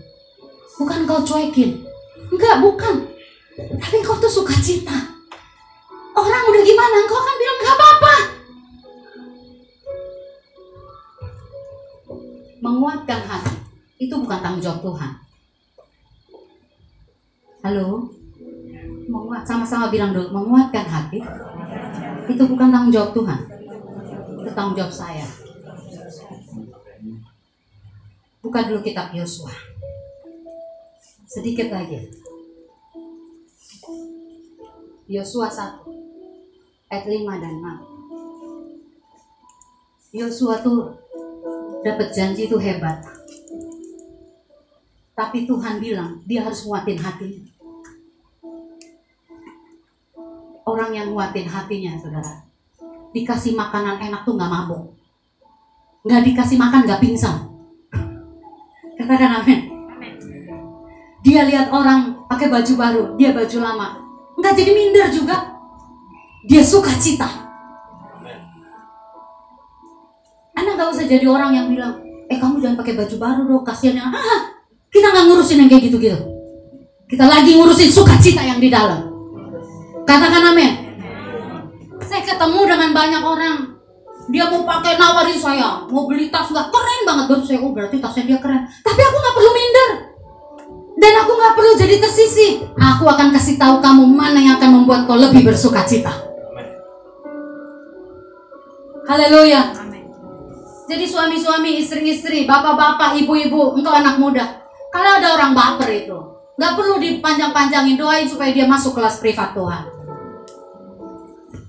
Bukan 0.79 1.03
kau 1.03 1.19
cuekin, 1.19 1.83
enggak 2.31 2.63
bukan. 2.63 3.11
Tapi 3.75 3.99
kau 4.07 4.15
tuh 4.23 4.31
suka 4.31 4.55
cita. 4.63 4.95
Orang 6.15 6.47
udah 6.47 6.63
gimana, 6.63 7.03
kau 7.11 7.19
akan 7.19 7.35
bilang 7.35 7.57
nggak 7.59 7.75
apa-apa. 7.75 8.15
Menguatkan 12.63 13.21
hati 13.27 13.55
itu 13.99 14.15
bukan 14.15 14.39
tanggung 14.39 14.63
jawab 14.63 14.79
Tuhan. 14.79 15.32
Halo, 17.63 18.11
menguat 19.07 19.47
sama-sama 19.47 19.87
bilang 19.87 20.11
dulu 20.11 20.35
menguatkan 20.35 20.83
hati 20.83 21.23
itu 22.27 22.43
bukan 22.43 22.67
tanggung 22.67 22.91
jawab 22.91 23.15
Tuhan, 23.15 23.39
itu 24.43 24.51
tanggung 24.51 24.75
jawab 24.75 24.91
saya. 24.91 25.23
Buka 28.43 28.67
dulu 28.67 28.83
kitab 28.83 29.15
Yosua. 29.15 29.55
Sedikit 31.23 31.71
lagi. 31.71 32.03
Yosua 35.07 35.47
1 35.47 35.87
ayat 36.91 37.07
5 37.07 37.39
dan 37.39 37.63
6. 40.11 40.19
Yosua 40.19 40.59
tuh 40.59 40.99
dapat 41.79 42.11
janji 42.11 42.51
itu 42.51 42.59
hebat. 42.59 43.22
Tapi 45.13 45.45
Tuhan 45.45 45.77
bilang 45.77 46.17
dia 46.25 46.41
harus 46.41 46.65
nguatin 46.65 46.97
hatinya. 46.97 47.41
Orang 50.65 50.89
yang 50.95 51.13
nguatin 51.13 51.45
hatinya, 51.45 51.93
saudara, 52.01 52.41
dikasih 53.13 53.53
makanan 53.53 54.01
enak 54.01 54.25
tuh 54.25 54.33
nggak 54.33 54.49
mabuk, 54.49 54.95
nggak 56.07 56.23
dikasih 56.33 56.57
makan 56.57 56.81
nggak 56.89 57.01
pingsan. 57.03 57.35
Katakan 58.97 59.43
amin. 59.43 59.59
Dia 61.21 61.45
lihat 61.45 61.69
orang 61.69 62.25
pakai 62.25 62.49
baju 62.49 62.73
baru, 62.73 63.03
dia 63.19 63.35
baju 63.35 63.57
lama, 63.61 63.87
nggak 64.39 64.53
jadi 64.57 64.71
minder 64.71 65.07
juga. 65.13 65.37
Dia 66.47 66.63
suka 66.65 66.91
cita. 66.97 67.29
Anda 70.57 70.73
nggak 70.73 70.89
usah 70.89 71.05
jadi 71.05 71.27
orang 71.27 71.51
yang 71.53 71.67
bilang, 71.69 72.01
eh 72.31 72.39
kamu 72.39 72.63
jangan 72.63 72.79
pakai 72.79 72.95
baju 72.97 73.15
baru 73.19 73.41
dong, 73.45 73.63
kasihan 73.67 73.99
yang 73.99 74.09
ah, 74.11 74.41
kita 74.93 75.09
nggak 75.09 75.25
ngurusin 75.25 75.57
yang 75.65 75.69
kayak 75.73 75.89
gitu-gitu. 75.89 76.19
Kita 77.09 77.25
lagi 77.25 77.57
ngurusin 77.57 77.89
sukacita 77.89 78.45
yang 78.45 78.61
di 78.61 78.69
dalam. 78.69 79.09
Katakan 80.05 80.53
amin. 80.53 80.71
Saya 82.05 82.21
ketemu 82.21 82.61
dengan 82.69 82.89
banyak 82.93 83.23
orang. 83.25 83.57
Dia 84.29 84.47
mau 84.47 84.63
pakai 84.63 84.95
nawarin 84.95 85.35
saya, 85.35 85.83
mau 85.89 86.07
beli 86.07 86.31
tas 86.31 86.47
nggak 86.47 86.71
keren 86.71 87.01
banget 87.03 87.25
baru 87.27 87.43
saya. 87.43 87.59
Oh 87.59 87.73
berarti 87.75 87.99
tasnya 87.99 88.23
dia 88.23 88.39
keren. 88.39 88.63
Tapi 88.69 89.01
aku 89.01 89.15
nggak 89.17 89.35
perlu 89.35 89.51
minder. 89.51 89.89
Dan 90.93 91.13
aku 91.25 91.31
nggak 91.35 91.53
perlu 91.57 91.71
jadi 91.75 91.95
tersisi. 91.99 92.47
Aku 92.77 93.03
akan 93.09 93.33
kasih 93.35 93.59
tahu 93.59 93.83
kamu 93.83 94.07
mana 94.07 94.39
yang 94.39 94.55
akan 94.61 94.69
membuat 94.79 95.09
kau 95.09 95.19
lebih 95.19 95.43
bersukacita. 95.43 96.13
Haleluya. 99.03 99.75
Jadi 100.87 101.05
suami-suami, 101.07 101.79
istri-istri, 101.83 102.47
bapak-bapak, 102.47 103.19
ibu-ibu, 103.19 103.75
engkau 103.75 103.91
anak 103.91 104.15
muda. 104.21 104.62
Kalau 104.93 105.09
ada 105.17 105.27
orang 105.33 105.57
baper 105.57 105.89
itu, 106.05 106.19
nggak 106.53 106.73
perlu 106.77 107.01
dipanjang-panjangin 107.01 107.97
doain 107.97 108.29
supaya 108.29 108.53
dia 108.53 108.69
masuk 108.69 108.93
kelas 108.93 109.17
privat 109.17 109.57
Tuhan. 109.57 109.89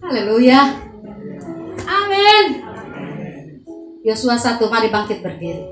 Haleluya. 0.05 0.61
Amin. 1.89 2.45
Yosua 4.05 4.37
1, 4.37 4.61
mari 4.69 4.93
bangkit 4.93 5.25
berdiri. 5.25 5.65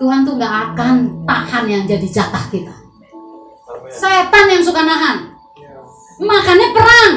Tuhan 0.00 0.24
tuh 0.24 0.40
nggak 0.40 0.54
akan 0.72 0.94
tahan 1.28 1.64
yang 1.68 1.84
jadi 1.84 2.08
jatah 2.08 2.48
kita. 2.48 2.72
Setan 3.92 4.48
yang 4.48 4.64
suka 4.64 4.80
nahan. 4.80 5.28
Makanya 6.24 6.72
perang. 6.72 7.12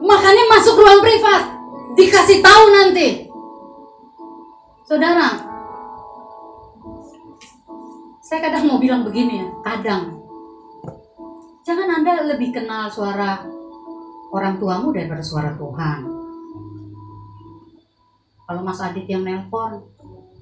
Makanya 0.00 0.44
masuk 0.48 0.80
ruang 0.80 1.04
privat. 1.04 1.55
Dikasih 1.96 2.44
tahu 2.44 2.64
nanti. 2.70 3.08
Saudara, 4.84 5.32
saya 8.20 8.38
kadang 8.44 8.68
mau 8.68 8.78
bilang 8.78 9.02
begini 9.02 9.40
ya, 9.40 9.48
kadang. 9.64 10.20
Jangan 11.66 11.88
Anda 11.98 12.28
lebih 12.30 12.54
kenal 12.54 12.86
suara 12.86 13.42
orang 14.30 14.60
tuamu 14.60 14.94
daripada 14.94 15.24
suara 15.24 15.56
Tuhan. 15.56 16.00
Kalau 18.46 18.62
Mas 18.62 18.78
Adit 18.78 19.10
yang 19.10 19.26
nelpon, 19.26 19.82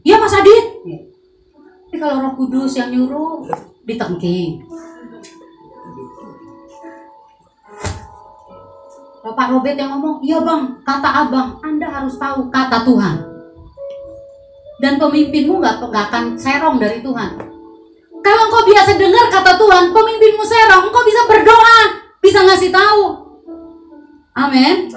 iya 0.05 0.21
Mas 0.21 0.37
Adit. 0.37 0.85
Ya. 0.85 1.01
Tapi 1.89 1.97
kalau 1.97 2.21
Roh 2.21 2.35
Kudus 2.37 2.77
yang 2.77 2.93
nyuruh, 2.93 3.49
ditengking. 3.87 4.67
Bapak 9.25 9.57
Robert 9.57 9.73
yang 9.73 9.97
ngomong, 9.97 10.21
iya 10.21 10.37
bang, 10.45 10.85
kata 10.85 11.25
abang, 11.25 11.57
Anda 11.65 11.89
harus 11.89 12.21
tahu 12.21 12.53
kata 12.53 12.85
Tuhan. 12.85 13.25
Dan 14.85 15.01
pemimpinmu 15.01 15.65
nggak 15.65 15.81
akan 16.13 16.37
serong 16.37 16.77
dari 16.77 17.01
Tuhan. 17.01 17.41
Kalau 18.21 18.43
engkau 18.53 18.69
biasa 18.69 19.01
dengar 19.01 19.33
kata 19.33 19.57
Tuhan, 19.57 19.97
pemimpinmu 19.97 20.45
serong, 20.45 20.93
engkau 20.93 21.09
bisa 21.09 21.25
berdoa, 21.25 22.05
bisa 22.21 22.45
ngasih 22.45 22.69
tahu. 22.69 23.33
Amin. 24.37 24.93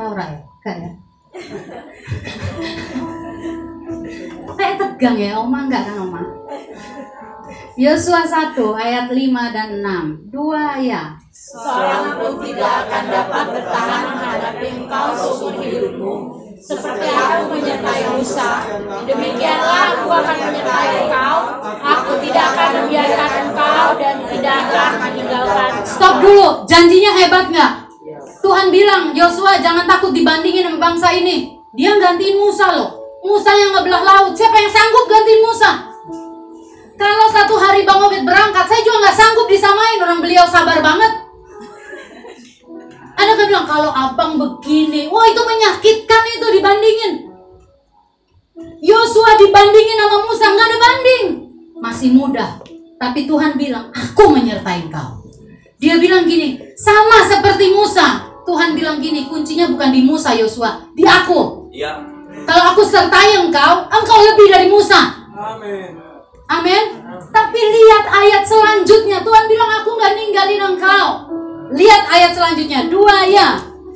Laura 0.00 0.24
ya? 0.24 0.40
Enggak 0.40 0.76
ya? 0.80 0.90
Kayak 4.56 4.80
tegang 4.80 5.16
ya, 5.20 5.36
Oma 5.36 5.68
enggak 5.68 5.92
kan 5.92 6.08
Oma? 6.08 6.24
Yosua 7.74 8.22
1 8.22 8.54
ayat 8.54 9.10
5 9.10 9.18
dan 9.50 9.82
6 9.82 10.30
Dua 10.30 10.78
ya 10.78 11.18
Seorang 11.34 12.22
pun 12.22 12.38
tidak 12.46 12.86
akan 12.86 13.04
dapat 13.10 13.44
bertahan 13.50 14.02
menghadapi 14.14 14.66
engkau 14.78 15.06
seumur 15.12 15.58
hidupmu. 15.58 16.14
Seperti 16.56 17.10
aku 17.10 17.52
menyertai 17.52 18.02
Musa, 18.14 18.64
demikianlah 19.04 19.82
aku 19.92 20.08
akan 20.08 20.36
menyertai 20.40 20.90
engkau. 21.04 21.36
Aku 21.84 22.12
tidak 22.24 22.44
akan 22.54 22.68
membiarkan 22.80 23.30
engkau 23.50 23.86
dan 24.00 24.16
tidak 24.24 24.56
akan 24.64 24.90
meninggalkan. 25.04 25.70
Stop 25.84 26.14
dulu, 26.24 26.64
janjinya 26.64 27.12
hebat 27.12 27.52
nggak? 27.52 27.72
Tuhan 28.40 28.66
bilang, 28.72 29.02
Yosua 29.12 29.60
jangan 29.60 29.84
takut 29.84 30.16
dibandingin 30.16 30.70
sama 30.70 30.78
bangsa 30.80 31.12
ini. 31.12 31.60
Dia 31.76 31.98
gantiin 31.98 32.38
Musa 32.40 32.72
loh. 32.72 32.98
Musa 33.20 33.50
yang 33.52 33.74
ngebelah 33.76 34.02
laut. 34.02 34.32
Siapa 34.32 34.54
yang 34.58 34.72
sanggup 34.72 35.06
gantiin 35.10 35.42
Musa? 35.42 35.93
Kalau 36.94 37.26
satu 37.30 37.54
hari 37.58 37.82
Bang 37.82 37.98
Obed 38.02 38.22
berangkat, 38.22 38.66
saya 38.70 38.80
juga 38.86 39.06
nggak 39.06 39.16
sanggup 39.18 39.46
disamain. 39.50 39.98
Orang 39.98 40.22
beliau 40.22 40.46
sabar 40.46 40.78
banget. 40.78 41.12
Ada 43.14 43.32
kan 43.38 43.46
bilang, 43.46 43.66
kalau 43.66 43.90
abang 43.94 44.32
begini, 44.38 45.06
wah 45.06 45.22
itu 45.26 45.42
menyakitkan 45.42 46.22
itu 46.34 46.46
dibandingin. 46.58 47.12
Yosua 48.82 49.38
dibandingin 49.38 49.98
sama 49.98 50.18
Musa, 50.26 50.46
nggak 50.50 50.66
ada 50.66 50.78
banding. 50.78 51.24
Masih 51.78 52.10
muda. 52.14 52.58
Tapi 52.98 53.26
Tuhan 53.26 53.58
bilang, 53.58 53.90
aku 53.94 54.34
menyertai 54.34 54.90
kau. 54.90 55.24
Dia 55.78 55.98
bilang 55.98 56.26
gini, 56.26 56.58
sama 56.78 57.26
seperti 57.26 57.74
Musa. 57.74 58.30
Tuhan 58.44 58.76
bilang 58.76 59.00
gini, 59.00 59.26
kuncinya 59.26 59.72
bukan 59.72 59.90
di 59.90 60.04
Musa 60.04 60.36
Yosua, 60.36 60.92
di 60.92 61.02
aku. 61.02 61.70
Ya. 61.72 62.02
Kalau 62.44 62.64
aku 62.76 62.84
sertai 62.84 63.40
engkau, 63.40 63.88
engkau 63.88 64.18
lebih 64.20 64.46
dari 64.52 64.68
Musa. 64.68 65.00
Amin. 65.32 66.03
Amin. 66.44 66.84
Tapi 67.32 67.60
lihat 67.60 68.04
ayat 68.04 68.44
selanjutnya, 68.44 69.24
Tuhan 69.24 69.44
bilang 69.48 69.70
aku 69.80 69.96
nggak 69.96 70.12
ninggalin 70.12 70.62
engkau. 70.76 71.06
Lihat 71.72 72.02
ayat 72.12 72.32
selanjutnya, 72.36 72.86
dua 72.92 73.24
ya. 73.24 73.48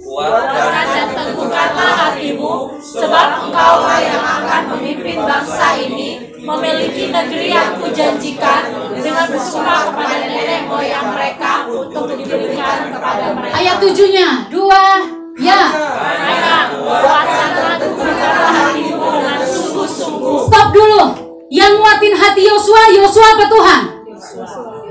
Kuatkan 0.09 0.87
dan 0.89 1.09
teguhkanlah 1.13 1.93
hatimu, 2.09 2.81
sebab 2.81 3.45
engkaulah 3.45 4.01
yang 4.01 4.25
akan 4.25 4.63
memimpin 4.73 5.21
bangsa 5.21 5.77
ini 5.77 6.33
memiliki 6.41 7.13
negeri 7.13 7.53
yang 7.53 7.77
kujanjikan 7.77 8.73
dengan 8.97 9.29
bersumpah 9.29 9.93
kepada 9.93 10.17
nenek 10.25 10.65
moyang 10.65 11.13
mereka 11.13 11.69
untuk 11.69 12.17
diberikan 12.17 12.89
kepada 12.89 13.37
mereka. 13.37 13.55
Ayat 13.61 13.77
tujuhnya, 13.85 14.49
dua 14.49 15.05
ya. 15.37 15.63
Maka 16.25 16.57
kuatkanlah 16.73 17.77
teguhkanlah 17.77 18.53
hatimu 18.57 19.09
dengan 19.21 19.41
sungguh-sungguh. 19.45 20.41
Stop 20.49 20.69
dulu. 20.73 21.28
Yang 21.49 21.73
nguatin 21.81 22.15
hati 22.15 22.43
Yosua, 22.45 22.83
Yosua 22.93 23.27
apa 23.37 23.45
Tuhan? 23.49 23.81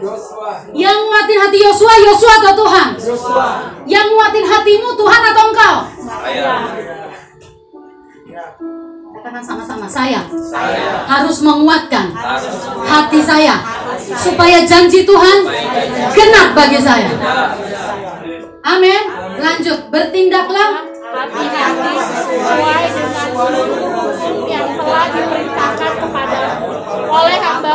Yosua. 0.01 0.51
Yang 0.74 0.97
nguatin 1.05 1.38
hati 1.38 1.58
Yosua, 1.62 1.93
Yosua 2.01 2.34
atau 2.41 2.53
Tuhan? 2.66 2.88
Yosua. 2.97 3.47
Yang 3.86 4.08
nguatin 4.14 4.45
hatimu 4.45 4.89
Tuhan 4.97 5.22
atau 5.22 5.43
engkau? 5.53 5.76
saya. 6.01 6.58
Ya. 8.28 8.45
Katakan 9.18 9.43
sama-sama, 9.43 9.88
saya 9.89 10.22
Saya 10.30 11.03
harus 11.10 11.41
menguatkan 11.41 12.14
harus 12.14 12.53
hati 12.86 13.20
saya 13.20 13.55
supaya 13.97 14.62
janji 14.62 15.03
Tuhan 15.03 15.38
genap 16.14 16.53
bagi 16.53 16.80
saya. 16.80 17.12
Amin. 18.62 19.03
Lanjut, 19.38 19.89
bertindaklah 19.89 20.88
Hati-hati 21.08 21.93
sesuai 21.97 22.84
dengan 22.93 23.26
seluruh 23.34 24.12
telah 24.88 25.07
diperintahkan 25.11 25.93
kepadamu 25.99 26.69
oleh 27.11 27.38
hamba 27.43 27.71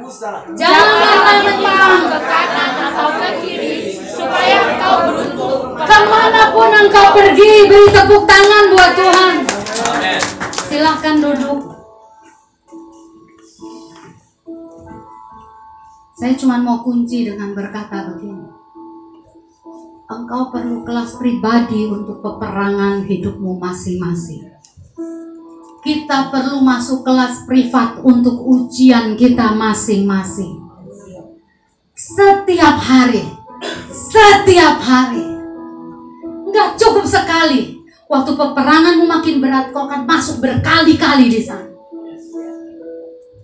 Musa. 0.00 0.32
Janganlah 0.56 1.16
menyimpang 1.20 2.00
ke 2.08 2.18
kanan 2.24 2.72
atau 2.88 3.08
ke 3.20 3.28
kiri 3.44 3.76
supaya 4.08 4.56
engkau 4.72 4.94
beruntung 5.04 5.60
ke 5.76 5.98
mana 6.08 6.42
pun 6.48 6.70
engkau 6.72 7.06
pergi. 7.12 7.52
Beri 7.68 7.88
tepuk 7.92 8.24
tangan 8.24 8.64
buat 8.72 8.90
Tuhan. 8.96 9.36
Amin. 9.44 10.20
Silahkan 10.72 11.16
duduk. 11.20 11.60
Saya 16.14 16.32
cuma 16.40 16.56
mau 16.56 16.80
kunci 16.80 17.28
dengan 17.28 17.52
berkata 17.52 18.08
begini. 18.08 18.48
Engkau 20.08 20.48
perlu 20.48 20.86
kelas 20.86 21.20
pribadi 21.20 21.84
untuk 21.90 22.24
peperangan 22.24 23.04
hidupmu 23.04 23.60
masing-masing. 23.60 24.54
Kita 25.84 26.32
perlu 26.32 26.64
masuk 26.64 27.04
kelas 27.04 27.44
privat 27.44 28.00
untuk 28.00 28.40
ujian 28.40 29.20
kita 29.20 29.52
masing-masing. 29.52 30.64
Setiap 31.92 32.80
hari, 32.80 33.20
setiap 33.92 34.80
hari. 34.80 35.20
Enggak 36.48 36.80
cukup 36.80 37.04
sekali. 37.04 37.84
Waktu 38.08 38.32
peperanganmu 38.32 39.04
makin 39.04 39.44
berat, 39.44 39.76
kau 39.76 39.84
akan 39.84 40.08
masuk 40.08 40.40
berkali-kali 40.40 41.28
di 41.28 41.44
sana. 41.44 41.68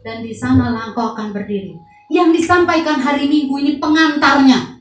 Dan 0.01 0.25
di 0.25 0.33
sanalah 0.33 0.97
engkau 0.97 1.13
akan 1.13 1.37
berdiri. 1.37 1.77
Yang 2.09 2.41
disampaikan 2.41 3.05
hari 3.05 3.29
Minggu 3.29 3.61
ini 3.61 3.77
pengantarnya. 3.77 4.81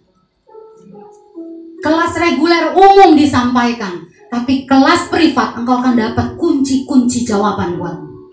Kelas 1.84 2.14
reguler 2.16 2.72
umum 2.72 3.20
disampaikan, 3.20 4.08
tapi 4.32 4.64
kelas 4.64 5.12
privat 5.12 5.60
engkau 5.60 5.84
akan 5.84 5.96
dapat 6.00 6.39
kunci-kunci 6.70 7.26
jawaban 7.26 7.82
buatmu. 7.82 8.30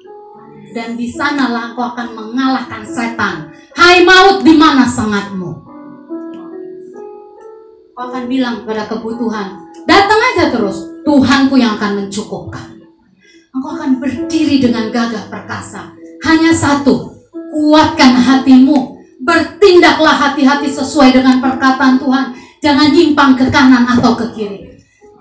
Dan 0.76 0.92
di 0.92 1.08
sanalah 1.08 1.72
engkau 1.72 1.88
akan 1.96 2.12
mengalahkan 2.12 2.84
setan. 2.84 3.48
Hai 3.72 4.04
maut, 4.04 4.44
di 4.44 4.52
mana 4.52 4.84
sangatmu? 4.84 5.64
Kau 7.96 8.12
akan 8.12 8.28
bilang 8.28 8.68
pada 8.68 8.84
kebutuhan, 8.84 9.56
datang 9.88 10.20
aja 10.20 10.52
terus, 10.52 10.84
Tuhanku 11.08 11.56
yang 11.56 11.80
akan 11.80 12.04
mencukupkan. 12.04 12.76
Engkau 13.56 13.72
akan 13.72 14.04
berdiri 14.04 14.60
dengan 14.60 14.92
gagah 14.92 15.32
perkasa. 15.32 15.96
Hanya 16.28 16.52
satu, 16.52 17.16
kuatkan 17.32 18.20
hatimu. 18.20 19.00
Bertindaklah 19.24 20.12
hati-hati 20.12 20.68
sesuai 20.68 21.16
dengan 21.16 21.40
perkataan 21.40 21.96
Tuhan. 21.96 22.36
Jangan 22.60 22.92
nyimpang 22.92 23.32
ke 23.32 23.48
kanan 23.48 23.88
atau 23.88 24.12
ke 24.12 24.28
kiri. 24.36 24.75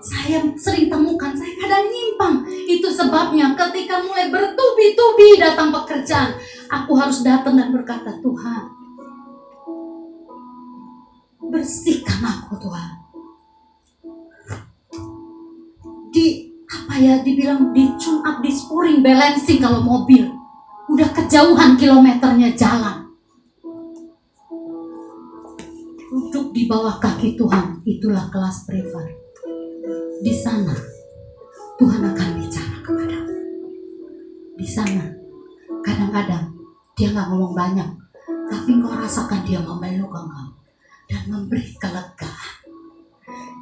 Saya 0.06 0.38
sering 0.54 0.86
temukan, 0.86 1.34
saya 1.34 1.50
kadang 1.58 1.90
nyimpang. 1.90 2.46
Itu 2.70 2.86
sebabnya 2.94 3.58
ketika 3.58 3.98
mulai 4.06 4.30
bertubi-tubi 4.30 5.34
datang 5.34 5.74
pekerjaan, 5.74 6.38
aku 6.70 6.94
harus 6.94 7.26
datang 7.26 7.58
dan 7.58 7.74
berkata, 7.74 8.14
Tuhan, 8.22 8.70
bersihkan 11.50 12.22
aku 12.22 12.54
Tuhan. 12.62 12.90
Di 16.14 16.54
apa 16.70 16.94
ya 17.02 17.14
dibilang 17.26 17.74
di 17.74 17.90
tune 17.98 18.22
up, 18.22 18.38
di 18.38 18.54
spuring, 18.54 19.02
balancing 19.02 19.58
kalau 19.58 19.82
mobil. 19.82 20.22
Udah 20.86 21.10
kejauhan 21.18 21.74
kilometernya 21.74 22.54
jalan. 22.54 23.10
Duduk 26.06 26.54
di 26.54 26.70
bawah 26.70 27.02
kaki 27.02 27.34
Tuhan, 27.34 27.82
itulah 27.82 28.30
kelas 28.30 28.70
privat. 28.70 29.25
Di 30.16 30.32
sana 30.32 30.72
Tuhan 31.76 32.00
akan 32.00 32.28
bicara 32.40 32.80
kepadamu. 32.80 33.36
Di 34.56 34.64
sana 34.64 35.04
kadang-kadang 35.84 36.56
dia 36.96 37.12
nggak 37.12 37.28
ngomong 37.28 37.52
banyak, 37.52 37.90
tapi 38.48 38.80
engkau 38.80 38.96
rasakan 38.96 39.44
dia 39.44 39.60
memeluk 39.60 40.08
engkau 40.08 40.48
dan 41.12 41.22
memberi 41.28 41.68
kelegaan. 41.76 42.54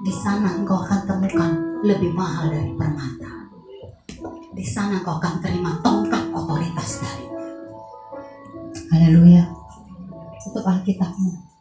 Di 0.06 0.12
sana 0.14 0.54
engkau 0.54 0.78
akan 0.78 1.00
temukan 1.02 1.50
lebih 1.82 2.14
mahal 2.14 2.46
dari 2.54 2.70
permata. 2.78 3.50
Di 4.54 4.62
sana 4.62 5.02
engkau 5.02 5.18
akan 5.18 5.42
terima 5.42 5.82
tongkat 5.82 6.30
otoritas 6.30 7.02
dari. 7.02 7.26
Haleluya. 8.94 9.42
Tutup 10.38 10.62
Alkitabmu. 10.62 11.53